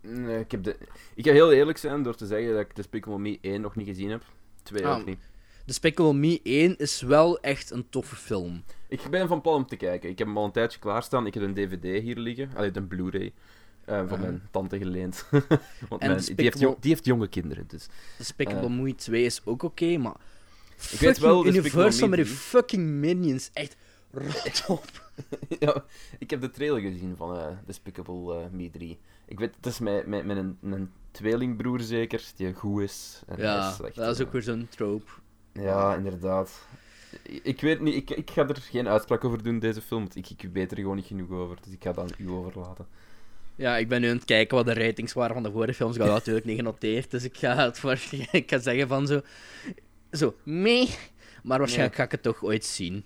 Nee, 0.00 0.38
ik, 0.40 0.50
heb 0.50 0.62
de... 0.62 0.76
ik 1.14 1.26
ga 1.26 1.32
heel 1.32 1.52
eerlijk 1.52 1.78
zijn 1.78 2.02
door 2.02 2.14
te 2.16 2.26
zeggen 2.26 2.52
dat 2.52 2.60
ik 2.60 2.76
Despicable 2.76 3.18
Me 3.18 3.38
1 3.40 3.60
nog 3.60 3.76
niet 3.76 3.86
gezien 3.86 4.10
heb. 4.10 4.22
2 4.62 4.86
Ah. 4.86 4.98
ook 4.98 5.06
niet. 5.06 5.18
Despicable 5.66 6.12
Me 6.14 6.40
1 6.42 6.76
is 6.76 7.00
wel 7.02 7.40
echt 7.40 7.70
een 7.70 7.86
toffe 7.90 8.16
film. 8.16 8.62
Ik 8.88 9.00
ben 9.10 9.28
van 9.28 9.40
plan 9.40 9.54
om 9.54 9.66
te 9.66 9.76
kijken. 9.76 10.10
Ik 10.10 10.18
heb 10.18 10.26
hem 10.26 10.36
al 10.38 10.44
een 10.44 10.52
tijdje 10.52 10.78
klaarstaan. 10.78 11.26
Ik 11.26 11.34
heb 11.34 11.42
een 11.42 11.54
DVD 11.54 12.02
hier 12.02 12.16
liggen. 12.16 12.50
Allee, 12.56 12.70
een 12.72 12.88
Blu-ray. 12.88 13.32
eh, 13.84 13.96
van 13.98 14.08
Ah. 14.16 14.20
mijn 14.20 14.42
tante 14.50 14.78
geleend. 14.78 15.26
Want 15.30 15.40
mijn- 15.48 15.50
die, 15.90 16.08
heeft 16.08 16.26
Despicable- 16.26 16.60
jong- 16.60 16.76
die 16.80 16.90
heeft 16.90 17.04
jonge 17.04 17.28
kinderen, 17.28 17.64
dus... 17.68 17.86
Despicable 18.18 18.68
Eh. 18.68 18.70
Me 18.70 18.94
2 18.94 19.24
is 19.24 19.40
ook 19.44 19.62
oké, 19.62 19.96
maar. 19.96 20.16
Ik 20.92 20.98
weet 20.98 21.18
wel, 21.18 21.42
Despicable 21.42 21.50
Universal 21.50 22.08
Me 22.08 22.16
met 22.16 22.26
die 22.26 22.34
3. 22.34 22.46
fucking 22.46 22.86
minions. 22.86 23.50
Echt 23.52 23.76
rot 24.12 24.64
op. 24.68 24.84
ja, 25.60 25.84
ik 26.18 26.30
heb 26.30 26.40
de 26.40 26.50
trailer 26.50 26.80
gezien 26.80 27.14
van 27.16 27.36
eh, 27.38 27.46
Despicable 27.66 28.34
eh, 28.34 28.46
Me 28.52 28.70
3. 28.70 28.98
Ik 29.26 29.38
weet, 29.38 29.54
het 29.56 29.66
is 29.66 29.78
met, 29.78 30.06
met, 30.06 30.24
met 30.24 30.36
een, 30.36 30.58
een 30.62 30.90
tweelingbroer 31.10 31.80
zeker, 31.80 32.22
die 32.36 32.52
goed 32.54 32.82
is. 32.82 33.22
En 33.26 33.38
Ja, 33.38 33.68
is 33.68 33.74
slecht, 33.74 33.94
dat 33.96 34.18
is 34.18 34.26
ook 34.26 34.32
weer 34.32 34.42
zo'n 34.42 34.66
trope. 34.70 35.10
Ja, 35.52 35.94
inderdaad. 35.94 36.66
Ik- 37.22 37.44
Ik 37.44 37.60
weet 37.60 37.80
niet, 37.80 37.94
ik, 37.94 38.10
ik 38.10 38.30
ga 38.30 38.48
er 38.48 38.56
geen 38.70 38.88
uitspraak 38.88 39.24
over 39.24 39.42
doen, 39.42 39.58
deze 39.58 39.80
film. 39.82 40.00
want 40.00 40.16
Ik, 40.16 40.30
ik 40.30 40.48
weet 40.52 40.70
er 40.70 40.76
gewoon 40.76 40.96
niet 40.96 41.06
genoeg 41.06 41.30
over, 41.30 41.56
dus 41.64 41.72
ik 41.72 41.82
ga 41.82 41.92
dat 41.92 42.04
aan 42.12 42.26
u 42.26 42.30
overlaten. 42.30 42.86
Ja, 43.56 43.76
ik 43.76 43.88
ben 43.88 44.00
nu 44.00 44.08
aan 44.08 44.16
het 44.16 44.24
kijken 44.24 44.56
wat 44.56 44.66
de 44.66 44.72
ratings 44.74 45.12
waren 45.12 45.34
van 45.34 45.42
de 45.42 45.50
vorige 45.50 45.74
films. 45.74 45.94
Ik 45.94 46.00
had 46.00 46.08
dat 46.10 46.18
natuurlijk 46.18 46.46
niet 46.46 46.56
genoteerd, 46.56 47.10
dus 47.10 47.24
ik 47.24 47.36
ga, 47.36 47.56
het 47.56 47.78
voor, 47.78 47.98
ik 48.32 48.50
ga 48.50 48.58
zeggen 48.58 48.88
van 48.88 49.06
zo... 49.06 49.20
Zo, 50.16 50.34
mee. 50.42 50.94
Maar 51.42 51.58
waarschijnlijk 51.58 51.94
ga 51.96 52.02
ik 52.02 52.10
het 52.10 52.22
toch 52.22 52.42
ooit 52.44 52.64
zien. 52.64 53.04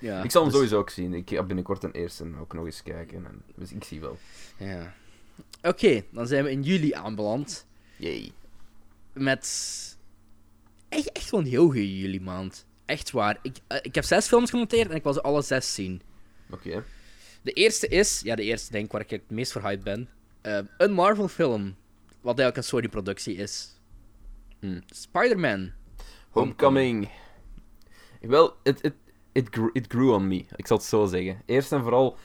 Ja, 0.00 0.22
ik 0.22 0.30
zal 0.30 0.40
hem 0.42 0.50
dus- 0.50 0.58
sowieso 0.60 0.78
ook 0.78 0.90
zien. 0.90 1.14
Ik 1.14 1.30
ga 1.30 1.42
binnenkort 1.42 1.82
een 1.82 1.92
eerste 1.92 2.26
ook 2.40 2.54
nog 2.54 2.64
eens 2.64 2.82
kijken. 2.82 3.26
En, 3.26 3.42
dus 3.56 3.72
ik 3.72 3.84
zie 3.84 4.00
wel. 4.00 4.18
Ja. 4.56 4.94
Oké, 5.62 6.02
dan 6.10 6.26
zijn 6.26 6.44
we 6.44 6.50
in 6.50 6.62
juli 6.62 6.92
aanbeland. 6.92 7.66
Yay. 7.96 8.32
Met... 9.12 9.46
Echt, 10.88 11.12
echt 11.12 11.30
wel 11.30 11.40
een 11.40 11.46
heel 11.46 11.64
goede 11.64 11.98
juli 11.98 12.20
maand. 12.20 12.66
Echt 12.86 13.10
waar. 13.10 13.38
Ik, 13.42 13.56
eh, 13.66 13.78
ik 13.82 13.94
heb 13.94 14.04
zes 14.04 14.26
films 14.26 14.50
genoteerd 14.50 14.90
en 14.90 14.96
ik 14.96 15.02
wil 15.02 15.12
ze 15.12 15.22
alle 15.22 15.42
zes 15.42 15.74
zien. 15.74 16.02
Oké. 16.50 16.84
De 17.42 17.52
eerste 17.52 17.88
is, 17.88 18.20
ja, 18.24 18.34
de 18.34 18.42
eerste 18.42 18.72
denk 18.72 18.84
ik 18.84 18.92
waar 18.92 19.00
ik 19.00 19.10
het 19.10 19.30
meest 19.30 19.52
voor 19.52 19.62
hyped 19.62 19.84
ben. 19.84 20.08
eh, 20.40 20.58
een 20.78 20.92
Marvel 20.92 21.28
film. 21.28 21.76
Wat 22.20 22.38
eigenlijk 22.38 22.56
een 22.56 22.62
Sony-productie 22.64 23.34
is. 23.34 23.68
Hmm. 24.60 24.82
Spider-Man. 24.86 25.72
Homecoming. 26.38 27.08
Wel, 28.20 28.54
it, 28.62 28.82
it, 28.84 28.94
it, 29.32 29.48
grew, 29.50 29.70
it 29.72 29.86
grew 29.88 30.12
on 30.12 30.28
me. 30.28 30.44
Ik 30.56 30.66
zal 30.66 30.76
het 30.76 30.86
zo 30.86 31.06
zeggen. 31.06 31.42
Eerst 31.46 31.72
en 31.72 31.82
vooral, 31.82 32.16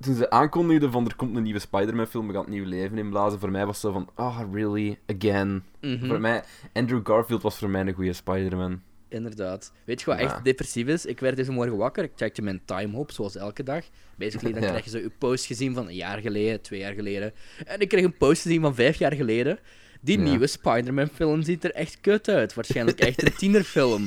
toen 0.00 0.14
ze 0.14 0.30
aankondigden 0.30 0.92
van 0.92 1.06
er 1.06 1.16
komt 1.16 1.36
een 1.36 1.42
nieuwe 1.42 1.58
Spider-Man 1.58 2.06
film, 2.06 2.26
we 2.26 2.32
gaan 2.32 2.42
het 2.42 2.50
nieuw 2.50 2.64
leven 2.64 2.98
inblazen, 2.98 3.40
voor 3.40 3.50
mij 3.50 3.66
was 3.66 3.82
het 3.82 3.84
zo 3.84 3.92
van, 3.92 4.08
ah, 4.14 4.40
really? 4.52 4.98
Again? 5.06 5.64
Mhm. 5.80 6.06
Voor 6.06 6.20
mij, 6.20 6.42
Andrew 6.72 7.00
Garfield 7.06 7.42
was 7.42 7.58
voor 7.58 7.70
mij 7.70 7.80
een 7.80 7.92
goede 7.94 8.12
Spider-Man. 8.12 8.80
Inderdaad. 9.08 9.72
Weet 9.84 10.00
je 10.00 10.06
wat 10.06 10.18
Ja. 10.18 10.24
echt 10.24 10.44
depressief 10.44 10.86
is? 10.86 11.06
Ik 11.06 11.20
werd 11.20 11.36
deze 11.36 11.52
morgen 11.52 11.76
wakker, 11.76 12.04
ik 12.04 12.12
checkte 12.16 12.42
mijn 12.42 12.60
timehop, 12.64 13.10
zoals 13.10 13.36
elke 13.36 13.62
dag. 13.62 13.84
Basically, 14.16 14.52
dan 14.52 14.62
Ja. 14.62 14.68
krijg 14.68 14.84
je 14.84 14.90
zo 14.90 14.98
je 14.98 15.10
post 15.18 15.46
gezien 15.46 15.74
van 15.74 15.86
een 15.86 15.94
jaar 15.94 16.18
geleden, 16.18 16.60
twee 16.60 16.80
jaar 16.80 16.92
geleden. 16.94 17.32
En 17.66 17.80
ik 17.80 17.88
kreeg 17.88 18.04
een 18.04 18.16
post 18.16 18.42
gezien 18.42 18.60
van 18.60 18.74
vijf 18.74 18.98
jaar 18.98 19.12
geleden. 19.12 19.58
Die 20.00 20.18
Ja. 20.18 20.24
nieuwe 20.24 20.46
Spider-Man 20.46 21.08
film 21.08 21.42
ziet 21.42 21.64
er 21.64 21.72
echt 21.72 21.98
kut 22.00 22.28
uit. 22.28 22.54
Waarschijnlijk 22.54 22.98
echt 23.00 23.22
een 23.22 23.34
tienerfilm. 23.34 24.02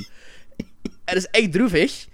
En 1.05 1.15
het 1.15 1.17
is 1.17 1.25
echt 1.25 1.51
droevig 1.51 2.07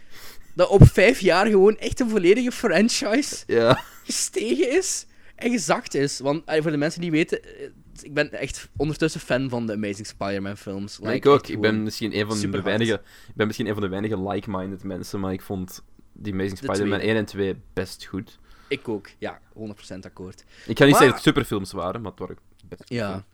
dat 0.56 0.68
op 0.70 0.88
vijf 0.88 1.20
jaar 1.20 1.46
gewoon 1.48 1.78
echt 1.78 2.00
een 2.00 2.10
volledige 2.10 2.52
franchise 2.52 3.44
Ja. 3.48 3.82
gestegen 4.04 4.72
is 4.78 5.06
en 5.36 5.52
gezakt 5.52 5.94
is. 5.94 6.20
Want 6.20 6.46
eh, 6.46 6.62
voor 6.62 6.72
de 6.72 6.78
mensen 6.78 7.02
die 7.02 7.12
weten, 7.12 7.44
eh, 7.44 7.50
ik 8.02 8.14
ben 8.14 8.32
echt 8.32 8.70
ondertussen 8.78 9.22
fan 9.22 9.50
van 9.50 9.66
de 9.66 9.74
Amazing 9.74 10.08
Spider-Man 10.08 10.58
films. 10.58 11.00
Like, 11.00 11.14
ik 11.14 11.26
ook. 11.26 11.48
Ik 11.48 11.62
ben 11.62 11.84
misschien 11.84 12.18
een 12.20 12.28
van 12.28 12.52
de 12.52 12.62
weinige, 12.62 12.94
ik 13.28 13.36
ben 13.36 13.46
misschien 13.48 13.68
een 13.68 13.74
van 13.74 13.84
de 13.84 13.90
weinige 13.90 14.28
like-minded 14.30 14.84
mensen, 14.84 15.20
maar 15.20 15.34
ik 15.34 15.42
vond 15.42 15.82
die 16.14 16.34
Amazing 16.34 16.60
De 16.60 16.66
Spider-Man 16.66 16.98
tweede. 17.00 17.14
1 17.14 17.16
en 17.20 17.26
2 17.26 17.56
best 17.74 18.06
goed. 18.06 18.40
Ik 18.68 18.88
ook, 18.88 19.10
ja, 19.18 19.40
100% 19.54 20.06
akkoord. 20.06 20.40
Ik 20.42 20.46
ga 20.48 20.66
niet 20.66 20.78
Maar- 20.78 20.88
zeggen 20.88 21.06
dat 21.06 21.14
het 21.16 21.24
superfilms 21.24 21.72
waren, 21.72 22.02
maar 22.02 22.12
het 22.12 22.20
waren 22.20 22.38
best 22.66 22.82
goed. 22.88 22.98
Ja. 22.98 23.26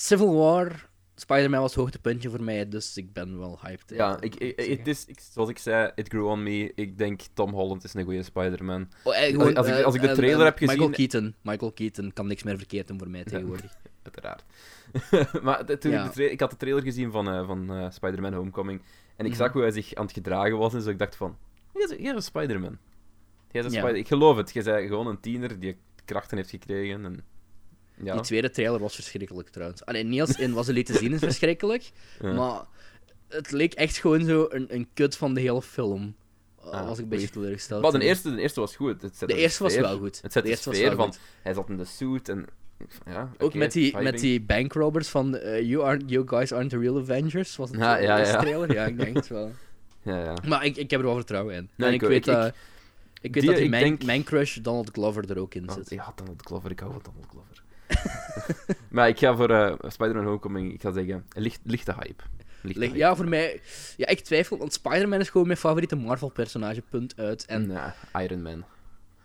Civil 0.00 0.34
War, 0.34 0.88
Spider-Man 1.14 1.60
was 1.60 1.70
het 1.70 1.80
hoogtepuntje 1.80 2.30
voor 2.30 2.42
mij, 2.42 2.68
dus 2.68 2.96
ik 2.96 3.12
ben 3.12 3.38
wel 3.38 3.58
hyped. 3.62 3.90
Ja, 3.96 4.18
eh, 4.20 4.30
ik, 4.30 4.56
het 4.78 4.86
is, 4.86 5.04
ik, 5.06 5.20
zoals 5.32 5.48
ik 5.48 5.58
zei, 5.58 5.90
it 5.94 6.08
grew 6.08 6.26
on 6.26 6.42
me. 6.42 6.72
Ik 6.74 6.98
denk 6.98 7.20
Tom 7.34 7.50
Holland 7.52 7.84
is 7.84 7.94
een 7.94 8.04
goede 8.04 8.22
Spider-Man. 8.22 8.88
Oh, 9.04 9.16
eh, 9.16 9.30
gewoon, 9.30 9.54
als 9.56 9.66
ik- 9.66 9.74
eh, 9.74 9.84
als 9.84 9.94
ik 9.94 10.00
de 10.00 10.08
en- 10.08 10.14
trailer 10.14 10.44
heb 10.44 10.58
gezien- 10.58 10.72
Michael 10.74 10.90
Keaton. 10.90 11.34
Michael 11.42 11.72
Keaton 11.72 12.12
kan 12.12 12.26
niks 12.26 12.42
meer 12.42 12.56
verkeerd 12.56 12.86
doen 12.88 12.98
voor 12.98 13.08
mij 13.10 13.24
tegenwoordig. 13.24 13.76
Uiteraard. 14.02 14.44
maar 15.44 15.66
de- 15.66 15.78
toen 15.78 15.90
Ja. 15.92 16.00
ik, 16.04 16.06
de 16.08 16.14
tra- 16.14 16.30
ik 16.32 16.40
had 16.40 16.50
de 16.50 16.56
trailer 16.56 16.82
gezien 16.82 17.10
van, 17.10 17.28
eh, 17.28 17.46
van 17.46 17.72
eh, 17.72 17.90
Spider-Man 17.90 18.32
Homecoming. 18.34 18.80
En 19.16 19.24
ik 19.24 19.30
Mhm. 19.30 19.40
zag 19.40 19.52
hoe 19.52 19.62
hij 19.62 19.70
zich 19.70 19.94
aan 19.94 20.04
het 20.04 20.12
gedragen 20.14 20.58
was. 20.58 20.74
En 20.74 20.82
zo 20.82 20.90
ik 20.90 20.98
dacht 20.98 21.16
van... 21.16 21.36
Jij 21.74 21.82
is, 21.82 21.90
jij 21.90 21.98
is 21.98 22.10
een 22.10 22.22
Spider-Man. 22.22 22.78
Jij 23.50 23.60
is 23.60 23.66
een 23.66 23.72
Ja. 23.72 23.78
Spider 23.80 23.96
Ik 23.96 24.06
geloof 24.08 24.36
het. 24.36 24.52
Jij 24.52 24.62
bent 24.62 24.88
gewoon 24.88 25.06
een 25.06 25.20
tiener 25.20 25.60
die 25.60 25.76
krachten 26.04 26.36
heeft 26.36 26.50
gekregen. 26.50 27.04
En... 27.04 27.24
Ja. 28.02 28.12
Die 28.14 28.22
tweede 28.22 28.50
trailer 28.50 28.80
was 28.80 28.94
verschrikkelijk 28.94 29.48
trouwens. 29.48 29.84
Alleen 29.84 30.08
Niels 30.08 30.38
in 30.38 30.52
was 30.52 30.66
liet 30.66 30.86
te 30.86 30.92
zien 30.96 31.12
is 31.12 31.18
verschrikkelijk, 31.18 31.90
Ja. 32.22 32.32
maar 32.32 32.60
het 33.28 33.50
leek 33.50 33.74
echt 33.74 33.96
gewoon 33.98 34.24
zo 34.24 34.46
een, 34.50 34.74
een 34.74 34.88
kut 34.94 35.16
van 35.16 35.34
de 35.34 35.40
hele 35.40 35.62
film. 35.62 36.14
Ah, 36.70 36.86
was 36.88 36.96
ik 36.98 37.02
een 37.04 37.08
beetje 37.10 37.30
teleurgesteld. 37.30 37.82
Maar 37.82 37.92
de 37.92 38.00
eerste, 38.04 38.34
de 38.34 38.40
eerste 38.40 38.60
was 38.60 38.76
goed. 38.76 39.02
Het 39.02 39.18
de 39.18 39.34
eerste 39.34 39.62
was 39.62 39.76
wel 39.76 39.98
goed. 39.98 40.20
Het 40.22 40.32
zette 40.32 40.42
de 40.42 40.48
eerste 40.48 40.68
was 40.68 40.78
sfeer 40.78 40.88
wel 40.96 40.98
van... 40.98 41.06
goed. 41.12 41.20
Hij 41.42 41.54
zat 41.54 41.68
in 41.68 41.76
de 41.76 41.84
suit 41.84 42.28
en... 42.28 42.46
Ja, 43.06 43.32
Ook 43.38 43.54
met, 43.54 43.72
die, 43.72 43.96
met 43.98 44.18
die 44.18 44.40
bankrobbers 44.40 45.08
van 45.08 45.36
eh, 45.36 45.62
you, 45.62 45.84
aren't, 45.84 46.10
you 46.10 46.28
guys 46.28 46.52
aren't 46.52 46.70
the 46.70 46.78
real 46.78 46.98
Avengers. 46.98 47.56
Was 47.56 47.70
het 47.70 47.78
Ja, 47.80 47.96
zo, 47.96 48.02
ja, 48.02 48.38
trailer? 48.40 48.72
Ja, 48.72 48.84
ik 48.86 48.98
denk 48.98 49.16
het 49.16 49.28
wel. 49.38 49.50
Ja, 50.02 50.18
ja. 50.24 50.34
Maar 50.46 50.64
ik, 50.64 50.76
ik 50.76 50.90
heb 50.90 51.00
er 51.00 51.06
wel 51.06 51.14
vertrouwen 51.14 51.54
in. 51.54 51.70
Nee, 51.74 51.88
en 51.88 51.94
ik 51.94 52.00
weet 52.00 52.26
Ik- 52.26 52.26
weet 52.26 53.32
die- 53.32 53.44
dat 53.44 53.56
die 53.56 53.68
mijn, 53.68 53.82
denk- 53.82 54.04
mijn 54.04 54.22
crush 54.24 54.56
Donald 54.56 54.90
Glover 54.92 55.30
er 55.30 55.38
ook 55.38 55.54
in 55.54 55.68
Oh, 55.68 55.74
zit. 55.74 55.90
ja, 55.90 56.12
Donald 56.16 56.42
Glover. 56.42 56.70
Ik 56.70 56.80
hou 56.80 56.92
van 56.92 57.02
Donald 57.04 57.26
Glover. 57.30 57.47
maar 58.90 59.08
ik 59.08 59.18
ga 59.18 59.36
voor 59.36 59.50
eh, 59.50 59.74
Spider-Man 59.90 60.24
Homecoming, 60.24 60.72
ik 60.72 60.80
ga 60.80 60.92
zeggen, 60.92 61.26
licht, 61.34 61.60
lichte 61.64 61.92
hype. 61.92 62.22
Lichte 62.62 62.78
Lig- 62.78 62.88
hype. 62.88 62.98
Ja, 63.00 63.16
voor 63.16 63.28
mij... 63.28 63.60
Ja, 63.96 64.06
ik 64.06 64.20
twijfel, 64.20 64.58
want 64.58 64.72
Spider-Man 64.72 65.20
is 65.20 65.28
gewoon 65.30 65.46
mijn 65.46 65.58
favoriete 65.58 65.96
Marvel-personage, 65.96 66.82
punt 66.88 67.16
uit. 67.16 67.44
En 67.46 67.70
Ja, 67.70 67.94
Iron 68.20 68.42
Man. 68.42 68.64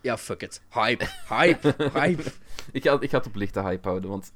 ja, 0.02 0.18
fuck 0.18 0.42
it. 0.42 0.62
Hype, 0.70 1.06
hype, 1.30 1.76
hype. 2.00 2.24
Ik 2.72 2.84
ga, 2.84 2.98
ik 3.00 3.10
ga 3.10 3.18
het 3.18 3.28
op 3.28 3.36
lichte 3.36 3.62
hype 3.62 3.88
houden, 3.88 4.10
want 4.10 4.32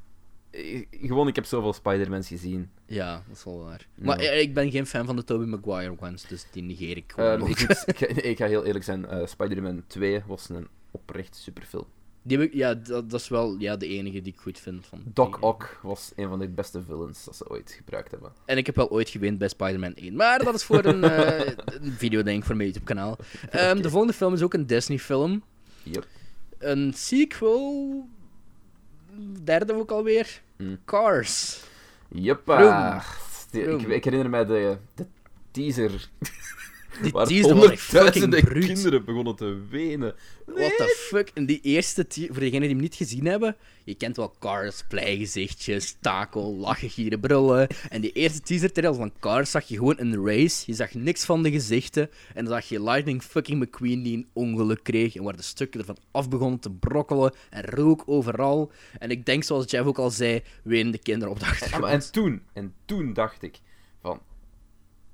gewoon, 1.02 1.28
ik 1.28 1.36
heb 1.36 1.46
zoveel 1.46 1.74
Spider-Mans 1.74 2.28
gezien. 2.28 2.70
Ja, 2.86 3.24
dat 3.28 3.38
is 3.38 3.44
wel 3.44 3.64
waar. 3.64 3.88
Maar 3.96 4.18
eh, 4.20 4.40
ik 4.40 4.54
ben 4.54 4.72
geen 4.72 4.86
fan 4.86 5.06
van 5.06 5.16
de 5.16 5.24
Tobey 5.24 5.46
Maguire 5.48 5.96
ones, 6.00 6.22
dus 6.24 6.46
die 6.52 6.64
negeer 6.64 6.98
ik 6.98 7.12
gewoon 7.16 7.42
Ehm, 7.48 7.54
ga, 7.96 8.06
ik 8.08 8.38
ga 8.38 8.46
heel 8.46 8.66
eerlijk 8.66 8.86
zijn, 8.86 9.06
eh, 9.06 9.26
Spider-Man 9.28 9.84
2 9.88 10.22
was 10.28 10.50
een 10.50 10.68
oprecht 10.92 11.36
superfilm. 11.36 11.86
Die 12.28 12.38
heb 12.38 12.48
ik- 12.48 12.54
ja, 12.54 12.74
dat, 12.74 13.10
dat 13.10 13.20
is 13.20 13.28
wel 13.28 13.56
ja, 13.60 13.78
de 13.78 13.88
enige 13.88 14.22
die 14.22 14.34
ik 14.34 14.40
goed 14.40 14.60
vind. 14.60 14.86
Van 14.86 15.02
Doc 15.06 15.38
Ock 15.40 15.80
was 15.82 16.12
een 16.16 16.28
van 16.30 16.40
de 16.40 16.48
beste 16.50 16.82
villains 16.84 17.24
dat 17.26 17.36
ze 17.36 17.50
ooit 17.50 17.72
gebruikt 17.78 18.12
hebben. 18.12 18.32
En 18.46 18.58
ik 18.58 18.66
heb 18.66 18.76
wel 18.76 18.90
ooit 18.90 19.10
gewend 19.10 19.38
bij 19.38 19.48
Spider-Man 19.48 19.94
1. 19.96 20.16
Maar 20.16 20.44
dat 20.44 20.56
is 20.56 20.64
voor 20.64 20.86
een, 20.86 21.04
eh 21.12 21.54
een 21.66 21.92
video, 21.92 22.24
denk 22.24 22.40
ik, 22.40 22.46
voor 22.46 22.56
mijn 22.56 22.68
YouTube-kanaal. 22.70 23.18
Ehm, 23.50 23.82
De 23.82 23.90
volgende 23.90 24.14
film 24.14 24.34
is 24.34 24.42
ook 24.42 24.54
een 24.54 24.68
Disney-film. 24.68 25.44
Yep. 25.84 26.08
Een 26.58 26.94
sequel... 26.94 28.08
Derde 29.44 29.74
ook 29.74 29.92
alweer. 29.92 30.42
Hmm. 30.58 30.78
Cars. 30.86 31.64
Jeppa. 32.08 33.04
Ik, 33.52 33.82
ik 33.82 34.04
herinner 34.04 34.30
mij 34.30 34.46
de, 34.46 34.78
de 34.96 35.06
teaser 35.52 36.10
Die 37.02 37.12
waar 37.12 37.28
teaser 37.28 37.56
was 37.56 37.70
echt 37.70 37.82
fucking 37.82 38.39
bruut. 38.45 38.66
kinderen 38.66 39.06
begonnen 39.06 39.36
te 39.36 39.62
wenen. 39.70 40.16
What 40.45 40.78
the 40.78 40.95
fuck? 41.10 41.32
En 41.34 41.45
die 41.45 41.60
eerste, 41.62 42.08
te- 42.08 42.28
voor 42.32 42.39
degenen 42.39 42.62
die 42.62 42.70
hem 42.70 42.80
niet 42.80 42.95
gezien 42.95 43.26
hebben, 43.26 43.56
je 43.84 43.95
kent 43.95 44.16
wel 44.18 44.36
Cars, 44.39 44.84
pleigezichtjes, 44.88 45.98
takel, 46.02 46.56
lachen, 46.56 46.89
gieren, 46.89 47.20
brullen. 47.20 47.68
En 47.89 48.02
die 48.02 48.12
eerste 48.12 48.39
teaser 48.41 48.72
trailer 48.72 48.98
van 48.98 49.12
Cars 49.20 49.52
zag 49.52 49.64
je 49.68 49.76
gewoon 49.76 49.95
een 50.00 50.26
race, 50.26 50.64
je 50.66 50.74
zag 50.74 50.93
niks 50.93 51.26
van 51.26 51.43
de 51.43 51.52
gezichten, 51.52 52.10
en 52.34 52.45
dan 52.45 52.54
zag 52.54 52.66
je 52.70 52.84
Lightning 52.84 53.22
fucking 53.24 53.60
McQueen 53.62 54.04
die 54.04 54.18
een 54.18 54.28
ongeluk 54.34 54.84
kreeg, 54.84 55.16
en 55.16 55.24
waar 55.24 55.36
de 55.36 55.41
stukken 55.41 55.80
ervan 55.80 55.98
af 56.12 56.30
begonnen 56.30 56.60
te 56.60 56.72
brokkelen, 56.72 57.34
en 57.50 57.64
rook 57.66 58.04
overal. 58.06 58.72
En 59.00 59.10
ik 59.12 59.26
denk, 59.26 59.43
zoals 59.43 59.72
Jeff 59.72 59.86
ook 59.86 59.98
al 60.00 60.10
zei, 60.12 60.41
wenen 60.64 60.91
de 60.91 60.98
kinderen 61.00 61.34
op 61.34 61.39
de 61.39 61.45
Ja, 61.45 61.52
achtergrond. 61.52 61.86
en 61.91 62.12
toen, 62.12 62.41
en 62.54 62.74
toen 62.86 63.14
dacht 63.14 63.43
ik 63.43 63.60
van... 64.02 64.20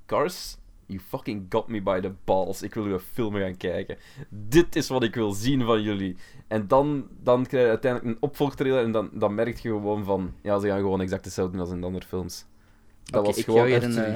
Cars, 0.05 0.55
you 0.93 1.05
fucking 1.07 1.45
got 1.49 1.67
me 1.67 1.81
by 1.81 1.99
the 1.99 2.11
balls. 2.23 2.61
Ik 2.61 2.73
wil 2.73 2.83
uw 2.83 2.99
film 2.99 3.35
gaan 3.35 3.57
kijken. 3.57 3.97
Dit 4.29 4.75
is 4.75 4.87
wat 4.87 5.03
ik 5.03 5.15
wil 5.15 5.31
zien 5.31 5.63
van 5.65 5.81
jullie. 5.81 6.15
En 6.47 6.67
dan, 6.67 7.07
dan 7.23 7.45
krijg 7.45 7.63
je 7.63 7.69
uiteindelijk 7.69 8.15
een 8.15 8.21
opvolgtrailer 8.21 8.83
en 8.83 8.91
dan, 8.91 9.09
dan 9.13 9.35
merk 9.35 9.57
je 9.57 9.69
gewoon 9.69 10.03
van... 10.03 10.33
Ja, 10.41 10.59
ze 10.59 10.67
gaan 10.67 10.79
gewoon 10.79 11.01
exact 11.01 11.25
hetzelfde 11.25 11.51
doen 11.51 11.61
als 11.65 11.71
in 11.73 11.79
de 11.79 11.85
andere 11.85 12.05
films. 12.07 12.45
Dat 13.03 13.25
was 13.25 13.43
gewoon 13.43 13.67
echt 13.67 13.83
een, 13.83 13.97
eh, 13.97 14.13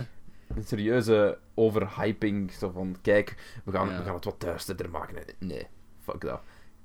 een 0.56 0.64
serieuze 0.64 1.38
overhyping. 1.54 2.52
Zo 2.52 2.70
van, 2.70 2.96
kijk, 3.02 3.36
we 3.66 3.72
gaan, 3.72 3.90
Ja. 3.90 3.98
we 3.98 4.04
gaan 4.04 4.16
het 4.16 4.26
wat 4.26 4.42
duisterder 4.42 4.90
maken. 4.90 5.24
Nee, 5.40 5.68
fuck 6.04 6.22
dat. 6.22 6.42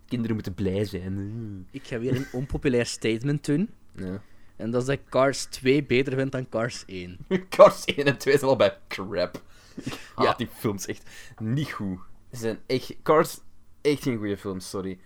Kinderen 0.07 0.35
moeten 0.35 0.55
blij 0.55 0.85
zijn. 0.85 1.67
Ik 1.71 1.87
ga 1.87 1.99
weer 1.99 2.17
een 2.17 2.27
onpopulair 2.33 2.87
statement 2.87 3.45
doen. 3.45 3.71
Ja. 3.97 4.21
En 4.57 4.71
dat 4.71 4.81
is 4.81 4.87
dat 4.87 4.99
Cars 5.09 5.45
2 5.45 5.85
beter 5.85 6.17
vind 6.17 6.33
dan 6.33 6.49
Cars 6.49 6.85
1. 6.87 7.19
Cars 7.49 7.85
1 7.85 8.07
en 8.07 8.19
2 8.19 8.39
zijn 8.39 8.51
al 8.51 8.57
bij 8.57 8.79
crap. 8.89 9.43
Ja. 10.17 10.35
die 10.37 10.49
films 10.59 10.87
echt 10.87 11.11
niet 11.39 11.71
goed. 11.71 11.99
Ze 12.33 12.39
zijn 12.39 12.59
echt... 12.67 12.95
Cars, 13.03 13.39
echt 13.81 14.03
geen 14.03 14.17
goede 14.17 14.37
films, 14.37 14.69
sorry. 14.69 14.99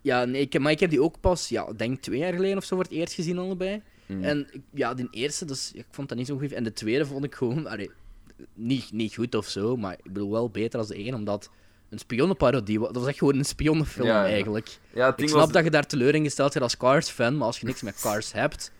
Ja, 0.00 0.24
nee, 0.24 0.40
ik, 0.40 0.58
maar 0.58 0.72
ik 0.72 0.80
heb 0.80 0.90
die 0.90 1.02
ook 1.02 1.20
pas, 1.20 1.48
ja, 1.48 1.68
ik 1.68 1.78
denk 1.78 2.00
twee 2.00 2.18
jaar 2.18 2.32
geleden 2.32 2.56
of 2.56 2.64
zo 2.64 2.74
voor 2.76 2.84
het 2.84 2.92
eerst 2.92 3.14
gezien 3.14 3.38
allebei. 3.38 3.82
Mm. 4.06 4.22
En 4.24 4.48
ik- 4.52 4.62
ja, 4.74 4.94
die 4.94 5.08
eerste, 5.10 5.44
dus, 5.44 5.72
ik 5.74 5.86
vond 5.90 6.08
dat 6.08 6.18
niet 6.18 6.26
zo 6.26 6.38
goed. 6.38 6.52
En 6.52 6.64
de 6.64 6.72
tweede 6.72 7.06
vond 7.06 7.24
ik 7.24 7.34
gewoon, 7.34 7.66
allee, 7.66 7.90
niet, 8.54 8.92
niet 8.92 9.14
goed 9.14 9.34
of 9.34 9.46
zo, 9.48 9.76
maar 9.76 9.92
ik 9.92 10.12
bedoel 10.12 10.30
wel 10.30 10.50
beter 10.50 10.78
als 10.78 10.88
de 10.88 10.94
één, 10.94 11.14
omdat 11.14 11.50
een 11.90 11.98
spionnenparodie 11.98 12.78
was. 12.80 12.88
Dat 12.88 12.96
was 12.96 13.06
echt 13.06 13.18
gewoon 13.18 13.36
een 13.36 13.44
spionnenfilm 13.44 14.06
Ja, 14.06 14.24
ja. 14.24 14.30
eigenlijk. 14.30 14.78
Ja, 14.94 15.10
het 15.10 15.20
Ik 15.20 15.28
snap 15.28 15.40
was... 15.40 15.52
dat 15.52 15.64
je 15.64 15.70
daar 15.70 15.86
teleur 15.86 16.14
in 16.14 16.24
gesteld 16.24 16.52
bent 16.52 16.64
als 16.64 16.76
Cars-fan, 16.76 17.36
maar 17.36 17.46
als 17.46 17.60
je 17.60 17.66
niks 17.66 17.82
met 17.82 18.00
Cars 18.02 18.32
hebt, 18.32 18.72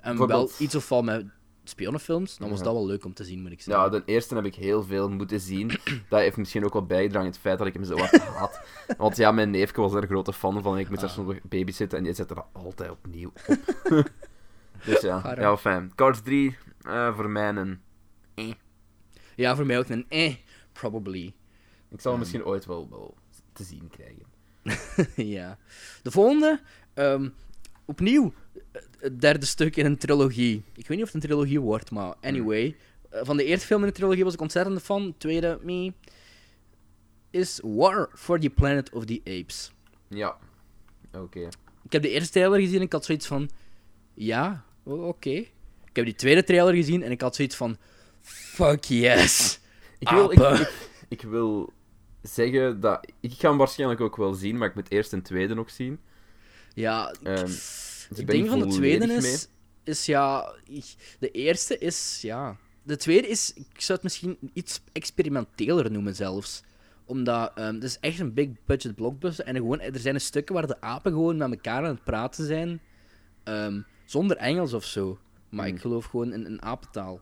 en 0.00 0.26
wel 0.26 0.50
iets 0.58 0.74
of 0.74 0.88
wat 0.88 1.04
met 1.04 1.24
spionnenfilms, 1.70 2.36
dan 2.36 2.48
was 2.48 2.58
Ja. 2.58 2.64
dat 2.64 2.72
wel 2.74 2.86
leuk 2.86 3.04
om 3.04 3.14
te 3.14 3.24
zien, 3.24 3.42
moet 3.42 3.50
ik 3.52 3.60
zeggen. 3.62 3.84
Ja, 3.84 3.90
de 3.90 4.02
eerste 4.04 4.34
heb 4.34 4.44
ik 4.44 4.54
heel 4.54 4.82
veel 4.82 5.08
moeten 5.10 5.40
zien. 5.40 5.70
Dat 6.08 6.20
heeft 6.20 6.36
misschien 6.36 6.64
ook 6.64 6.72
wel 6.72 6.86
bijgedragen 6.86 7.28
het 7.28 7.38
feit 7.38 7.58
dat 7.58 7.66
ik 7.66 7.74
hem 7.74 7.84
zo 7.84 7.96
hard 7.98 8.18
haat. 8.18 8.60
Want 8.98 9.16
ja, 9.16 9.32
mijn 9.32 9.50
neefje 9.50 9.80
was 9.80 9.92
er 9.94 10.02
een 10.02 10.08
grote 10.08 10.32
fan 10.32 10.62
van. 10.62 10.78
Ik 10.78 10.88
moest 10.88 11.00
daar 11.00 11.10
Ah. 11.10 11.16
soms 11.16 11.34
babysitten 11.42 11.98
en 11.98 12.04
die 12.04 12.12
zette 12.12 12.34
dat 12.34 12.46
altijd 12.52 12.90
opnieuw 12.90 13.28
op. 13.28 13.56
dus 14.84 15.00
ja, 15.00 15.34
ja, 15.38 15.56
fijn. 15.56 15.92
Cars 15.94 16.20
3, 16.20 16.56
eh, 16.82 17.14
voor 17.16 17.28
mij 17.30 17.48
een... 17.48 17.80
Ja, 19.36 19.56
voor 19.56 19.66
mij 19.66 19.78
ook 19.78 19.88
een 19.88 20.06
eh, 20.08 20.34
probably. 20.72 21.34
Ik 21.90 22.00
zal 22.00 22.10
hem 22.10 22.20
misschien 22.20 22.44
ooit 22.44 22.66
wel, 22.66 22.88
wel 22.90 23.14
te 23.52 23.64
zien 23.64 23.90
krijgen. 23.90 24.24
ja. 25.36 25.58
De 26.02 26.10
volgende, 26.10 26.60
ehm, 26.94 27.28
opnieuw, 27.84 28.24
eh, 28.24 28.39
het 28.98 29.20
derde 29.20 29.46
stuk 29.46 29.76
in 29.76 29.84
een 29.86 29.98
trilogie. 29.98 30.62
Ik 30.74 30.86
weet 30.88 30.96
niet 30.96 31.06
of 31.06 31.12
het 31.12 31.14
een 31.22 31.28
trilogie 31.28 31.60
wordt, 31.60 31.90
maar 31.90 32.14
anyway. 32.20 32.76
Eh, 33.10 33.20
van 33.24 33.36
de 33.36 33.44
eerste 33.44 33.66
film 33.66 33.80
in 33.80 33.86
de 33.86 33.94
trilogie 33.94 34.24
was 34.24 34.34
ik 34.34 34.40
ontzettend 34.40 34.82
fan. 34.82 35.06
De 35.06 35.14
tweede, 35.18 35.58
me, 35.62 35.92
is 37.30 37.60
War 37.62 38.10
for 38.14 38.40
the 38.40 38.48
Planet 38.50 38.90
of 38.92 39.04
the 39.04 39.20
Apes. 39.24 39.72
Ja. 40.08 40.36
Oké. 41.12 41.48
Ik 41.84 41.92
heb 41.92 42.02
de 42.02 42.10
eerste 42.10 42.32
trailer 42.32 42.60
gezien 42.60 42.76
en 42.76 42.82
ik 42.82 42.92
had 42.92 43.04
zoiets 43.04 43.26
van, 43.26 43.50
ja, 44.14 44.64
oké. 44.82 45.30
Ik 45.84 45.96
heb 45.96 46.04
die 46.04 46.14
tweede 46.14 46.44
trailer 46.44 46.74
gezien 46.74 47.02
en 47.02 47.10
ik 47.10 47.20
had 47.20 47.36
zoiets 47.36 47.56
van, 47.56 47.76
fuck 48.20 48.84
yes. 48.84 49.60
Ik 49.98 50.08
wil, 50.08 50.30
ik, 50.32 50.40
Apen. 50.40 50.60
ik, 50.60 50.72
ik 51.08 51.22
wil 51.22 51.72
zeggen 52.22 52.80
dat... 52.80 53.06
Ik 53.20 53.32
ga 53.32 53.48
hem 53.48 53.58
waarschijnlijk 53.58 54.00
ook 54.00 54.16
wel 54.16 54.34
zien, 54.34 54.58
maar 54.58 54.68
ik 54.68 54.74
moet 54.74 54.90
eerst 54.90 55.12
een 55.12 55.22
tweede 55.22 55.54
nog 55.54 55.70
zien. 55.70 56.00
Ja, 56.74 57.14
Ehm, 57.22 57.50
het 58.16 58.26
ding 58.26 58.48
van 58.48 58.58
de 58.58 58.66
tweede 58.66 59.06
mee. 59.06 59.16
is, 59.16 59.48
is 59.84 60.06
ja, 60.06 60.54
de 61.18 61.30
eerste 61.30 61.78
is, 61.78 62.18
ja, 62.22 62.56
de 62.82 62.96
tweede 62.96 63.28
is, 63.28 63.52
ik 63.54 63.80
zou 63.80 63.92
het 63.92 64.02
misschien 64.02 64.38
iets 64.52 64.80
experimenteler 64.92 65.90
noemen 65.90 66.14
zelfs. 66.14 66.62
Omdat, 67.04 67.52
ehm 67.54 67.74
het 67.74 67.84
is 67.84 67.98
echt 68.00 68.18
een 68.18 68.34
big 68.34 68.48
budget 68.66 68.94
blockbuster 68.94 69.44
en 69.44 69.54
gewoon, 69.56 69.80
er 69.80 69.98
zijn 69.98 70.20
stukken 70.20 70.54
waar 70.54 70.66
de 70.66 70.80
apen 70.80 71.12
gewoon 71.12 71.36
met 71.36 71.50
elkaar 71.50 71.82
aan 71.84 71.94
het 71.94 72.04
praten 72.04 72.46
zijn, 72.46 72.80
ehm, 73.44 73.80
zonder 74.04 74.36
Engels 74.36 74.72
of 74.72 74.84
zo. 74.84 75.18
Maar 75.48 75.66
Hmm. 75.66 75.74
ik 75.74 75.80
geloof 75.80 76.04
gewoon 76.04 76.32
in 76.32 76.44
een 76.44 76.62
apentaal. 76.62 77.20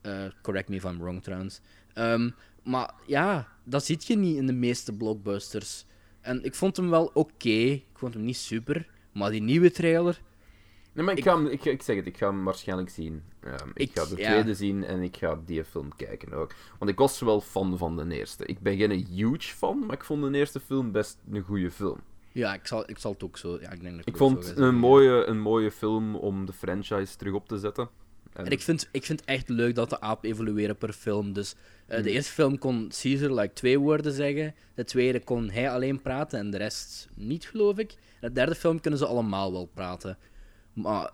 Eh, 0.00 0.24
correct 0.42 0.68
me 0.68 0.76
if 0.76 0.84
I'm 0.84 0.98
wrong 0.98 1.22
trouwens. 1.22 1.60
Ehm, 1.92 2.30
maar 2.62 2.94
ja, 3.06 3.48
dat 3.64 3.84
ziet 3.84 4.06
je 4.06 4.16
niet 4.16 4.36
in 4.36 4.46
de 4.46 4.52
meeste 4.52 4.92
blockbusters. 4.92 5.84
En 6.20 6.44
ik 6.44 6.54
vond 6.54 6.76
hem 6.76 6.90
wel 6.90 7.10
oké. 7.14 7.48
Ik 7.48 7.84
vond 7.94 8.14
hem 8.14 8.24
niet 8.24 8.36
super. 8.36 8.88
Maar 9.12 9.30
die 9.30 9.42
nieuwe 9.42 9.70
trailer. 9.70 10.20
Nee, 10.98 11.06
maar 11.06 11.16
ik, 11.16 11.24
Ik- 11.24 11.30
ga 11.30 11.36
hem, 11.42 11.46
ik, 11.46 11.64
ik 11.64 11.82
zeg 11.82 11.96
het, 11.96 12.06
ik 12.06 12.16
ga 12.16 12.26
hem 12.26 12.44
waarschijnlijk 12.44 12.90
zien. 12.90 13.22
Ehm, 13.40 13.68
ik, 13.74 13.88
Ik- 13.88 13.90
ga 13.98 14.04
de 14.04 14.16
ja. 14.16 14.30
tweede 14.30 14.54
zien 14.54 14.84
en 14.84 15.02
ik 15.02 15.16
ga 15.16 15.38
die 15.46 15.64
film 15.64 15.96
kijken 15.96 16.32
ook. 16.32 16.54
Want 16.78 16.90
ik 16.90 16.98
was 16.98 17.20
wel 17.20 17.40
fan 17.40 17.78
van 17.78 17.96
de 17.96 18.14
eerste. 18.18 18.46
Ik 18.46 18.60
ben 18.60 18.76
geen 18.76 19.06
huge 19.14 19.54
fan, 19.54 19.78
maar 19.86 19.96
ik 19.96 20.04
vond 20.04 20.22
de 20.32 20.38
eerste 20.38 20.60
film 20.60 20.92
best 20.92 21.18
een 21.32 21.42
goede 21.42 21.70
film. 21.70 21.98
Ja, 22.32 22.54
ik 22.54 22.66
zal, 22.66 22.90
ik 22.90 22.98
zal 22.98 23.12
het 23.12 23.22
ook 23.22 23.36
zo. 23.36 23.58
Ja, 23.60 23.70
ik 23.72 23.80
denk 23.80 23.90
dat 23.96 24.00
Ik 24.00 24.06
het 24.06 24.16
vond 24.16 24.46
ga 24.46 24.56
een 24.62 24.74
mooie, 24.76 25.24
een 25.24 25.40
mooie 25.40 25.70
film 25.70 26.14
om 26.16 26.46
de 26.46 26.52
franchise 26.52 27.16
terug 27.16 27.32
op 27.34 27.48
te 27.48 27.58
zetten. 27.58 27.88
En, 28.32 28.44
En 28.44 28.50
ik 28.50 28.60
vind, 28.62 28.88
ik 28.92 29.04
vind 29.04 29.20
het 29.20 29.28
echt 29.28 29.48
leuk 29.48 29.74
dat 29.74 29.90
de 29.90 30.00
aap 30.00 30.24
evolueren 30.24 30.76
per 30.76 30.92
film. 30.92 31.32
Dus 31.32 31.54
eh, 31.86 31.96
de 31.96 32.02
Hmm. 32.02 32.12
eerste 32.12 32.32
film 32.32 32.58
kon 32.58 32.88
Caesar 33.02 33.30
like, 33.30 33.52
twee 33.52 33.78
woorden 33.78 34.12
zeggen. 34.12 34.54
De 34.74 34.84
tweede 34.84 35.20
kon 35.24 35.50
hij 35.50 35.70
alleen 35.70 36.02
praten 36.02 36.38
en 36.38 36.50
de 36.50 36.56
rest 36.56 37.08
niet, 37.14 37.46
geloof 37.46 37.78
ik. 37.78 37.92
En 38.20 38.28
de 38.28 38.32
derde 38.32 38.54
film 38.54 38.80
kunnen 38.80 38.98
ze 39.00 39.06
allemaal 39.06 39.52
wel 39.52 39.68
praten. 39.74 40.18
Maar 40.82 41.10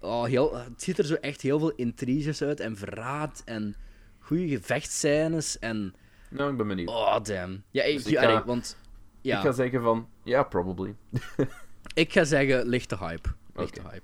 oh, 0.00 0.24
heel, 0.24 0.56
het 0.56 0.82
ziet 0.82 0.98
er 0.98 1.04
zo 1.04 1.14
echt 1.14 1.40
heel 1.40 1.58
veel 1.58 1.70
intriges 1.70 2.42
uit 2.42 2.60
en 2.60 2.76
verraad 2.76 3.42
en 3.44 3.74
goede 4.18 4.48
gevechtscènes 4.48 5.58
en... 5.58 5.94
Nou, 6.30 6.50
ik 6.50 6.56
ben 6.56 6.66
benieuwd. 6.68 6.88
Oh, 6.88 7.16
damn. 7.22 7.62
Ja, 7.70 7.82
ik, 7.82 7.96
Dus 7.96 8.06
ik 8.06 8.18
ga- 8.18 8.44
want... 8.44 8.76
Ja, 9.20 9.36
Ik 9.36 9.44
ga 9.44 9.52
zeggen 9.52 9.82
van, 9.82 10.08
ja, 10.22 10.42
probably. 10.42 10.94
ik 11.94 12.12
ga 12.12 12.24
zeggen 12.24 12.66
lichte 12.66 12.96
hype. 12.98 13.28
Lichte 13.54 13.80
hype. 13.80 14.02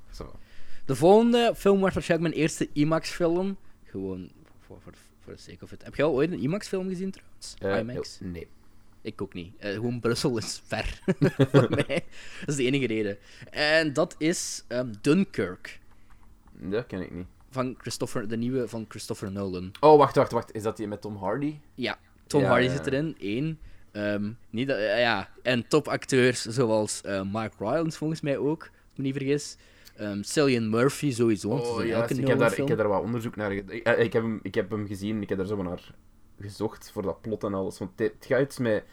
De 0.84 0.96
volgende 0.96 1.52
film 1.56 1.78
wordt 1.78 1.94
waarschijnlijk 1.94 2.30
mijn 2.30 2.42
eerste 2.42 2.68
IMAX-film. 2.72 3.56
Gewoon 3.84 4.30
voor, 4.66 4.80
voor, 4.80 4.92
voor 5.20 5.32
de 5.32 5.38
sake 5.40 5.64
of 5.64 5.72
it. 5.72 5.84
Heb 5.84 5.94
je 5.94 6.02
al 6.02 6.12
ooit 6.12 6.32
een 6.32 6.38
IMAX-film 6.40 6.88
gezien 6.88 7.10
trouwens? 7.10 7.54
Eh, 7.58 7.78
IMAX? 7.78 8.18
nee. 8.20 8.48
Ik 9.06 9.22
ook 9.22 9.34
niet. 9.34 9.54
Eh, 9.58 9.72
gewoon 9.72 10.00
Brussel 10.00 10.36
is 10.36 10.62
ver. 10.66 11.00
voor 11.52 11.70
mij. 11.86 12.04
Dat 12.40 12.48
is 12.48 12.56
de 12.56 12.64
enige 12.64 12.86
reden. 12.86 13.18
En 13.50 13.92
dat 13.92 14.14
is 14.18 14.64
ehm, 14.68 14.92
Dunkirk. 15.00 15.80
Dat 16.52 16.86
ken 16.86 17.00
ik 17.00 17.14
niet. 17.14 17.26
Van 17.50 17.74
Christopher, 17.78 18.28
de 18.28 18.36
nieuwe 18.36 18.68
van 18.68 18.84
Christopher 18.88 19.32
Nolan. 19.32 19.70
Oh, 19.80 19.98
wacht, 19.98 20.16
wacht, 20.16 20.32
wacht. 20.32 20.54
Is 20.54 20.62
dat 20.62 20.76
die 20.76 20.88
met 20.88 21.00
Tom 21.00 21.16
Hardy? 21.16 21.58
Ja, 21.74 21.98
Tom 22.26 22.40
Ja, 22.40 22.48
Hardy 22.48 22.64
ja, 22.64 22.70
zit 22.70 22.84
ja. 22.84 22.90
erin, 22.92 23.16
één. 23.18 23.58
Ehm, 23.92 24.30
niet 24.50 24.68
dat, 24.68 24.76
eh, 24.76 25.00
ja. 25.00 25.28
En 25.42 25.68
topacteurs 25.68 26.42
zoals 26.42 27.00
eh 27.00 27.22
Mark 27.22 27.52
Rylance 27.58 27.98
volgens 27.98 28.20
mij 28.20 28.38
ook, 28.38 28.60
als 28.60 28.70
ik 28.92 28.96
me 28.96 29.02
niet 29.04 29.16
vergis. 29.16 29.56
Ehm 29.96 30.22
Cillian 30.22 30.70
Murphy 30.70 31.12
sowieso, 31.12 31.48
Oh, 31.48 31.90
elke 31.90 32.14
Ik 32.14 32.26
heb, 32.26 32.38
daar, 32.38 32.58
ik 32.58 32.68
heb 32.68 32.78
daar 32.78 32.88
wat 32.88 33.02
onderzoek 33.02 33.36
naar 33.36 33.50
gedaan. 33.50 33.76
Ik, 33.76 33.88
ik, 33.88 34.12
heb 34.12 34.22
hem, 34.22 34.40
ik 34.42 34.54
heb 34.54 34.70
hem 34.70 34.86
gezien, 34.86 35.22
ik 35.22 35.28
heb 35.28 35.38
daar 35.38 35.46
zo 35.46 35.62
naar 35.62 35.94
gezocht 36.40 36.90
voor 36.90 37.02
dat 37.02 37.20
plot 37.20 37.44
en 37.44 37.54
alles. 37.54 37.78
Want 37.78 37.90
het, 37.96 38.14
gaat 38.20 38.40
iets 38.40 38.58
met, 38.58 38.84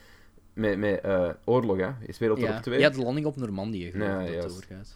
met, 0.54 0.78
met 0.78 1.02
eh, 1.02 1.30
oorlog, 1.46 1.78
hè? 1.78 1.92
Is 2.00 2.18
Wereldoorlog 2.18 2.56
ja. 2.56 2.62
2? 2.62 2.80
ja, 2.80 2.90
de 2.90 3.04
landing 3.04 3.26
op 3.26 3.36
Normandië, 3.36 3.92
geloof 3.92 4.08
Ja, 4.08 4.20
ik 4.20 4.42
dat 4.42 4.66
gaat. 4.70 4.96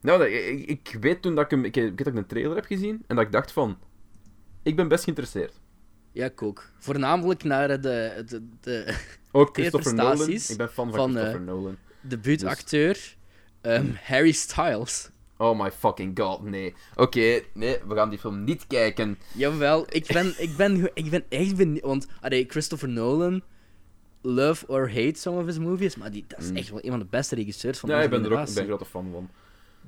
Nou, 0.00 0.24
ik, 0.24 0.68
ik 0.68 0.96
weet 1.00 1.22
toen 1.22 1.34
dat 1.34 1.44
ik 1.44 1.50
hem... 1.50 1.64
Ik, 1.64 1.76
ik 1.76 1.82
weet 1.82 1.98
dat 1.98 2.06
ik 2.06 2.14
een 2.14 2.26
trailer 2.26 2.56
heb 2.56 2.64
gezien 2.64 3.04
en 3.06 3.16
dat 3.16 3.24
ik 3.24 3.32
dacht 3.32 3.52
van... 3.52 3.78
Ik 4.62 4.76
ben 4.76 4.88
best 4.88 5.04
geïnteresseerd. 5.04 5.60
Ja, 6.12 6.24
ik 6.24 6.42
ook. 6.42 6.70
Voornamelijk 6.78 7.44
naar 7.44 7.80
de, 7.80 8.22
de, 8.26 8.48
de 8.60 8.94
Ook 9.32 9.54
Christopher 9.54 9.94
Nolan. 9.94 10.30
Ik 10.30 10.54
ben 10.56 10.68
fan 10.68 10.90
van, 10.90 10.92
van, 10.92 11.10
Christopher 11.10 11.40
eh, 11.40 11.46
Nolan. 11.46 11.76
debuutacteur 12.00 13.16
ehm, 13.60 13.86
Harry 14.02 14.32
Styles. 14.32 15.10
Oh 15.36 15.60
my 15.60 15.70
fucking 15.70 16.18
god, 16.18 16.42
nee. 16.42 16.74
Oké, 16.96 17.40
nee, 17.54 17.78
we 17.88 17.94
gaan 17.94 18.08
die 18.10 18.18
film 18.18 18.44
niet 18.44 18.66
kijken. 18.66 19.18
Jawel, 19.32 19.86
ik 19.88 20.06
ben, 20.06 20.34
ik 20.38 20.56
ben, 20.56 20.90
ik 20.94 21.10
ben 21.10 21.24
echt 21.28 21.56
benieuwd. 21.56 21.82
Want 21.84 22.06
allee, 22.20 22.44
Christopher 22.48 22.88
Nolan, 22.88 23.42
love 24.22 24.66
or 24.66 24.88
hate 24.88 25.14
some 25.18 25.40
of 25.40 25.46
his 25.46 25.58
movies, 25.58 25.96
maar 25.96 26.10
die, 26.10 26.24
dat 26.28 26.38
is 26.40 26.50
Mm. 26.50 26.56
echt 26.56 26.70
wel 26.70 26.78
een 26.84 26.90
van 26.90 26.98
de 26.98 27.06
beste 27.10 27.34
regisseurs 27.34 27.78
van 27.78 27.88
Ja, 27.88 27.94
onze 27.94 28.04
ik 28.08 28.10
ben 28.14 28.24
er 28.24 28.32
ook 28.40 28.46
een 28.48 28.64
grote 28.66 28.84
fan 28.84 29.08
van. 29.12 29.30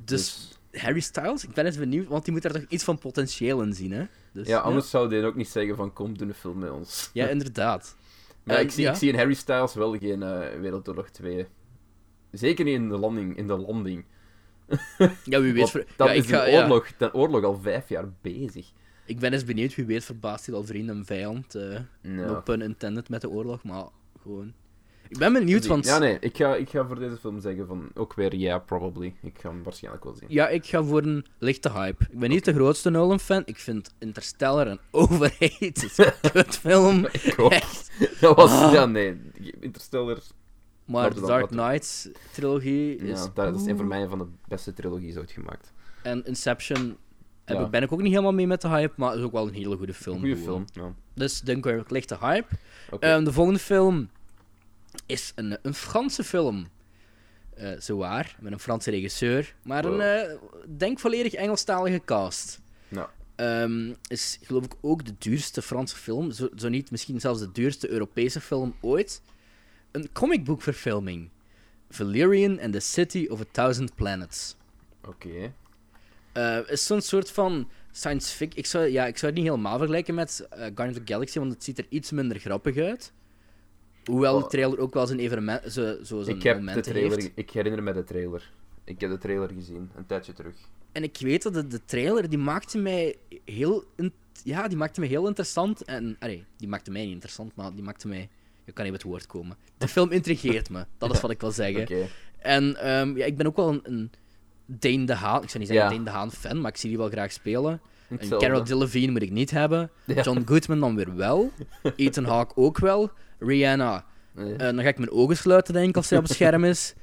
Dus 0.05 0.59
Harry 0.72 1.01
Styles, 1.01 1.44
ik 1.44 1.55
ben 1.55 1.66
eens 1.66 1.78
benieuwd, 1.78 2.07
want 2.09 2.24
die 2.24 2.32
moet 2.32 2.42
daar 2.42 2.53
toch 2.53 2.64
iets 2.68 2.84
van 2.84 2.99
potentieel 2.99 3.62
in 3.62 3.72
zien, 3.74 3.92
hè? 3.92 4.05
Dus, 4.32 4.47
Ja, 4.47 4.59
anders 4.59 4.90
zou 4.90 5.09
die 5.09 5.24
ook 5.24 5.34
niet 5.36 5.49
zeggen 5.49 5.76
van 5.76 5.92
kom, 5.92 6.18
doe 6.18 6.28
een 6.28 6.34
film 6.34 6.59
met 6.59 6.70
ons. 6.70 7.11
Ja, 7.12 7.28
inderdaad. 7.36 7.97
Maar 8.42 8.61
ik, 8.61 8.70
zie, 8.70 8.82
ja. 8.84 8.90
ik 8.90 8.97
zie 8.97 9.09
in 9.09 9.16
Harry 9.18 9.34
Styles 9.34 9.74
wel 9.74 9.99
geen 9.99 10.22
eh, 10.22 10.61
Wereldoorlog 10.61 11.09
2. 11.09 11.47
Zeker 12.30 12.64
niet 12.64 12.74
in 12.74 12.88
de 12.88 12.99
landing. 12.99 13.36
In 13.36 13.47
de 13.47 13.57
landing. 13.57 14.05
Ja, 15.24 15.40
wie 15.40 15.52
weet. 15.52 15.70
Ver- 15.70 15.86
dan 15.96 16.06
ja, 16.06 16.12
is 16.12 16.22
ik, 16.24 16.28
ga, 16.30 16.44
de, 16.44 16.50
ja, 16.50 16.62
oorlog, 16.62 16.86
oorlog 17.12 17.44
al 17.44 17.58
vijf 17.62 17.88
jaar 17.88 18.08
bezig. 18.20 18.72
ik 19.06 19.18
ben 19.18 19.32
eens 19.32 19.44
benieuwd, 19.44 19.74
wie 19.74 19.84
weet 19.84 20.04
verbaast 20.04 20.46
hij 20.46 20.54
al 20.54 20.64
vriend 20.64 20.88
en 20.88 21.04
vijand. 21.04 21.54
eh 21.54 21.72
Ja. 21.72 21.80
No 22.00 22.40
pun 22.44 22.62
intended 22.62 23.08
met 23.08 23.20
de 23.20 23.28
oorlog, 23.30 23.62
maar 23.64 23.84
gewoon... 24.22 24.52
Ik 25.08 25.18
ben 25.18 25.32
benieuwd, 25.32 25.66
want... 25.66 25.84
Ja, 25.84 25.98
nee, 25.98 26.16
ik 26.20 26.36
ga, 26.36 26.54
ik 26.54 26.68
ga 26.70 26.86
voor 26.86 26.98
deze 26.98 27.16
film 27.16 27.40
zeggen 27.40 27.66
van 27.66 27.90
ook 27.94 28.14
weer 28.14 28.32
ja, 28.34 28.38
yeah, 28.40 28.64
probably. 28.64 29.14
Ik 29.22 29.38
ga 29.40 29.48
hem 29.48 29.62
waarschijnlijk 29.62 30.04
wel 30.04 30.14
zien. 30.14 30.28
Ja, 30.30 30.48
ik 30.48 30.66
ga 30.66 30.82
voor 30.82 31.02
een 31.02 31.24
lichte 31.38 31.70
hype. 31.72 32.04
Ik 32.10 32.18
ben 32.18 32.28
niet 32.30 32.44
de 32.44 32.52
grootste 32.54 32.90
Nolan-fan. 32.90 33.42
Ik 33.44 33.56
vind 33.58 33.94
Interstellar 33.98 34.66
een 34.66 34.80
overrated 34.90 35.94
kutfilm. 36.32 37.06
Ik 37.12 37.34
ook. 37.36 37.52
Echt. 37.52 37.90
Dat 38.20 38.36
was, 38.36 38.50
Ah. 38.50 38.72
ja, 38.72 38.86
nee, 38.86 39.20
Interstellar, 39.60 40.18
Maar 40.87 41.14
de 41.14 41.20
Dark 41.20 41.49
Knight-trilogie 41.49 42.97
is... 42.97 43.20
ja, 43.22 43.30
dat 43.34 43.55
is 43.55 43.61
een 43.66 43.76
voor 43.76 43.84
Oeh. 43.84 43.95
mij 43.99 44.07
van 44.09 44.18
de 44.18 44.26
beste 44.49 44.72
trilogies 44.72 45.16
ooit 45.16 45.30
gemaakt. 45.30 45.72
En 46.03 46.24
Inception 46.24 46.97
Ja. 47.47 47.68
ben 47.68 47.82
ik 47.82 47.93
ook 47.93 48.01
niet 48.03 48.11
helemaal 48.11 48.32
mee 48.32 48.47
met 48.47 48.61
de 48.61 48.68
hype, 48.68 48.93
maar 48.97 49.16
is 49.16 49.22
ook 49.22 49.32
wel 49.32 49.47
een 49.47 49.55
hele 49.55 49.76
goede 49.76 49.95
film. 49.95 50.20
Gewoon. 50.20 50.37
film, 50.37 50.64
ja. 50.72 50.95
Dus 51.14 51.41
Dunkirk, 51.41 51.91
lichte 51.91 52.16
hype. 52.20 52.47
Oké. 52.91 53.07
Ehm, 53.07 53.24
de 53.24 53.32
volgende 53.32 53.59
film 53.61 54.09
is 55.07 55.32
een, 55.34 55.59
een 55.62 55.74
Franse 55.74 56.24
film. 56.24 56.66
Eh 57.55 57.80
zo 57.80 57.97
waar, 57.97 58.37
met 58.41 58.53
een 58.53 58.61
Franse 58.61 58.91
regisseur. 58.91 59.55
Maar 59.62 59.84
een, 59.84 60.01
eh, 60.01 60.37
denk 60.76 60.99
volledig 60.99 61.32
Engelstalige 61.34 62.01
cast. 62.05 62.61
Nou, 62.89 63.09
Ehm, 63.37 63.93
is 64.09 64.39
geloof 64.43 64.64
ik 64.64 64.72
ook 64.80 65.05
de 65.05 65.14
duurste 65.18 65.62
Franse 65.62 65.97
film. 65.97 66.30
Zo, 66.30 66.49
zo 66.57 66.68
niet, 66.68 66.91
misschien 66.91 67.20
zelfs 67.20 67.41
de 67.41 67.53
duurste 67.53 67.89
Europese 67.91 68.41
film 68.41 68.74
ooit. 68.80 69.22
Een 69.97 70.12
comicboekverfilming. 70.12 71.30
Valerian 71.90 72.61
and 72.61 72.72
the 72.72 72.80
City 72.80 73.26
of 73.30 73.40
a 73.40 73.44
Thousand 73.51 73.94
Planets. 73.94 74.57
oké. 75.09 75.53
Eh, 76.32 76.59
is 76.68 76.86
zo'n 76.86 77.01
soort 77.01 77.30
van 77.30 77.68
science 77.92 78.34
fiction. 78.36 78.59
Ik 78.59 78.66
zou, 78.66 78.86
ja, 78.86 79.07
ik 79.07 79.18
zou 79.18 79.32
het 79.32 79.40
niet 79.40 79.51
helemaal 79.51 79.78
vergelijken 79.78 80.14
met 80.14 80.47
eh 80.51 80.59
Guardians 80.59 80.97
of 80.99 81.05
the 81.05 81.12
Galaxy, 81.12 81.38
want 81.38 81.53
het 81.53 81.64
ziet 81.64 81.78
er 81.78 81.86
iets 81.88 82.11
minder 82.11 82.38
grappig 82.38 82.76
uit. 82.76 83.12
Hoewel 84.05 84.38
de 84.38 84.44
Oh. 84.44 84.51
trailer 84.51 84.78
ook 84.78 84.94
wel 84.94 85.07
zijn 85.07 85.18
evenement, 85.18 85.72
zo, 85.72 85.97
zo 86.05 86.22
zijn 86.22 86.36
Ik 86.36 86.42
heb 86.42 86.66
de 86.74 86.80
trailer, 86.80 87.18
heeft. 87.18 87.30
ik 87.34 87.51
herinner 87.51 87.82
me 87.82 87.92
de 87.92 88.05
trailer. 88.05 88.51
Ik 88.84 89.01
heb 89.01 89.11
de 89.11 89.18
trailer 89.18 89.51
gezien, 89.51 89.90
een 89.97 90.07
tijdje 90.07 90.32
terug. 90.32 90.55
En 90.92 91.03
ik 91.03 91.16
weet 91.20 91.42
dat 91.42 91.55
de, 91.55 91.66
de 91.66 91.84
trailer, 91.84 92.28
die 92.28 92.38
maakte 92.38 92.78
mij 92.78 93.16
heel... 93.44 93.84
ja, 94.44 94.68
die 94.68 94.76
maakte 94.76 95.01
mij 95.01 95.09
heel 95.09 95.26
interessant. 95.26 95.84
En, 95.84 96.16
allee, 96.18 96.44
die 96.57 96.68
maakte 96.68 96.90
mij 96.90 97.03
niet 97.05 97.12
interessant, 97.12 97.55
maar 97.57 97.74
die 97.74 97.82
maakte 97.82 98.09
mij... 98.09 98.28
Ik 98.66 98.74
kan 98.74 98.84
niet 98.84 98.92
op 98.94 98.98
het 99.00 99.08
woord 99.08 99.26
komen. 99.26 99.56
De 99.78 99.88
film 99.88 100.10
intrigeert 100.10 100.70
me, 100.70 100.84
dat 100.98 101.12
is 101.12 101.20
wat 101.20 101.30
ik 101.30 101.40
wil 101.40 101.50
zeggen. 101.52 101.86
En 102.38 102.76
ehm, 102.76 103.16
ja, 103.16 103.24
ik 103.24 103.36
ben 103.36 103.46
ook 103.46 103.56
wel 103.56 103.68
een, 103.68 103.80
een 103.82 104.10
Dane 104.66 105.04
de 105.04 105.14
Haan... 105.14 105.42
Ik 105.42 105.48
zou 105.48 105.58
niet 105.58 105.68
zeggen 105.72 105.86
Ja. 105.88 105.92
Dane 105.92 106.04
de 106.04 106.10
Haan 106.10 106.32
fan, 106.32 106.60
maar 106.60 106.70
ik 106.70 106.76
zie 106.76 106.88
die 106.88 106.98
wel 106.98 107.08
graag 107.08 107.32
spelen. 107.32 107.80
En. 108.18 108.28
Carol 108.28 108.64
Delevingne 108.64 109.10
moet 109.12 109.22
ik 109.22 109.30
niet 109.30 109.50
hebben. 109.50 109.90
Ja. 110.04 110.22
John 110.22 110.42
Goodman 110.46 110.80
dan 110.80 110.96
weer 110.96 111.16
wel. 111.16 111.50
Ethan 111.96 112.24
Hawke 112.24 112.56
ook 112.56 112.78
wel. 112.78 113.10
Rihanna, 113.38 114.04
Nee. 114.32 114.52
eh, 114.52 114.58
dan 114.58 114.80
ga 114.80 114.88
ik 114.88 114.98
mijn 114.98 115.10
ogen 115.10 115.36
sluiten, 115.36 115.74
denk 115.74 115.88
ik, 115.88 115.96
als 115.96 116.08
zij 116.08 116.18
op 116.18 116.22
het 116.24 116.32
scherm 116.32 116.64
is. 116.64 116.94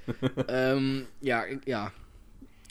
Ehm, 0.46 1.00
ja, 1.20 1.44
ik- 1.44 1.66
ja. 1.66 1.92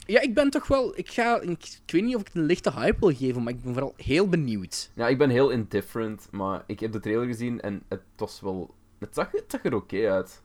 Ja, 0.05 0.21
ik 0.21 0.33
ben 0.33 0.49
toch 0.49 0.67
wel... 0.67 0.97
Ik, 0.97 1.09
ga, 1.09 1.41
ik, 1.41 1.49
ik 1.85 1.91
weet 1.91 2.03
niet 2.03 2.15
of 2.15 2.21
ik 2.21 2.29
een 2.33 2.45
lichte 2.45 2.71
hype 2.71 2.99
wil 2.99 3.15
geven, 3.15 3.43
maar 3.43 3.53
ik 3.53 3.61
ben 3.63 3.73
vooral 3.73 3.93
heel 3.97 4.27
benieuwd. 4.27 4.89
Ja, 4.93 5.07
ik 5.07 5.17
ben 5.17 5.29
heel 5.29 5.49
indifferent, 5.49 6.27
maar 6.31 6.63
ik 6.67 6.79
heb 6.79 6.91
de 6.91 6.99
trailer 6.99 7.25
gezien 7.27 7.61
en 7.61 7.83
het 7.89 8.01
was 8.15 8.41
wel... 8.41 8.73
Het 9.03 9.15
zag, 9.15 9.31
het 9.31 9.43
zag 9.47 9.63
er 9.65 9.75
oké 9.75 10.11
uit. 10.11 10.41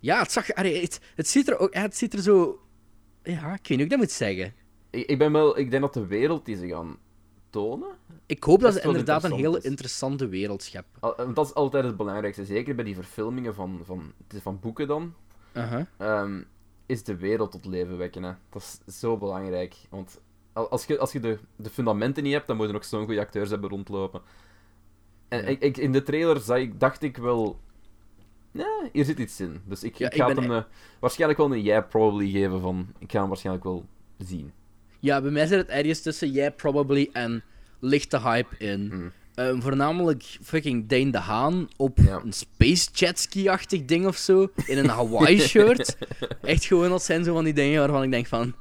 Ja, 0.00 0.18
het, 0.18 0.32
zag, 0.32 0.52
allee, 0.54 0.80
het, 0.82 1.00
het, 1.14 1.28
ziet 1.28 1.48
er 1.48 1.58
ook... 1.58 1.74
Het 1.74 1.96
ziet 1.96 2.12
er 2.12 2.22
zo... 2.22 2.60
Ja, 3.22 3.34
ik 3.34 3.42
weet 3.42 3.68
niet 3.68 3.68
hoe 3.68 3.78
ik 3.84 3.90
dat 3.90 3.98
moet 3.98 4.10
zeggen. 4.10 4.54
Ik, 4.90 5.06
ik 5.06 5.18
ben 5.18 5.32
wel... 5.32 5.58
Ik 5.58 5.70
denk 5.70 5.82
dat 5.82 5.94
de 5.94 6.06
wereld 6.06 6.44
die 6.44 6.56
ze 6.56 6.68
gaan 6.68 6.96
tonen... 7.50 7.88
Ik 8.26 8.44
hoop 8.44 8.60
dat 8.60 8.72
ze 8.74 8.80
inderdaad 8.80 9.24
een 9.24 9.32
hele 9.32 9.58
is. 9.58 9.64
interessante 9.64 10.26
wereld 10.28 10.62
scheppen. 10.62 11.00
al- 11.00 11.34
dat 11.34 11.46
is 11.46 11.54
altijd 11.54 11.84
het 11.84 11.96
belangrijkste. 11.96 12.44
Zeker 12.44 12.74
bij 12.74 12.84
die 12.84 12.94
verfilmingen 12.94 13.54
van, 13.54 13.80
van, 13.84 14.12
van 14.42 14.60
boeken 14.60 14.86
dan. 14.88 15.14
Ehm, 15.96 16.42
is 16.86 17.04
de 17.04 17.16
wereld 17.16 17.50
tot 17.50 17.64
leven 17.64 17.98
wekken. 17.98 18.22
Hè. 18.22 18.32
Dat 18.50 18.80
is 18.86 19.00
zo 19.00 19.16
belangrijk. 19.18 19.74
Want 19.90 20.20
al- 20.52 20.68
als 20.68 20.84
je, 20.84 20.98
als 20.98 21.12
je 21.12 21.20
de, 21.20 21.38
de 21.56 21.70
fundamenten 21.70 22.22
niet 22.22 22.32
hebt, 22.32 22.46
dan 22.46 22.56
moet 22.56 22.66
je 22.66 22.72
nog 22.72 22.84
zo'n 22.84 23.04
goede 23.04 23.20
acteurs 23.20 23.50
hebben 23.50 23.70
rondlopen. 23.70 24.22
En 25.28 25.40
Ja. 25.42 25.46
ik, 25.46 25.60
ik, 25.60 25.76
in 25.76 25.92
de 25.92 26.02
trailer 26.02 26.40
zag 26.40 26.58
ik, 26.58 26.80
dacht 26.80 27.02
ik 27.02 27.16
wel... 27.16 27.60
Nee, 28.54 28.90
hier 28.92 29.04
zit 29.04 29.18
iets 29.18 29.40
in. 29.40 29.60
Dus 29.64 29.82
ik, 29.82 29.96
Ja, 29.96 30.06
ik 30.06 30.12
ik 30.14 30.20
ga 30.20 30.26
ben 30.26 30.36
hem 30.42 30.52
eh, 30.52 30.62
waarschijnlijk 31.00 31.40
wel 31.40 31.52
een 31.52 31.62
yeah 31.62 31.88
probably 31.88 32.30
geven 32.30 32.60
van... 32.60 32.86
Ik 32.98 33.10
ga 33.12 33.18
hem 33.18 33.28
waarschijnlijk 33.28 33.64
wel 33.64 33.84
zien. 34.18 34.52
Ja, 35.00 35.20
bij 35.20 35.30
mij 35.30 35.46
zit 35.46 35.58
het 35.58 35.68
ergens 35.68 36.00
tussen 36.02 36.30
Yeah 36.30 36.56
Probably 36.56 37.08
en 37.12 37.42
lichte 37.80 38.20
hype 38.20 38.56
in. 38.58 38.88
Hmm. 38.90 39.12
Ehm, 39.34 39.60
voornamelijk 39.60 40.22
fucking 40.42 40.88
Dane 40.88 41.10
de 41.10 41.18
Haan 41.18 41.68
op 41.76 41.98
Ja. 41.98 42.20
een 42.24 42.32
space 42.32 42.88
jetski-achtig 42.92 43.84
ding 43.84 44.06
of 44.06 44.16
zo. 44.16 44.48
In 44.66 44.78
een 44.78 44.88
Hawaii-shirt. 44.88 45.96
Echt 46.42 46.64
gewoon, 46.64 46.88
dat 46.90 47.02
zijn 47.02 47.24
zo 47.24 47.34
van 47.34 47.44
die 47.44 47.52
dingen 47.52 47.78
waarvan 47.80 48.02
ik 48.02 48.10
denk 48.10 48.26
van... 48.26 48.54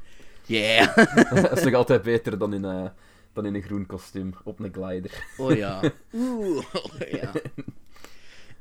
Yeah. 0.45 0.95
dat 1.41 1.57
is 1.57 1.63
nog 1.63 1.73
altijd 1.73 2.01
beter 2.01 2.37
dan 2.37 2.53
in, 2.53 2.65
eh, 2.65 2.85
dan 3.33 3.45
in 3.45 3.55
een 3.55 3.61
groen 3.61 3.85
kostuum 3.85 4.33
op 4.43 4.59
een 4.59 4.73
glider. 4.73 5.23
Oh 5.37 5.55
ja. 5.55 5.81
Oeh. 6.13 6.63
ja. 7.11 7.31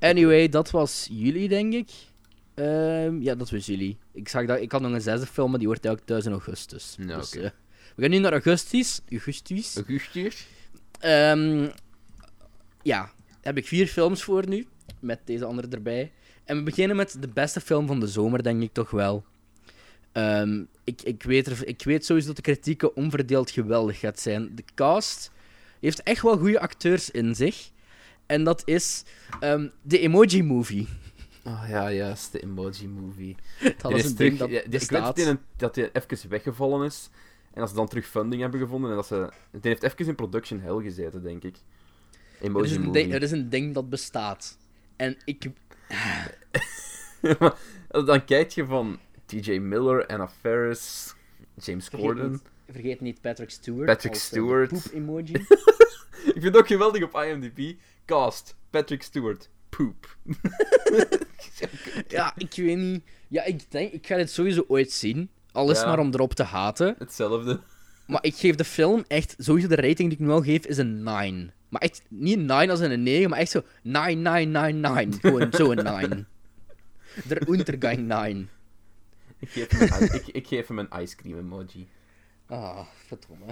Anyway, 0.03 0.48
dat 0.48 0.70
was 0.70 1.09
jullie, 1.11 1.48
denk 1.48 1.72
ik. 1.72 1.90
Ehm, 2.55 3.20
ja, 3.20 3.34
dat 3.34 3.50
was 3.50 3.66
jullie. 3.66 3.98
Ik, 4.12 4.28
zag 4.28 4.46
dat, 4.46 4.61
ik 4.61 4.72
had 4.72 4.80
nog 4.80 4.92
een 4.92 5.00
zesde 5.00 5.26
film, 5.26 5.50
maar 5.50 5.59
die 5.59 5.68
wordt 5.68 5.84
elke 5.84 6.05
thuis 6.05 6.24
in 6.24 6.32
augustus. 6.32 6.96
Ja, 6.98 7.16
dus, 7.16 7.36
eh, 7.36 7.50
we 7.94 8.03
gaan 8.03 8.11
nu 8.11 8.18
naar 8.18 8.32
augustus. 8.32 9.00
Augustus. 9.11 9.76
Augustus? 9.76 10.46
Ehm, 10.98 11.68
ja, 12.82 13.11
heb 13.40 13.57
ik 13.57 13.66
vier 13.66 13.86
films 13.86 14.22
voor 14.22 14.48
nu, 14.48 14.66
met 15.00 15.20
deze 15.24 15.44
andere 15.44 15.68
erbij. 15.68 16.12
En 16.44 16.57
we 16.57 16.62
beginnen 16.62 16.96
met 16.96 17.16
de 17.20 17.28
beste 17.28 17.61
film 17.61 17.86
van 17.86 18.00
de 18.00 18.07
zomer, 18.07 18.42
denk 18.42 18.62
ik 18.62 18.72
toch 18.72 18.90
wel. 18.90 19.24
Ehm, 20.12 20.62
ik, 20.84 21.03
ik, 21.03 21.22
weet 21.22 21.46
er, 21.46 21.66
ik 21.66 21.82
weet 21.82 22.05
sowieso 22.05 22.26
dat 22.26 22.36
de 22.36 22.42
kritieken 22.42 22.96
onverdeeld 22.96 23.50
geweldig 23.50 23.98
gaat 23.98 24.20
zijn. 24.20 24.55
De 24.55 24.64
cast 24.74 25.30
heeft 25.80 26.03
echt 26.03 26.22
wel 26.22 26.38
goede 26.38 26.61
acteurs 26.61 27.11
in 27.11 27.34
zich. 27.34 27.71
En 28.33 28.45
dat 28.45 28.62
is 28.64 29.05
ehm, 29.41 29.68
de 29.83 29.99
Emoji 29.99 30.43
Movie. 30.43 30.89
Oh 31.45 31.64
ja, 31.68 31.93
juist, 31.93 32.33
de 32.33 32.41
Emoji 32.41 32.89
Movie. 32.89 33.37
Dat 33.83 33.93
is 33.93 34.05
een 34.05 34.16
ding 34.16 34.39
dat 34.39 34.51
ja, 34.51 34.61
ik 34.61 34.70
weet 34.70 34.89
dat 34.89 35.16
die, 35.16 35.26
een- 35.26 35.39
dat 35.57 35.74
die 35.74 35.91
even 35.93 36.28
weggevallen 36.28 36.87
is. 36.87 37.11
En 37.55 37.61
dat 37.61 37.68
ze 37.68 37.74
dan 37.74 37.89
terug 37.89 38.07
funding 38.07 38.43
hebben 38.43 38.61
gevonden. 38.61 38.91
En 38.91 38.97
dat 38.97 39.07
ze... 39.07 39.33
Die 39.51 39.61
heeft 39.70 39.83
even 39.83 40.07
in 40.07 40.14
production 40.14 40.61
hell 40.61 40.83
gezeten, 40.83 41.22
denk 41.22 41.43
ik. 41.45 41.57
Er 42.39 42.45
Emoji 42.47 42.64
is, 42.64 42.72
een 42.72 42.83
Movie. 42.83 42.93
ding, 43.03 43.14
er 43.14 43.22
is 43.22 43.30
een 43.30 43.49
ding 43.49 43.74
dat 43.74 43.91
bestaat. 43.91 44.59
En 44.97 45.16
ik... 45.24 45.51
Maar 47.39 47.57
dan 47.89 48.24
kijk 48.24 48.51
je 48.51 48.64
van 48.64 48.99
TJ 49.26 49.59
Miller, 49.59 50.07
Anna 50.07 50.28
Faris, 50.28 51.14
James 51.55 51.89
Vergeet 51.89 52.07
Corden. 52.07 52.30
niet, 52.30 52.43
vergeet 52.70 53.01
niet 53.01 53.20
Patrick 53.20 53.51
Stewart. 53.51 53.87
Patrick 53.87 54.12
eh, 54.12 54.18
Stewart. 54.20 54.70
de 54.70 54.76
poep-emoji. 54.83 55.33
Ik 56.24 56.33
vind 56.33 56.45
het 56.45 56.57
ook 56.57 56.66
geweldig 56.66 57.03
op 57.03 57.22
IMDb. 57.24 57.74
Cast, 58.12 58.56
Patrick 58.70 59.02
Stewart, 59.02 59.48
poop. 59.68 60.16
ja, 62.08 62.32
ik 62.36 62.52
weet 62.56 62.76
niet. 62.78 63.02
Ja, 63.28 63.44
ik 63.44 63.70
denk, 63.70 63.92
ik 63.92 64.06
ga 64.06 64.16
dit 64.16 64.30
sowieso 64.30 64.64
ooit 64.68 64.92
zien. 64.92 65.30
Alles 65.52 65.80
Ja. 65.80 65.86
maar 65.86 65.98
om 65.98 66.12
erop 66.14 66.34
te 66.34 66.42
haten. 66.42 66.94
Hetzelfde. 66.98 67.60
Maar 68.06 68.24
ik 68.24 68.34
geef 68.34 68.54
de 68.54 68.64
film 68.64 69.04
echt, 69.08 69.34
sowieso 69.38 69.68
de 69.68 69.74
rating 69.74 69.96
die 70.08 70.12
ik 70.12 70.18
nu 70.18 70.30
al 70.30 70.42
geef, 70.42 70.66
is 70.66 70.76
een 70.76 71.02
9. 71.02 71.52
Maar 71.68 71.80
echt 71.80 72.02
niet 72.08 72.38
een 72.38 72.44
9 72.46 72.70
als 72.70 72.80
in 72.80 72.90
een 72.90 73.02
9, 73.02 73.30
maar 73.30 73.38
echt 73.38 73.50
zo 73.50 73.62
9999. 73.82 75.20
Gewoon 75.20 75.48
zo'n 75.52 75.74
9. 75.84 76.28
Der 77.28 77.48
Untergang 77.48 77.98
9. 77.98 78.48
Ik 79.38 79.48
geef 79.50 79.68
hem 79.70 80.20
ik 80.32 80.46
geef 80.46 80.66
hem 80.66 80.78
een 80.78 80.88
ice 81.02 81.16
cream 81.16 81.38
emoji. 81.38 81.88
Ah, 82.53 82.78
verdomme. 83.07 83.44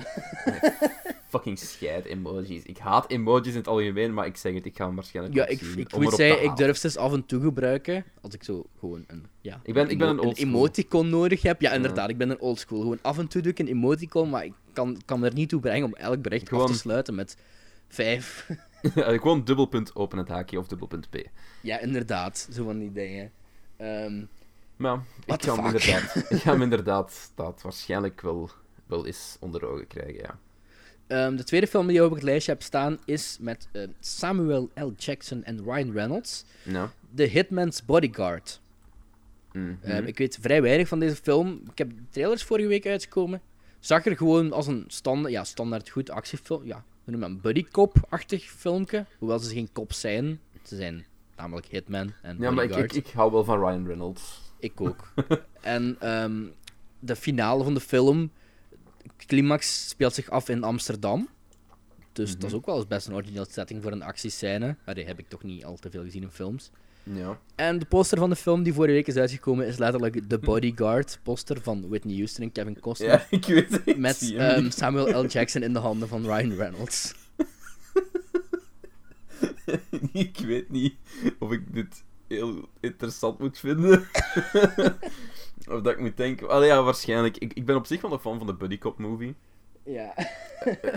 Fucking 1.29 1.59
scheid 1.59 2.05
emojis. 2.07 2.63
Ik 2.63 2.79
haat 2.79 3.11
emojis 3.11 3.47
in 3.53 3.55
het 3.59 3.67
algemeen, 3.69 4.15
maar 4.15 4.27
ik 4.27 4.37
zeg 4.37 4.55
het, 4.55 4.67
ik 4.67 4.77
ga 4.77 4.87
hem 4.87 4.95
waarschijnlijk 4.95 5.35
Ja, 5.37 5.47
ik, 5.47 5.59
zien, 5.59 5.79
ik 5.79 5.97
moet 5.99 6.15
zeggen, 6.15 6.45
ik 6.45 6.57
durf 6.57 6.77
ze 6.77 6.99
af 6.99 7.13
en 7.13 7.27
toe 7.27 7.41
gebruiken. 7.41 8.05
Als 8.21 8.35
ik 8.35 8.45
zo 8.45 8.65
gewoon 8.79 9.05
een, 9.07 9.27
ja, 9.41 9.61
Ik 9.63 9.75
ben- 9.75 9.89
ik 9.91 9.99
ben 9.99 10.09
een 10.09 10.33
emoticon 10.33 11.09
nodig 11.09 11.43
heb. 11.43 11.61
Ja, 11.61 11.73
inderdaad, 11.73 12.09
ik 12.11 12.17
ben 12.19 12.31
een 12.31 12.41
oldschool. 12.41 12.81
Gewoon 12.81 12.99
af 13.03 13.19
en 13.19 13.29
toe 13.29 13.43
doe 13.43 13.53
ik 13.53 13.59
een 13.59 13.69
emoticon, 13.69 14.31
maar 14.31 14.45
ik 14.45 14.53
kan, 14.73 15.01
kan 15.05 15.25
er 15.25 15.35
niet 15.35 15.49
toe 15.49 15.61
brengen 15.61 15.87
om 15.87 15.95
elk 15.95 16.23
bericht 16.23 16.43
af 16.43 16.49
Gewoon- 16.49 16.67
te 16.67 16.75
sluiten 16.75 17.15
met 17.15 17.37
5. 17.89 18.47
Ja, 18.95 19.19
Gewoon 19.19 19.45
dubbelpunt 19.45 19.95
open 19.97 20.19
het 20.19 20.29
haakje 20.29 20.59
of 20.59 20.67
dubbelpunt 20.67 21.11
P. 21.11 21.17
ja, 21.63 21.79
inderdaad, 21.81 22.49
zo 22.53 22.65
van 22.65 22.79
die 22.79 22.93
dingen. 22.93 23.31
Ehm, 23.77 24.25
Maar 24.77 25.01
ik 25.27 25.43
ga, 25.43 25.57
inderdaad, 25.65 26.17
ik 26.31 26.41
ga 26.43 26.51
hem 26.53 26.63
inderdaad 26.63 27.31
dat 27.35 27.61
waarschijnlijk 27.63 28.21
wel, 28.21 28.51
wel 28.91 29.07
eens 29.07 29.37
onder 29.41 29.67
ogen 29.67 29.87
krijgen, 29.87 30.15
ja. 30.15 30.39
Ehm, 31.07 31.37
de 31.37 31.45
tweede 31.45 31.67
film 31.67 31.87
die 31.87 31.97
je 31.97 32.05
op 32.05 32.13
het 32.15 32.23
lijstje 32.23 32.53
hebt 32.53 32.65
staan 32.65 32.99
is 33.05 33.37
met 33.41 33.69
eh, 33.73 33.83
Samuel 34.01 34.71
L. 34.75 34.91
Jackson 34.97 35.45
en 35.45 35.63
Ryan 35.65 35.93
Reynolds. 35.93 36.45
Nou. 36.63 36.89
The 37.15 37.23
Hitman's 37.23 37.85
Bodyguard. 37.85 38.61
mhm. 39.53 39.75
Ehm, 39.83 40.05
ik 40.05 40.19
weet 40.19 40.39
vrij 40.41 40.63
weinig 40.63 40.89
van 40.89 40.99
deze 41.01 41.17
film. 41.17 41.63
Ik 41.71 41.79
heb 41.79 41.91
trailers 42.11 42.43
vorige 42.43 42.69
week 42.69 42.87
uitgekomen. 42.87 43.41
Zag 43.81 44.07
er 44.07 44.17
gewoon 44.17 44.53
als 44.53 44.67
een 44.67 44.85
stand, 44.87 45.29
ja, 45.31 45.45
standaard 45.45 45.89
goed 45.89 46.11
actiefilm. 46.11 46.65
Ja, 46.65 46.85
we 47.05 47.11
noemen 47.11 47.29
het 47.29 47.37
een 47.37 47.43
buddycop-achtig 47.43 48.45
filmpje. 48.45 49.07
Hoewel 49.19 49.39
ze 49.39 49.55
geen 49.55 49.73
kop 49.73 49.93
zijn. 49.93 50.41
Ze 50.63 50.77
zijn 50.77 51.07
namelijk 51.37 51.67
Hitman 51.67 52.13
en 52.23 52.37
ja, 52.39 52.51
maar 52.51 52.65
ik, 52.65 52.71
Bodyguard. 52.71 52.97
ik, 52.97 53.07
ik 53.07 53.13
hou 53.13 53.33
wel 53.33 53.45
van 53.45 53.59
Ryan 53.59 53.87
Reynolds. 53.87 54.41
Ik 54.59 54.81
ook. 54.81 55.13
en 55.61 55.97
ehm, 56.01 56.43
de 56.99 57.17
finale 57.17 57.65
van 57.65 57.75
de 57.75 57.81
film, 57.81 58.31
climax, 59.27 59.89
speelt 59.89 60.15
zich 60.15 60.31
af 60.31 60.49
in 60.49 60.63
Amsterdam. 60.63 61.29
Dus 62.13 62.39
dat 62.39 62.51
is 62.51 62.57
ook 62.57 62.67
wel 62.67 62.77
eens 62.77 62.87
best 62.87 63.07
een 63.07 63.15
origineel 63.15 63.47
setting 63.51 63.83
voor 63.83 63.93
een 63.93 64.03
actiescène. 64.03 64.77
Maar 64.85 64.95
die 64.95 65.05
heb 65.05 65.19
ik 65.19 65.29
toch 65.29 65.43
niet 65.43 65.65
al 65.65 65.77
te 65.77 65.91
veel 65.91 66.03
gezien 66.03 66.23
in 66.23 66.31
films. 66.31 66.71
Ja. 67.03 67.39
En 67.55 67.79
de 67.79 67.85
poster 67.85 68.19
van 68.19 68.31
de 68.31 68.37
film 68.37 68.63
die 68.63 68.73
vorige 68.73 68.95
week 68.95 69.07
is 69.07 69.17
uitgekomen 69.17 69.67
is 69.67 69.79
letterlijk 69.79 70.29
de 70.29 70.39
Bodyguard 70.39 71.19
poster 71.23 71.63
van 71.63 71.89
Whitney 71.89 72.15
Houston 72.15 72.45
en 72.45 72.53
Kevin 72.53 72.81
Costner. 72.81 73.09
ja, 73.09 73.27
ik 73.31 73.45
weet 73.45 73.71
het. 73.71 73.83
ik 73.85 73.97
met 73.97 74.33
ehm. 74.33 74.71
Samuel 74.71 75.25
L. 75.25 75.27
Jackson 75.27 75.63
in 75.63 75.73
de 75.73 75.79
handen 75.79 76.09
van 76.09 76.23
Ryan 76.23 76.55
Reynolds. 76.55 77.15
ik 80.13 80.39
weet 80.39 80.71
niet 80.71 80.95
of 81.39 81.53
ik 81.53 81.75
dit 81.75 82.05
heel 82.29 82.69
interessant 82.81 83.39
moet 83.39 83.59
vinden. 83.59 84.03
of 85.71 85.81
dat 85.81 85.93
ik 85.93 85.99
moet 86.01 86.17
denken... 86.17 86.49
Allee, 86.49 86.69
ja, 86.69 86.83
waarschijnlijk. 86.83 87.37
Ik, 87.37 87.53
ik 87.53 87.67
ben 87.67 87.77
op 87.77 87.87
zich 87.87 88.01
wel 88.01 88.13
een 88.13 88.19
fan 88.19 88.39
van 88.39 88.47
de 88.47 88.55
Buddy 88.55 88.79
Cop 88.79 88.99
movie. 88.99 89.35
Ja. 89.85 90.15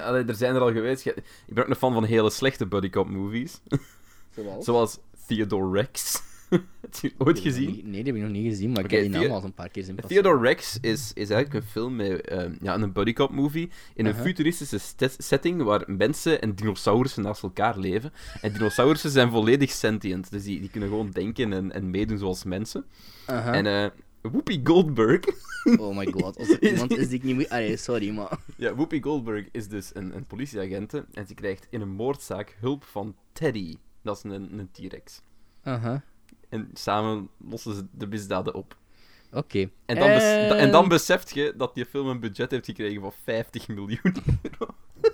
Allee, 0.01 0.23
er 0.25 0.35
zijn 0.35 0.55
er 0.55 0.61
al 0.61 0.71
geweest. 0.71 1.05
Ik 1.05 1.23
ben 1.47 1.63
ook 1.63 1.69
een 1.69 1.75
fan 1.75 1.93
van 1.93 2.03
hele 2.03 2.29
slechte 2.29 2.65
Buddy 2.67 2.89
Cop 2.89 3.09
movies. 3.09 3.61
Zoals? 4.35 4.65
Zoals 4.65 4.99
Theodore 5.27 5.71
Rex. 5.81 6.21
Heb 6.81 6.93
je 7.01 7.13
ooit 7.17 7.35
Die 7.35 7.45
gezien? 7.45 7.71
niet- 7.71 7.83
Nee, 7.83 8.03
die 8.03 8.05
heb 8.13 8.15
ik 8.15 8.21
nog 8.21 8.31
niet 8.31 8.51
gezien, 8.51 8.71
maar 8.71 8.83
ik 8.83 8.91
heb 8.91 9.01
die 9.01 9.09
naam 9.09 9.31
al 9.31 9.43
een 9.43 9.53
paar 9.53 9.69
keer 9.69 9.83
zien 9.83 9.95
passen. 9.95 10.13
Theodore 10.13 10.41
Rex 10.47 10.77
is, 10.81 11.11
is 11.13 11.29
eigenlijk 11.29 11.53
een 11.65 11.71
film 11.71 11.95
met 11.95 12.21
ehm, 12.27 12.55
ja, 12.61 12.75
een 12.75 12.91
buddy 12.91 13.13
cop 13.13 13.31
movie 13.31 13.69
in 13.95 14.05
een 14.05 14.11
Uh-huh. 14.11 14.25
futuristische 14.25 14.77
st- 14.77 15.15
setting 15.17 15.61
waar 15.63 15.83
mensen 15.87 16.41
en 16.41 16.55
dinosaurussen 16.55 17.23
naast 17.23 17.43
elkaar 17.43 17.77
leven. 17.77 18.13
En 18.41 18.53
dinosaurussen 18.53 19.09
zijn 19.09 19.29
volledig 19.31 19.71
sentient, 19.71 20.31
dus 20.31 20.43
die, 20.43 20.59
die 20.59 20.69
kunnen 20.69 20.89
gewoon 20.89 21.09
denken 21.11 21.53
en, 21.53 21.71
en 21.71 21.89
meedoen 21.89 22.17
zoals 22.17 22.43
mensen. 22.43 22.85
Aha. 23.25 23.53
En 23.53 23.65
eh 23.65 23.89
Whoopi 24.31 24.61
Goldberg, 24.63 25.19
Oh 25.79 25.95
my 25.97 26.05
god, 26.11 26.37
als 26.37 26.49
er 26.49 26.63
iemand 26.71 26.97
is 26.97 27.07
die 27.07 27.17
ik 27.17 27.23
niet 27.23 27.35
moet... 27.35 27.49
Allee, 27.49 27.77
sorry, 27.77 28.09
maar... 28.09 28.37
ja, 28.57 28.73
Whoopi 28.75 29.01
Goldberg 29.01 29.47
is 29.51 29.67
dus 29.67 29.91
een, 29.93 30.15
een 30.15 30.25
politieagente 30.25 31.05
en 31.13 31.27
ze 31.27 31.33
krijgt 31.33 31.67
in 31.69 31.81
een 31.81 31.89
moordzaak 31.89 32.57
hulp 32.59 32.83
van 32.83 33.15
Teddy. 33.33 33.75
Dat 34.01 34.17
is 34.17 34.23
een, 34.23 34.59
een 34.59 34.69
T-Rex. 34.71 35.21
Aha, 35.63 36.03
En 36.49 36.69
samen 36.73 37.29
lossen 37.47 37.75
ze 37.75 37.85
de 37.91 38.07
misdaden 38.07 38.53
op. 38.53 38.77
oké. 39.31 39.69
En 39.85 39.95
dan, 39.99 40.07
bes- 40.07 40.21
Eh, 40.23 40.61
en 40.61 40.71
dan 40.71 40.87
beseft 40.87 41.33
je 41.33 41.53
dat 41.57 41.75
die 41.75 41.85
film 41.85 42.07
een 42.07 42.19
budget 42.19 42.51
heeft 42.51 42.65
gekregen 42.65 43.01
van 43.01 43.13
50 43.23 43.67
miljoen 43.67 44.15
euro. 44.41 44.73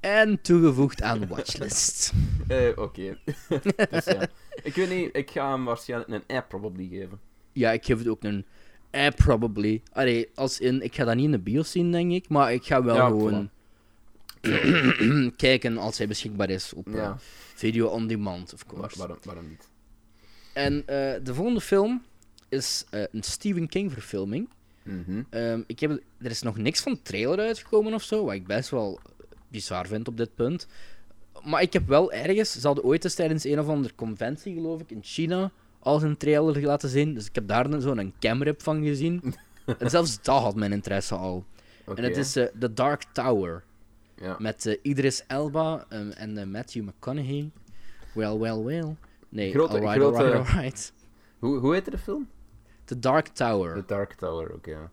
En 0.00 0.40
toegevoegd 0.42 1.02
aan 1.02 1.26
watchlist. 1.28 2.12
Eh, 2.48 2.68
Oké. 2.76 3.18
dus 3.90 4.04
ja. 4.04 4.26
Ik 4.62 4.74
weet 4.74 4.88
niet, 4.90 5.16
ik 5.16 5.30
ga 5.30 5.50
hem 5.52 5.64
waarschijnlijk 5.64 6.10
een 6.10 6.36
app 6.36 6.48
probably 6.48 6.88
geven. 6.88 7.20
Ja, 7.52 7.72
ik 7.72 7.84
geef 7.84 7.98
het 7.98 8.08
ook 8.08 8.24
een... 8.24 8.44
Eh, 8.90 9.08
probably. 9.16 9.82
Allee, 9.92 10.28
als 10.34 10.60
in... 10.60 10.82
Ik 10.82 10.94
ga 10.94 11.04
dat 11.04 11.14
niet 11.14 11.24
in 11.24 11.30
de 11.30 11.38
bios 11.38 11.70
zien, 11.70 11.92
denk 11.92 12.12
ik. 12.12 12.28
Maar 12.28 12.52
ik 12.52 12.64
ga 12.64 12.82
wel 12.82 12.94
Ja, 12.96 13.06
gewoon... 13.06 13.50
kijken 15.36 15.78
als 15.78 15.98
hij 15.98 16.06
beschikbaar 16.08 16.50
is 16.50 16.72
op 16.72 16.86
eh, 16.86 16.94
Ja, 16.94 17.16
video 17.54 17.86
on 17.86 18.06
demand, 18.06 18.52
of 18.54 18.64
waar- 18.66 18.74
course. 18.76 18.98
waarom, 18.98 19.16
waarom 19.24 19.48
niet? 19.48 19.68
En 20.52 20.78
eh, 20.86 21.14
de 21.24 21.34
volgende 21.34 21.60
film 21.60 22.02
is 22.48 22.84
eh, 22.90 23.02
een 23.12 23.22
Stephen 23.22 23.68
King 23.68 23.92
verfilming. 23.92 24.48
Mhm. 24.82 25.22
Ehm, 25.30 25.60
ik 25.66 25.80
heb, 25.80 25.90
er 26.18 26.30
is 26.30 26.42
nog 26.42 26.56
niks 26.56 26.80
van 26.80 27.02
trailer 27.02 27.38
uitgekomen 27.38 27.94
of 27.94 28.02
zo, 28.02 28.24
wat 28.24 28.34
ik 28.34 28.46
best 28.46 28.70
wel 28.70 29.00
bizar 29.48 29.86
vind 29.86 30.08
op 30.08 30.16
dit 30.16 30.34
punt. 30.34 30.66
Maar 31.44 31.62
ik 31.62 31.72
heb 31.72 31.86
wel 31.88 32.12
ergens, 32.12 32.52
ze 32.60 32.66
hadden 32.66 32.84
ooit 32.84 33.04
eens 33.04 33.14
tijdens 33.14 33.44
een 33.44 33.58
of 33.60 33.68
andere 33.68 33.94
conventie, 33.94 34.54
geloof 34.54 34.80
ik, 34.80 34.90
in 34.90 35.00
China, 35.02 35.50
al 35.78 36.02
een 36.02 36.16
trailer 36.16 36.62
laten 36.62 36.88
zien. 36.88 37.14
Dus 37.14 37.26
ik 37.26 37.34
heb 37.34 37.48
daar 37.48 37.80
zo'n 37.80 38.14
camrip 38.20 38.62
van 38.62 38.82
gezien. 38.84 39.34
en 39.78 39.90
zelfs 39.90 40.22
dat 40.22 40.42
had 40.42 40.54
mijn 40.54 40.72
interesse 40.72 41.14
al. 41.14 41.44
En 41.94 42.04
het 42.04 42.16
is 42.16 42.36
eh, 42.36 42.46
The 42.58 42.72
Dark 42.72 43.04
Tower. 43.12 43.64
Ja. 44.16 44.36
Met 44.38 44.66
eh, 44.66 44.78
Idris 44.82 45.24
Elba 45.26 45.84
ehm, 45.88 46.10
en 46.10 46.38
eh, 46.38 46.46
Matthew 46.46 46.84
McConaughey. 46.84 47.50
Well, 48.12 48.38
well, 48.38 48.62
well. 48.62 48.96
Nee, 49.28 49.50
Grote- 49.52 49.72
alright, 49.72 49.96
grote- 49.96 50.16
alright, 50.18 50.48
alright. 50.54 50.92
Hoe, 51.38 51.58
hoe 51.58 51.72
heette 51.72 51.90
de 51.90 51.98
film? 51.98 52.28
The 52.84 52.98
Dark 52.98 53.26
Tower. 53.28 53.74
The 53.74 53.84
Dark 53.86 54.12
Tower, 54.12 54.52
oké. 54.52 54.70
ja. 54.70 54.90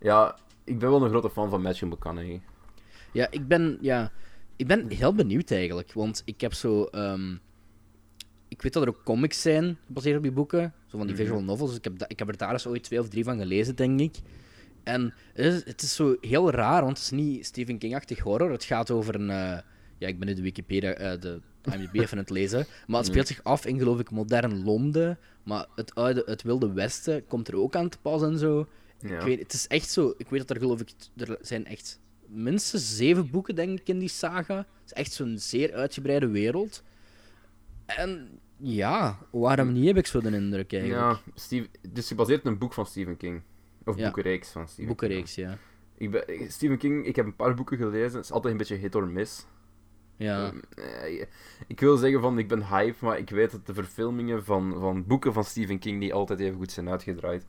Ja, 0.00 0.36
ik 0.64 0.78
ben 0.78 0.90
wel 0.90 1.02
een 1.02 1.08
grote 1.10 1.30
fan 1.30 1.50
van 1.50 1.62
Matthew 1.62 1.92
McConaughey. 1.92 2.40
Ja, 3.12 3.26
ik 3.30 3.48
ben, 3.48 3.78
ja, 3.80 4.12
ik 4.56 4.66
ben 4.66 4.88
heel 4.90 5.14
benieuwd 5.14 5.50
eigenlijk. 5.50 5.92
Want 5.92 6.22
ik 6.24 6.40
heb 6.40 6.54
zo. 6.54 6.84
ehm, 6.84 7.36
ik 8.48 8.62
weet 8.62 8.72
dat 8.72 8.82
er 8.82 8.88
ook 8.88 9.04
comics 9.04 9.42
zijn 9.42 9.78
gebaseerd 9.86 10.16
op 10.16 10.22
die 10.22 10.32
boeken. 10.32 10.72
Zo 10.86 10.98
van 10.98 11.06
die 11.06 11.14
Mhm. 11.16 11.24
visual 11.24 11.42
novels. 11.42 11.68
Dus 11.68 11.78
ik, 11.78 11.84
heb 11.84 12.02
ik 12.06 12.18
heb 12.18 12.28
er 12.28 12.36
daar 12.36 12.52
eens 12.52 12.66
ooit 12.66 12.82
twee 12.82 13.00
of 13.00 13.08
drie 13.08 13.24
van 13.24 13.38
gelezen, 13.38 13.76
denk 13.76 14.00
ik. 14.00 14.16
En 14.84 15.14
het 15.34 15.44
is, 15.46 15.64
het 15.64 15.82
is 15.82 15.94
zo 15.94 16.16
heel 16.20 16.50
raar, 16.50 16.82
want 16.84 16.96
het 16.96 17.06
is 17.06 17.10
niet 17.10 17.46
Stephen 17.46 17.78
King-achtig 17.78 18.18
horror. 18.18 18.50
Het 18.50 18.64
gaat 18.64 18.90
over 18.90 19.14
een. 19.14 19.30
eh, 19.30 19.58
ja, 19.98 20.08
ik 20.08 20.18
ben 20.18 20.28
nu 20.28 20.34
de 20.34 20.42
Wikipedia, 20.42 20.92
eh, 20.92 21.20
de 21.20 21.40
IMDb 21.72 21.94
even 22.00 22.12
aan 22.12 22.18
het 22.18 22.30
lezen. 22.30 22.66
Maar 22.86 22.98
het 23.00 23.06
speelt 23.08 23.26
zich 23.26 23.42
af 23.44 23.66
in, 23.66 23.78
geloof 23.78 24.00
ik, 24.00 24.10
modern 24.10 24.64
Londen. 24.64 25.18
Maar 25.42 25.66
het, 25.74 25.94
oude, 25.94 26.22
het 26.26 26.42
Wilde 26.42 26.72
Westen 26.72 27.26
komt 27.26 27.48
er 27.48 27.56
ook 27.56 27.76
aan 27.76 27.88
te 27.88 27.98
pas 28.02 28.22
en 28.22 28.38
zo. 28.38 28.68
Ja. 29.00 29.16
Ik 29.18 29.20
weet, 29.24 29.38
het 29.38 29.52
is 29.52 29.66
echt 29.66 29.90
zo. 29.90 30.14
Ik 30.16 30.28
weet 30.28 30.40
dat 30.40 30.50
er 30.50 30.62
geloof 30.62 30.80
ik. 30.80 30.90
Er 31.16 31.38
zijn 31.40 31.66
echt 31.66 31.98
minstens 32.26 32.96
zeven 32.96 33.30
boeken, 33.30 33.54
denk 33.54 33.80
ik, 33.80 33.88
in 33.88 33.98
die 33.98 34.08
saga. 34.08 34.56
Het 34.56 34.66
is 34.86 34.92
echt 34.92 35.12
zo'n 35.12 35.38
zeer 35.38 35.72
uitgebreide 35.74 36.28
wereld. 36.28 36.82
En 37.96 38.40
ja, 38.56 39.18
waarom 39.30 39.72
niet 39.72 39.86
heb 39.86 39.96
ik 39.96 40.06
zo 40.06 40.20
de 40.20 40.30
indruk 40.30 40.72
eigenlijk. 40.72 41.02
Ja, 41.02 41.20
Steve, 41.34 41.68
dus 41.88 42.08
gebaseerd 42.08 42.40
op 42.40 42.46
een 42.46 42.58
boek 42.58 42.72
van 42.72 42.86
Stephen 42.86 43.16
King. 43.16 43.42
Of 43.84 43.96
Ja. 43.96 44.02
boekenreeks 44.04 44.50
van 44.50 44.66
Stephen 44.68 44.86
Boekenreeks, 44.86 45.34
ja. 45.34 45.58
Ik 45.96 46.10
ben, 46.10 46.24
Stephen 46.48 46.78
King, 46.78 47.06
ik 47.06 47.16
heb 47.16 47.26
een 47.26 47.36
paar 47.36 47.54
boeken 47.54 47.76
gelezen. 47.78 48.16
Het 48.16 48.24
is 48.24 48.32
altijd 48.32 48.52
een 48.52 48.58
beetje 48.58 48.76
hit 48.76 48.94
or 48.94 49.06
miss. 49.06 49.46
Ja, 50.16 50.52
Eh, 50.74 51.24
ik 51.66 51.80
wil 51.80 51.96
zeggen 51.96 52.20
van, 52.20 52.38
ik 52.38 52.48
ben 52.48 52.66
hype, 52.66 53.04
maar 53.04 53.18
ik 53.18 53.30
weet 53.30 53.50
dat 53.50 53.66
de 53.66 53.74
verfilmingen 53.74 54.44
van, 54.44 54.74
van 54.80 55.06
boeken 55.06 55.32
van 55.32 55.44
Stephen 55.44 55.78
King 55.78 55.98
niet 55.98 56.12
altijd 56.12 56.40
even 56.40 56.56
goed 56.56 56.72
zijn 56.72 56.88
uitgedraaid. 56.88 57.46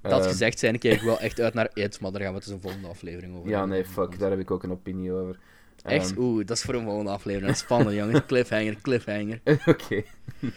dat 0.00 0.20
Eh, 0.24 0.26
gezegd 0.28 0.58
zijn, 0.58 0.74
ik 0.74 0.80
kijk 0.80 1.00
wel 1.00 1.20
echt 1.20 1.40
uit 1.40 1.54
naar 1.54 1.70
It, 1.74 2.00
maar 2.00 2.12
daar 2.12 2.20
gaan 2.20 2.30
we 2.30 2.36
het 2.36 2.44
dus 2.44 2.54
een 2.54 2.60
volgende 2.60 2.88
aflevering 2.88 3.36
over 3.36 3.50
Ja, 3.50 3.66
nee, 3.66 3.84
fuck, 3.84 4.18
daar 4.18 4.30
heb 4.30 4.38
ik 4.40 4.50
ook 4.50 4.62
een 4.62 4.70
opinie 4.70 5.12
over. 5.12 5.38
Echt? 5.84 6.10
Ehm, 6.10 6.20
Oeh, 6.20 6.46
dat 6.46 6.56
is 6.56 6.62
voor 6.62 6.74
een 6.74 6.84
volgende 6.84 7.10
aflevering. 7.10 7.56
Spannend, 7.56 7.96
jongens. 7.96 8.20
Cliffhanger, 8.26 8.76
cliffhanger. 8.80 9.40
Oké. 9.66 10.02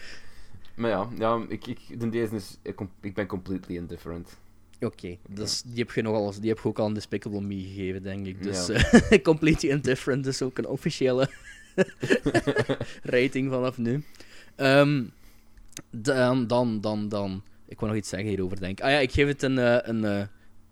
Maar 0.74 0.90
ja, 0.90 1.08
ja 1.18 1.44
ik, 1.48 1.66
ik, 1.66 2.00
de 2.00 2.08
deze 2.08 2.34
is, 2.34 2.58
ik, 2.62 2.80
ik 3.00 3.14
ben 3.14 3.26
completely 3.26 3.76
indifferent. 3.76 4.38
Oké, 4.80 5.16
dus 5.28 5.62
die 5.62 5.78
heb 5.78 5.90
je 5.90 6.02
nogal, 6.02 6.34
die 6.40 6.48
heb 6.48 6.58
je 6.62 6.68
ook 6.68 6.78
al 6.78 6.86
een 6.86 6.92
Despicable 6.94 7.40
Me 7.40 7.60
gegeven, 7.60 8.02
denk 8.02 8.26
ik. 8.26 8.42
Dus 8.42 8.66
Ja. 8.66 8.74
eh, 8.74 9.22
completely 9.22 9.70
indifferent 9.70 10.26
is 10.26 10.42
ook 10.42 10.58
een 10.58 10.66
officiële 10.66 11.30
rating 13.02 13.50
vanaf 13.50 13.78
nu. 13.78 14.04
Ehm, 14.56 15.04
dan, 15.90 16.46
dan, 16.46 16.80
dan, 16.80 17.08
dan. 17.08 17.42
Ik 17.68 17.80
wil 17.80 17.88
nog 17.88 17.96
iets 17.98 18.08
zeggen 18.08 18.28
hierover, 18.28 18.60
denk 18.60 18.78
ik. 18.78 18.84
Ah 18.84 18.90
ja, 18.90 18.98
ik 18.98 19.12
geef 19.12 19.26
het 19.26 19.42
een, 19.42 19.58
eh, 19.58 19.76
een 19.82 20.04
eh, 20.04 20.26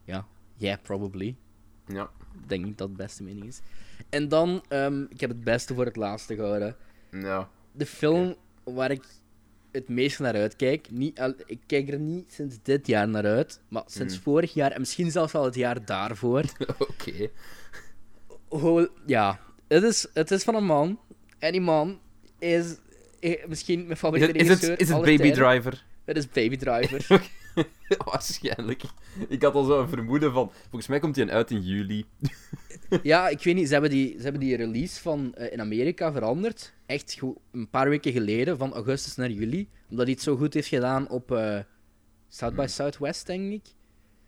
ja, 0.05 0.27
yeah, 0.57 0.79
probably. 0.83 1.35
Ja. 1.87 2.11
Ik 2.43 2.49
denk 2.49 2.65
niet 2.65 2.79
dat 2.79 2.89
het 2.89 2.97
beste 2.97 3.23
mening 3.23 3.47
is. 3.47 3.61
En 4.09 4.29
dan, 4.29 4.63
ehm, 4.69 5.03
ik 5.09 5.21
heb 5.21 5.31
het 5.31 5.45
beste 5.45 5.75
voor 5.75 5.85
het 5.85 5.97
laatste 5.97 6.35
gehouden. 6.35 6.77
Ja. 7.11 7.49
De 7.73 7.87
film 7.87 8.35
waar 8.65 8.91
ik 8.91 9.03
het 9.73 9.89
meest 9.89 10.19
naar 10.19 10.35
uitkijk. 10.35 10.91
Niet, 10.91 11.21
al- 11.21 11.35
ik 11.47 11.59
kijk 11.67 11.89
er 11.89 11.99
niet 11.99 12.33
sinds 12.33 12.57
dit 12.63 12.87
jaar 12.87 13.09
naar 13.09 13.25
uit, 13.25 13.61
maar 13.69 13.83
sinds 13.87 14.15
Hmm. 14.15 14.23
vorig 14.23 14.55
jaar 14.55 14.71
en 14.71 14.81
misschien 14.81 15.11
zelfs 15.11 15.35
al 15.35 15.45
het 15.45 15.55
jaar 15.55 15.85
daarvoor. 15.85 16.43
Oké. 16.89 17.29
Ja, 19.07 19.41
het 19.69 19.83
is, 19.83 20.07
het 20.15 20.31
is 20.31 20.43
van 20.43 20.55
een 20.55 20.65
man. 20.65 20.99
En 21.39 21.53
die 21.53 21.61
man 21.61 22.01
is 22.39 22.77
eh, 23.21 23.47
misschien 23.47 23.85
mijn 23.87 23.97
favoriete 23.97 24.33
is 24.33 24.43
regisseur. 24.47 24.71
het, 24.71 24.81
is 24.81 24.89
het 24.89 24.99
Baby 25.01 25.17
tijden. 25.17 25.35
Driver? 25.35 25.85
Het 26.05 26.17
is 26.17 26.29
Baby 26.29 26.57
Driver. 26.57 27.07
Waarschijnlijk. 28.05 28.83
Ik 29.29 29.43
had 29.43 29.55
al 29.55 29.65
zo'n 29.65 29.89
vermoeden 29.89 30.33
van... 30.33 30.51
Volgens 30.61 30.87
mij 30.87 30.99
komt 30.99 31.17
hij 31.17 31.31
uit 31.31 31.51
in 31.51 31.61
juli. 31.61 32.05
ja, 33.03 33.29
ik 33.29 33.43
weet 33.43 33.55
niet. 33.55 33.67
Ze 33.67 33.73
hebben 33.73 33.91
die, 33.91 34.15
ze 34.17 34.23
hebben 34.23 34.41
die 34.41 34.57
release 34.57 35.01
van 35.01 35.35
eh, 35.35 35.53
in 35.53 35.61
Amerika 35.61 36.13
veranderd. 36.13 36.75
Echt 36.87 37.21
een 37.53 37.71
paar 37.71 37.89
weken 37.89 38.13
geleden, 38.13 38.59
van 38.59 38.73
augustus 38.73 39.17
naar 39.17 39.31
juli. 39.31 39.69
Omdat 39.91 40.05
hij 40.05 40.15
het 40.15 40.25
zo 40.25 40.37
goed 40.37 40.55
heeft 40.55 40.69
gedaan 40.69 41.09
op 41.09 41.33
eh, 41.33 41.59
South 42.29 42.55
by 42.55 42.61
Hmm. 42.61 42.69
Southwest, 42.69 43.27
denk 43.27 43.53
ik. 43.53 43.65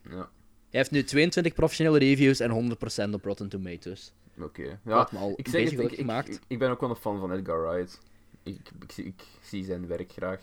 Ja. 0.02 0.30
Hij 0.70 0.80
heeft 0.80 0.90
nu 0.90 1.04
22 1.04 1.54
professionele 1.54 1.98
reviews 1.98 2.40
en 2.40 2.76
100% 3.10 3.14
op 3.14 3.24
Rotten 3.24 3.48
Tomatoes. 3.48 4.12
Oké. 4.40 4.62
Ja, 4.62 4.78
Ja, 4.84 5.08
me 5.12 5.18
al 5.18 5.32
ik 5.36 5.46
een 5.46 5.52
zeg 5.52 5.70
het, 5.70 5.92
ik, 5.98 6.40
ik, 6.46 6.58
ben 6.58 6.70
ook 6.70 6.80
wel 6.80 6.90
een 6.90 6.96
fan 6.96 7.18
van 7.18 7.32
Edgar 7.32 7.62
Wright. 7.62 8.00
Ik, 8.42 8.70
ik 8.96 9.24
zie 9.42 9.64
zijn 9.64 9.86
werk 9.86 10.12
graag. 10.12 10.40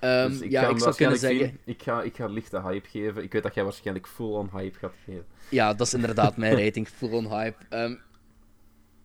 Ehm, 0.00 0.28
Dus 0.28 0.40
ik 0.40 0.50
ja, 0.50 0.68
ik 0.68 0.78
zou 0.78 0.94
kunnen 0.94 1.18
zeggen... 1.18 1.38
zien. 1.46 1.58
Ik 1.64 1.82
ga, 1.82 2.02
ik 2.02 2.16
ga 2.16 2.26
lichte 2.26 2.60
hype 2.62 2.88
geven. 2.88 3.22
Ik 3.22 3.32
weet 3.32 3.42
dat 3.42 3.54
jij 3.54 3.64
waarschijnlijk 3.64 4.06
full-on 4.06 4.50
hype 4.52 4.78
gaat 4.78 4.94
geven. 5.04 5.24
Ja, 5.48 5.74
dat 5.74 5.86
is 5.86 5.94
inderdaad 5.94 6.36
mijn 6.36 6.58
rating, 6.64 6.88
full 6.88 7.12
on 7.12 7.28
hype. 7.28 7.56
Ehm, 7.68 7.94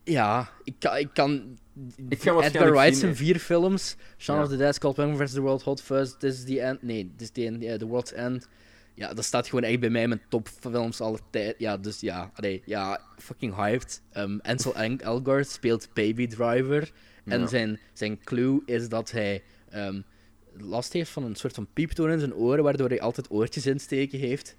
ja, 0.03 0.49
ik 0.63 0.73
kan... 0.79 0.97
Ik 0.97 1.09
kan 1.13 1.57
Ik 2.09 2.21
ga 2.21 2.41
Edgar 2.41 2.71
Wright 2.71 2.97
zijn 2.97 3.15
vier 3.15 3.39
films. 3.39 3.95
Shaun 4.17 4.37
Ja. 4.37 4.43
of 4.43 4.49
the 4.49 4.57
Dead, 4.57 4.75
Scott 4.75 4.95
vs. 4.95 5.31
The 5.31 5.41
World, 5.41 5.61
Hot 5.63 5.81
Fuzz, 5.81 6.13
This 6.17 6.33
is 6.33 6.43
the 6.43 6.61
End... 6.61 6.81
Nee, 6.81 7.11
This 7.17 7.27
is 7.27 7.31
the, 7.33 7.45
end, 7.45 7.79
the 7.79 7.87
World's 7.87 8.13
End. 8.13 8.47
Ja, 8.93 9.13
dat 9.13 9.25
staat 9.25 9.47
gewoon 9.47 9.63
echt 9.63 9.79
bij 9.79 9.89
mij 9.89 10.01
in 10.01 10.09
mijn 10.09 10.21
topfilms 10.29 11.01
aller 11.01 11.19
tijd. 11.29 11.55
Ja, 11.57 11.77
dus 11.77 11.99
ja, 11.99 12.31
allee, 12.33 12.61
ja, 12.65 13.01
fucking 13.17 13.55
hyped. 13.55 14.01
Ehm 14.11 14.37
Ansel 14.41 14.75
Elgort 14.97 15.49
speelt 15.49 15.87
Baby 15.93 16.27
Driver. 16.27 16.91
En 17.25 17.39
Ja. 17.39 17.47
zijn, 17.47 17.79
zijn 17.93 18.23
clue 18.23 18.61
is 18.65 18.89
dat 18.89 19.11
hij 19.11 19.43
last 20.57 20.93
heeft 20.93 21.11
van 21.11 21.23
een 21.23 21.35
soort 21.35 21.53
van 21.53 21.67
pieptoon 21.73 22.11
in 22.11 22.19
zijn 22.19 22.35
oren, 22.35 22.63
waardoor 22.63 22.89
hij 22.89 23.01
altijd 23.01 23.31
oortjes 23.31 23.65
insteken 23.65 24.19
heeft. 24.19 24.55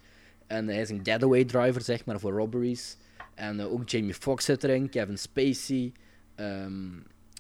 En 0.47 0.67
hij 0.69 0.81
is 0.81 0.91
een 0.91 1.01
getaway 1.03 1.45
driver, 1.45 1.83
zeg 1.83 2.05
maar, 2.05 2.21
voor 2.21 2.33
robberies. 2.33 2.97
En 3.35 3.61
eh, 3.61 3.73
ook 3.73 3.89
Jamie 3.89 4.15
Foxx 4.15 4.45
zit 4.45 4.65
erin, 4.65 4.89
Kevin 4.89 5.19
Spacey. 5.19 5.93
ehm, 6.35 6.91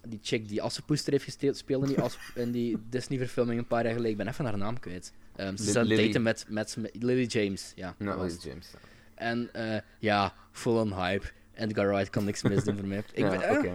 die 0.08 0.18
chick 0.22 0.48
die 0.48 0.62
Assepoester 0.62 1.12
heeft 1.12 1.24
gesteeld, 1.24 1.56
speelde 1.56 1.86
in 1.86 1.94
die, 1.94 2.04
in 2.44 2.50
die 2.50 2.76
Disney-verfilming 2.90 3.58
een 3.58 3.66
paar 3.66 3.84
jaar 3.84 3.92
geleden. 3.92 4.10
Ik 4.10 4.16
ben 4.16 4.28
even 4.28 4.44
haar 4.44 4.58
naam 4.58 4.80
kwijt. 4.80 5.12
Ehm, 5.36 5.56
ze 5.56 5.84
Lily. 5.84 6.06
daten 6.06 6.22
met, 6.22 6.44
met, 6.48 6.76
met 6.78 6.96
Lily 7.02 7.24
James. 7.24 7.72
Ja, 7.74 7.94
het. 7.98 8.42
James. 8.42 8.70
En 9.14 9.48
eh, 9.52 9.80
ja, 9.98 10.34
full 10.52 10.78
on 10.78 10.94
hype. 10.94 11.26
Edgar 11.54 11.86
Wright 11.86 12.10
kan 12.10 12.24
niks 12.24 12.42
misdoen 12.42 12.76
voor 12.76 12.86
mij. 12.86 12.98
Ik 13.12 13.18
ja, 13.18 13.30
ben, 13.30 13.64
eh, 13.64 13.72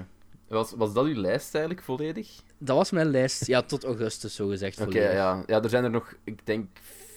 Was, 0.47 0.71
was 0.71 0.93
dat 0.93 1.05
uw 1.05 1.15
lijst 1.15 1.53
eigenlijk 1.55 1.85
volledig? 1.85 2.41
Dat 2.63 2.77
was 2.77 2.91
mijn 2.91 3.07
lijst. 3.07 3.45
Ja, 3.45 3.61
tot 3.61 3.83
augustus, 3.83 4.35
zo 4.35 4.47
gezegd. 4.47 4.81
Oké, 4.81 5.11
ja. 5.11 5.43
ja. 5.47 5.61
Er 5.61 5.69
zijn 5.69 5.83
er 5.83 5.89
nog, 5.89 6.13
ik 6.23 6.45
denk, 6.45 6.67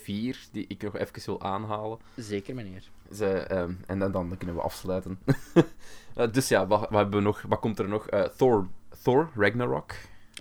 vier 0.03 0.39
die 0.53 0.65
ik 0.69 0.83
nog 0.83 0.97
even 0.97 1.23
wil 1.25 1.43
aanhalen. 1.43 1.99
Zeker, 2.17 2.55
meneer. 2.55 2.83
Ze, 3.13 3.27
ehm, 3.27 3.73
en 3.87 3.99
dan, 3.99 4.13
dan 4.13 4.37
kunnen 4.39 4.57
we 4.57 4.63
afsluiten. 4.63 5.19
Eh, 6.15 6.33
dus 6.33 6.49
ja, 6.49 6.67
wat, 6.67 6.81
wat, 6.81 6.91
hebben 6.91 7.19
we 7.19 7.25
nog, 7.25 7.43
wat 7.49 7.59
komt 7.59 7.79
er 7.79 7.89
nog? 7.89 8.09
Eh, 8.09 8.23
Thor, 8.23 8.69
Thor 9.03 9.31
Ragnarok. 9.37 9.93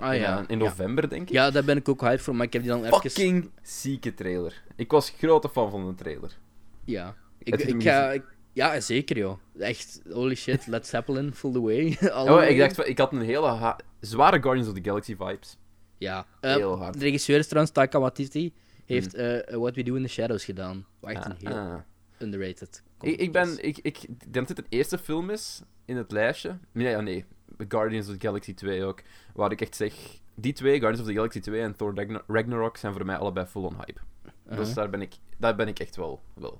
Ah 0.01 0.13
in, 0.13 0.19
ja. 0.19 0.37
eh, 0.37 0.43
in 0.47 0.59
ja. 0.59 0.63
november, 0.63 1.09
denk 1.09 1.21
ik. 1.21 1.29
Ja, 1.29 1.51
daar 1.51 1.63
ben 1.63 1.77
ik 1.77 1.89
ook 1.89 2.01
hype 2.01 2.23
voor, 2.23 2.35
maar 2.35 2.45
ik 2.45 2.53
heb 2.53 2.61
die 2.61 2.71
dan 2.71 2.85
even... 2.85 2.99
Fucking 2.99 3.49
zieke 3.61 4.13
trailer. 4.13 4.61
Ik 4.75 4.91
was 4.91 5.13
grote 5.17 5.49
fan 5.49 5.71
van 5.71 5.87
de 5.87 5.95
trailer. 5.95 6.37
Ja. 6.83 7.15
Ik, 7.37 7.55
ik 7.55 7.83
ga... 7.83 8.11
ik- 8.11 8.32
Ja, 8.53 8.79
zeker, 8.79 9.17
joh. 9.17 9.37
Echt, 9.59 10.01
holy 10.11 10.35
shit, 10.35 10.67
Led 10.67 10.87
Zeppelin, 10.87 11.33
full 11.33 11.51
the 11.51 11.61
way. 11.61 11.97
Oh, 12.29 12.43
ik 12.43 12.57
dacht, 12.57 12.87
ik 12.87 12.97
had 12.97 13.11
een 13.11 13.21
hele 13.21 13.75
zware 13.99 14.41
Guardians 14.41 14.69
of 14.69 14.75
the 14.75 14.83
Galaxy 14.83 15.15
vibes. 15.15 15.57
Ja. 15.97 16.25
Eh, 16.39 16.55
Heel 16.55 16.77
hard. 16.77 16.93
De 16.93 16.99
regisseur 16.99 17.37
is 17.37 17.47
trouwens 17.47 17.73
Taika 17.73 17.99
Waititi. 17.99 18.53
Heeft 18.85 19.13
eh, 19.13 19.55
What 19.57 19.75
We 19.75 19.83
Do 19.83 19.95
in 19.95 20.01
the 20.03 20.07
Shadows 20.09 20.45
gedaan. 20.45 20.85
Wat 20.99 21.11
echt 21.11 21.25
een 21.25 21.35
heel 21.39 21.55
Ah. 21.57 21.79
underrated 22.19 22.83
Ik, 23.01 23.19
ik 23.19 23.31
ben, 23.31 23.63
ik, 23.65 23.77
ik 23.81 23.99
denk 24.33 24.47
dat 24.47 24.55
dit 24.57 24.57
de 24.57 24.65
eerste 24.77 24.97
film 24.97 25.29
is 25.29 25.61
in 25.85 25.97
het 25.97 26.11
lijstje. 26.11 26.57
Nee, 26.71 26.89
ja, 26.89 27.01
nee. 27.01 27.25
Guardians 27.67 28.07
of 28.09 28.17
the 28.17 28.27
Galaxy 28.27 28.53
2 28.53 28.83
ook. 28.83 29.01
Waar 29.33 29.51
ik 29.51 29.61
echt 29.61 29.75
zeg, 29.75 29.93
die 30.35 30.53
twee, 30.53 30.79
Guardians 30.79 30.99
of 31.01 31.07
the 31.07 31.13
Galaxy 31.13 31.39
2 31.39 31.61
en 31.61 31.75
Thor 31.75 31.95
Ragna- 31.95 32.23
Ragnarok, 32.27 32.77
zijn 32.77 32.93
voor 32.93 33.05
mij 33.05 33.15
allebei 33.17 33.45
full 33.45 33.63
on 33.63 33.75
hype. 33.77 33.99
Uh-huh. 34.45 34.57
Dus 34.59 34.73
daar 34.73 34.89
ben 34.89 35.01
ik, 35.01 35.13
daar 35.37 35.55
ben 35.55 35.67
ik 35.67 35.79
echt 35.79 35.95
wel, 35.95 36.21
wel 36.35 36.59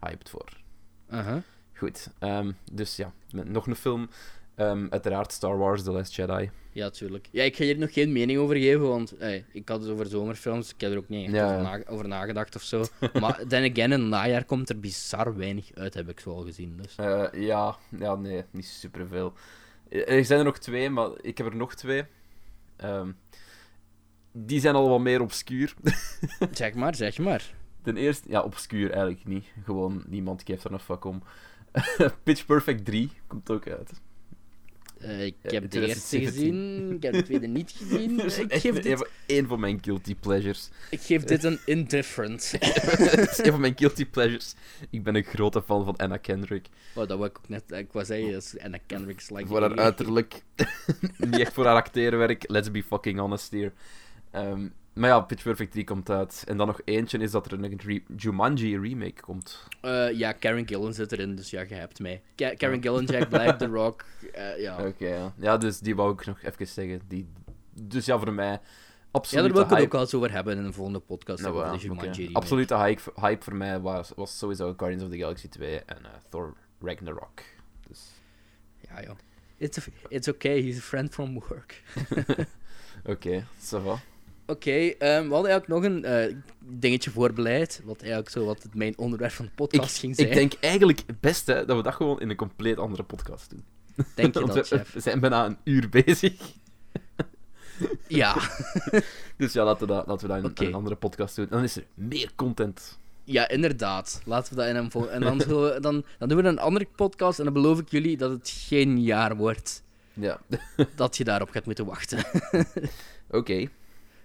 hyped 0.00 0.28
voor. 0.30 0.48
Uh-huh. 1.12 1.36
Goed. 1.74 2.08
ehm, 2.18 2.52
dus 2.72 2.96
ja, 2.96 3.12
nog 3.30 3.66
een 3.66 3.76
film. 3.76 4.08
Ehm, 4.54 4.86
uiteraard 4.90 5.32
Star 5.32 5.58
Wars 5.58 5.82
The 5.82 5.90
Last 5.90 6.14
Jedi. 6.14 6.50
Ja, 6.72 6.90
tuurlijk. 6.90 7.28
Ja, 7.30 7.42
ik 7.42 7.56
ga 7.56 7.64
hier 7.64 7.78
nog 7.78 7.92
geen 7.92 8.12
mening 8.12 8.38
over 8.38 8.56
geven, 8.56 8.88
want 8.88 9.16
eh, 9.16 9.42
ik 9.52 9.68
had 9.68 9.80
het 9.82 9.90
over 9.90 10.06
zomerfilms. 10.06 10.72
Ik 10.74 10.80
heb 10.80 10.90
er 10.92 10.96
ook 10.98 11.08
niet 11.08 11.24
echt 11.24 11.34
Ja, 11.34 11.44
over, 11.44 11.56
ja. 11.56 11.76
na- 11.76 11.86
over 11.86 12.08
nagedacht 12.08 12.56
of 12.56 12.62
zo. 12.62 12.84
maar 13.20 13.36
then 13.48 13.70
again, 13.70 13.92
in 13.92 14.00
het 14.00 14.00
najaar 14.00 14.44
komt 14.44 14.68
er 14.68 14.80
bizar 14.80 15.36
weinig 15.36 15.70
uit, 15.74 15.94
heb 15.94 16.08
ik 16.08 16.20
zo 16.20 16.30
al 16.30 16.42
gezien. 16.44 16.78
Dus. 16.82 16.94
Eh, 16.96 17.24
ja, 17.34 17.76
ja, 17.98 18.14
nee, 18.14 18.42
niet 18.50 18.66
superveel. 18.66 19.32
Eh, 19.88 20.10
Er 20.16 20.24
zijn 20.24 20.38
er 20.38 20.44
nog 20.44 20.58
twee, 20.58 20.90
maar 20.90 21.08
ik 21.20 21.38
heb 21.38 21.46
er 21.46 21.56
nog 21.56 21.74
twee. 21.74 22.04
Ehm, 22.76 23.10
die 24.32 24.60
zijn 24.60 24.74
al 24.74 24.88
wat 24.88 25.00
meer 25.00 25.20
obscuur. 25.20 25.74
Zeg 26.52 26.74
maar, 26.74 26.94
zeg 26.94 27.18
maar. 27.18 27.54
Ten 27.86 27.96
eerste, 27.96 28.28
ja, 28.28 28.40
obscuur 28.40 28.90
eigenlijk 28.90 29.24
niet. 29.24 29.44
Gewoon, 29.64 30.04
niemand 30.06 30.42
geeft 30.44 30.64
er 30.64 30.72
een 30.72 30.78
fuck 30.78 31.04
om. 31.04 31.22
Pitch 32.22 32.46
Perfect 32.46 32.84
3 32.84 33.10
komt 33.26 33.50
ook 33.50 33.68
uit. 33.68 33.90
Eh, 34.98 35.24
ik 35.24 35.34
heb 35.42 35.70
de 35.70 35.80
eerste 35.86 36.06
2017. 36.08 36.32
gezien, 36.32 36.92
ik 36.96 37.02
heb 37.02 37.12
de 37.12 37.22
tweede 37.22 37.46
niet 37.46 37.70
gezien. 37.78 38.20
Is 38.20 38.38
ik, 38.38 38.52
geef 38.52 38.76
een, 38.76 38.82
dit, 38.82 38.98
van- 38.98 39.06
een 39.26 39.46
van 39.46 39.60
mijn 39.60 39.78
guilty 39.82 40.14
pleasures. 40.14 40.70
ik 40.90 41.00
geef 41.00 41.24
dit 41.24 41.44
een 41.44 41.58
indifferent. 41.64 42.50
Het 42.60 43.30
is 43.30 43.38
een 43.38 43.50
van 43.50 43.60
mijn 43.60 43.76
guilty 43.76 44.06
pleasures. 44.06 44.54
Ik 44.90 45.02
ben 45.02 45.14
een 45.14 45.24
grote 45.24 45.62
fan 45.62 45.84
van 45.84 45.96
Anna 45.96 46.16
Kendrick. 46.16 46.66
Oh, 46.94 47.08
dat 47.08 47.18
wou 47.18 47.24
ik 47.30 47.38
ook 47.38 47.48
net... 47.48 47.62
Ik 47.72 47.92
wou 47.92 48.04
zeggen, 48.04 48.32
dat 48.32 48.42
is 48.42 48.58
Anna 48.58 48.78
Kendrick's 48.86 49.30
like... 49.30 49.46
Voor 49.46 49.60
haar 49.60 49.76
uiterlijk. 49.76 50.42
niet 51.18 51.38
echt 51.38 51.52
voor 51.52 51.64
haar 51.64 51.74
acteerwerk. 51.74 52.44
Let's 52.50 52.70
be 52.70 52.82
fucking 52.82 53.18
honest 53.18 53.50
here. 53.50 53.72
Ehm, 54.30 54.68
maar 54.96 55.08
ja, 55.10 55.20
Pitch 55.20 55.42
Perfect 55.42 55.72
3 55.72 55.84
komt 55.84 56.10
uit. 56.10 56.44
En 56.46 56.56
dan 56.56 56.66
nog 56.66 56.80
eentje 56.84 57.18
is 57.18 57.30
dat 57.30 57.46
er 57.46 57.52
een 57.52 57.80
re- 57.84 58.02
Jumanji 58.16 58.78
remake 58.78 59.20
komt. 59.20 59.68
Eh, 59.80 60.12
ja, 60.12 60.32
Karen 60.32 60.66
Gillan 60.68 60.94
zit 60.94 61.12
erin, 61.12 61.34
dus 61.36 61.50
ja, 61.50 61.60
je 61.60 61.74
hebt 61.74 61.98
mij. 61.98 62.22
Ka- 62.34 62.54
Karen 62.54 62.82
Gillan, 62.82 63.04
Jack 63.04 63.28
Black, 63.28 63.58
The 63.58 63.66
Rock, 63.66 64.04
eh, 64.32 64.60
ja. 64.60 64.76
Oké, 64.86 65.08
ja. 65.08 65.32
Ja, 65.36 65.56
dus 65.56 65.78
die 65.78 65.96
wou 65.96 66.12
ik 66.12 66.26
nog 66.26 66.42
even 66.42 66.66
zeggen. 66.66 67.00
Die... 67.08 67.28
Dus 67.72 68.06
ja, 68.06 68.18
voor 68.18 68.32
mij... 68.32 68.50
Ja, 68.50 68.60
Absoluut 69.10 69.44
daar 69.44 69.52
wil 69.52 69.62
ik 69.62 69.70
het 69.70 69.80
ook 69.80 69.92
wel 69.92 70.00
eens 70.00 70.14
over 70.14 70.32
hebben 70.32 70.56
in 70.56 70.64
een 70.64 70.72
volgende 70.72 70.98
podcast. 71.00 71.42
Nou, 71.42 71.54
over 71.54 71.66
ja, 71.66 71.72
de. 71.72 71.78
Jumanji. 71.78 72.30
Absolute 72.32 72.76
hype, 72.76 73.02
hype 73.14 73.44
voor 73.44 73.56
mij 73.56 73.80
was, 73.80 74.12
was 74.16 74.38
sowieso 74.38 74.74
Guardians 74.76 75.04
of 75.04 75.10
the 75.10 75.18
Galaxy 75.18 75.48
2 75.48 75.78
en 75.80 76.04
eh, 76.04 76.10
Thor 76.28 76.54
Ragnarok. 76.80 77.42
Dus, 77.88 78.00
Ja, 78.80 79.02
joh. 79.02 79.16
It's, 79.58 79.78
a, 79.78 79.82
it's 80.08 80.28
okay, 80.28 80.62
he's 80.62 80.78
a 80.78 80.80
friend 80.80 81.12
from 81.12 81.40
work. 81.48 81.82
oké, 83.12 83.46
ça 83.58 83.78
va. 83.82 83.98
Oké, 84.46 84.70
ehm, 84.70 85.26
we 85.28 85.32
hadden 85.34 85.50
eigenlijk 85.50 85.68
nog 85.68 85.82
een 85.84 86.04
eh, 86.04 86.34
dingetje 86.64 87.10
voorbereid, 87.10 87.80
wat 87.84 88.00
eigenlijk 88.00 88.30
zo 88.30 88.44
wat 88.44 88.62
het 88.62 88.74
mijn 88.74 88.98
onderwerp 88.98 89.32
van 89.32 89.44
de 89.44 89.50
Ik, 89.50 89.56
podcast 89.56 89.98
ging 89.98 90.14
zijn. 90.16 90.28
ik 90.28 90.34
denk 90.34 90.52
eigenlijk 90.60 91.02
het 91.06 91.20
beste 91.20 91.64
dat 91.66 91.76
we 91.76 91.82
dat 91.82 91.94
gewoon 91.94 92.20
in 92.20 92.30
een 92.30 92.36
compleet 92.36 92.78
andere 92.78 93.02
podcast 93.02 93.50
doen. 93.50 93.64
Denk 94.14 94.34
je 94.34 94.40
dat, 94.46 94.54
we, 94.54 94.62
chef? 94.62 94.92
we 94.92 95.00
zijn 95.00 95.20
bijna 95.20 95.46
een 95.46 95.56
uur 95.64 95.88
bezig. 95.88 96.34
Ja. 98.08 98.36
Dus 99.36 99.52
ja, 99.52 99.64
laten 99.64 99.86
we 99.86 99.92
dat, 99.94 100.06
laten 100.06 100.26
we 100.28 100.40
dat 100.42 100.60
in 100.60 100.66
een 100.66 100.74
andere 100.74 100.96
podcast 100.96 101.36
doen. 101.36 101.46
Dan 101.50 101.62
is 101.62 101.76
er 101.76 101.84
meer 101.94 102.30
content. 102.34 102.98
ja, 103.24 103.48
inderdaad. 103.48 104.20
Laten 104.24 104.54
we 104.54 104.60
dat 104.60 104.68
in 104.68 104.76
een 104.76 104.90
vol... 104.90 105.10
En 105.10 105.20
dan, 105.20 105.40
zullen 105.40 105.74
we, 105.74 105.80
dan, 105.86 106.04
dan 106.18 106.28
doen 106.28 106.42
we 106.42 106.48
een 106.48 106.58
andere 106.58 106.86
podcast 106.96 107.38
en 107.38 107.44
dan 107.44 107.52
beloof 107.54 107.78
ik 107.78 107.88
jullie 107.88 108.16
dat 108.16 108.30
het 108.30 108.50
geen 108.68 109.02
jaar 109.02 109.36
wordt 109.36 109.82
Ja, 110.12 110.40
dat 110.94 111.16
je 111.16 111.24
daarop 111.24 111.50
gaat 111.50 111.64
moeten 111.64 111.86
wachten. 111.86 112.24
oké. 113.30 113.68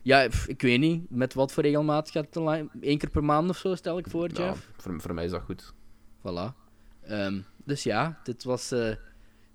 Ja, 0.02 0.28
pff, 0.28 0.48
ik 0.48 0.62
weet 0.62 0.80
niet. 0.80 1.10
Met 1.10 1.34
wat 1.34 1.52
voor 1.52 1.64
regelmaat 1.64 2.10
gaat 2.10 2.26
het 2.26 2.38
online? 2.38 2.70
Eén 2.82 2.98
keer 2.98 3.10
per 3.10 3.24
maand 3.24 3.50
of 3.50 3.58
zo, 3.58 3.76
stel 3.76 3.98
ik 3.98 4.08
voor, 4.10 4.30
Jeff. 4.30 4.70
voor, 4.78 5.02
voor 5.02 5.14
mij 5.14 5.26
is 5.26 5.32
dat 5.32 5.42
goed. 5.42 5.74
Voilà. 6.20 6.56
Ehm, 7.02 7.40
dus 7.64 7.84
ja, 7.84 8.20
dit 8.24 8.44
was 8.44 8.72
eh 8.72 8.92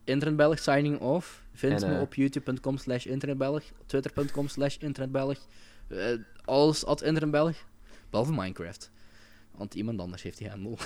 Internetbelg 0.07 0.59
signing 0.59 1.01
off. 1.01 1.43
Vind 1.53 1.83
En, 1.83 1.89
me 1.89 1.95
eh, 1.95 2.01
op 2.01 2.15
youtube.com 2.15 2.79
slash 2.79 3.07
internetbelg, 3.07 3.63
twitter.com 3.87 4.49
slash 4.49 4.77
internetbelg, 4.77 5.39
eh, 5.89 6.19
alles 6.45 6.85
at 6.85 7.03
internetbelg, 7.03 7.57
behalve 8.11 8.33
Minecraft. 8.33 8.91
Want 9.51 9.75
iemand 9.75 10.01
anders 10.01 10.23
heeft 10.23 10.39
die 10.39 10.49
handle. 10.49 10.77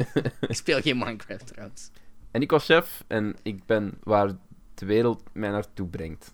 ik 0.48 0.54
speel 0.54 0.80
geen 0.80 0.98
Minecraft 0.98 1.46
trouwens. 1.46 1.90
En 2.30 2.42
ik 2.42 2.50
was 2.50 2.64
chef 2.64 3.04
en 3.06 3.36
ik 3.42 3.66
ben 3.66 3.98
waar 4.02 4.36
de 4.74 4.86
wereld 4.86 5.22
mij 5.32 5.50
naartoe 5.50 5.88
brengt. 5.88 6.32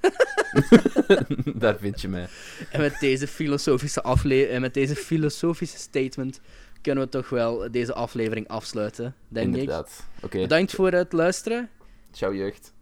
Daar 1.54 1.76
vind 1.78 2.00
je 2.00 2.08
mij. 2.08 2.28
En 2.70 2.80
met 2.80 2.96
deze 3.00 3.26
filosofische 3.28 4.02
afle 4.02 4.46
en 4.46 4.60
met 4.60 4.74
deze 4.74 4.94
filosofische 4.96 5.78
statement 5.78 6.40
kunnen 6.80 7.04
we 7.04 7.10
toch 7.10 7.28
wel 7.28 7.70
deze 7.70 7.94
aflevering 7.94 8.48
afsluiten, 8.48 9.14
denk 9.28 9.46
ik. 9.46 9.54
Inderdaad. 9.60 10.06
Oké, 10.22 10.40
Bedankt 10.40 10.72
voor 10.72 10.92
het 10.92 11.12
luisteren 11.12 11.68
ciao 12.12 12.34
jeugd. 12.34 12.72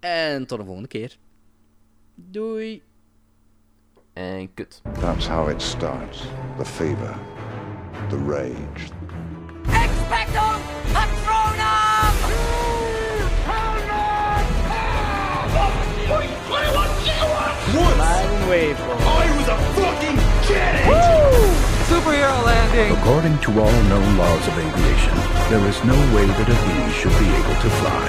en 0.00 0.46
tot 0.46 0.58
de 0.58 0.64
volgende 0.64 0.88
keer. 0.88 1.16
Doei! 2.14 2.82
En 4.12 4.54
kut. 4.54 4.82
That's 5.00 5.26
how 5.26 5.50
it 5.50 5.62
starts. 5.62 6.22
The 6.58 6.64
fever, 6.64 7.14
the 8.08 8.16
rage, 8.16 8.90
Expecto 9.66 10.42
Mijn 17.96 18.48
waypoint. 18.48 19.06
Superhero 21.88 22.44
landing! 22.44 22.90
According 22.98 23.38
to 23.40 23.50
all 23.60 23.82
known 23.88 24.16
laws 24.16 24.46
of 24.48 24.58
aviation, 24.58 25.14
there 25.48 25.64
is 25.68 25.78
no 25.84 25.94
way 26.14 26.26
that 26.26 26.48
a 26.48 26.56
bee 26.64 26.92
should 26.92 27.16
be 27.18 27.28
able 27.40 27.56
to 27.64 27.70
fly. 27.80 28.06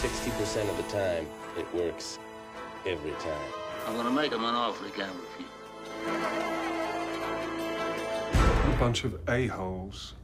60% 0.00 0.70
of 0.70 0.76
the 0.76 0.84
time, 0.90 1.26
it 1.56 1.66
works 1.74 2.18
every 2.86 3.14
time. 3.18 3.48
I'm 3.86 3.96
gonna 3.96 4.10
make 4.10 4.32
him 4.32 4.44
an 4.44 4.54
offer 4.54 4.84
he 4.84 4.90
can't 4.90 5.12
refuse. 5.14 5.48
A 8.74 8.76
bunch 8.78 9.04
of 9.04 9.18
a-holes. 9.28 10.14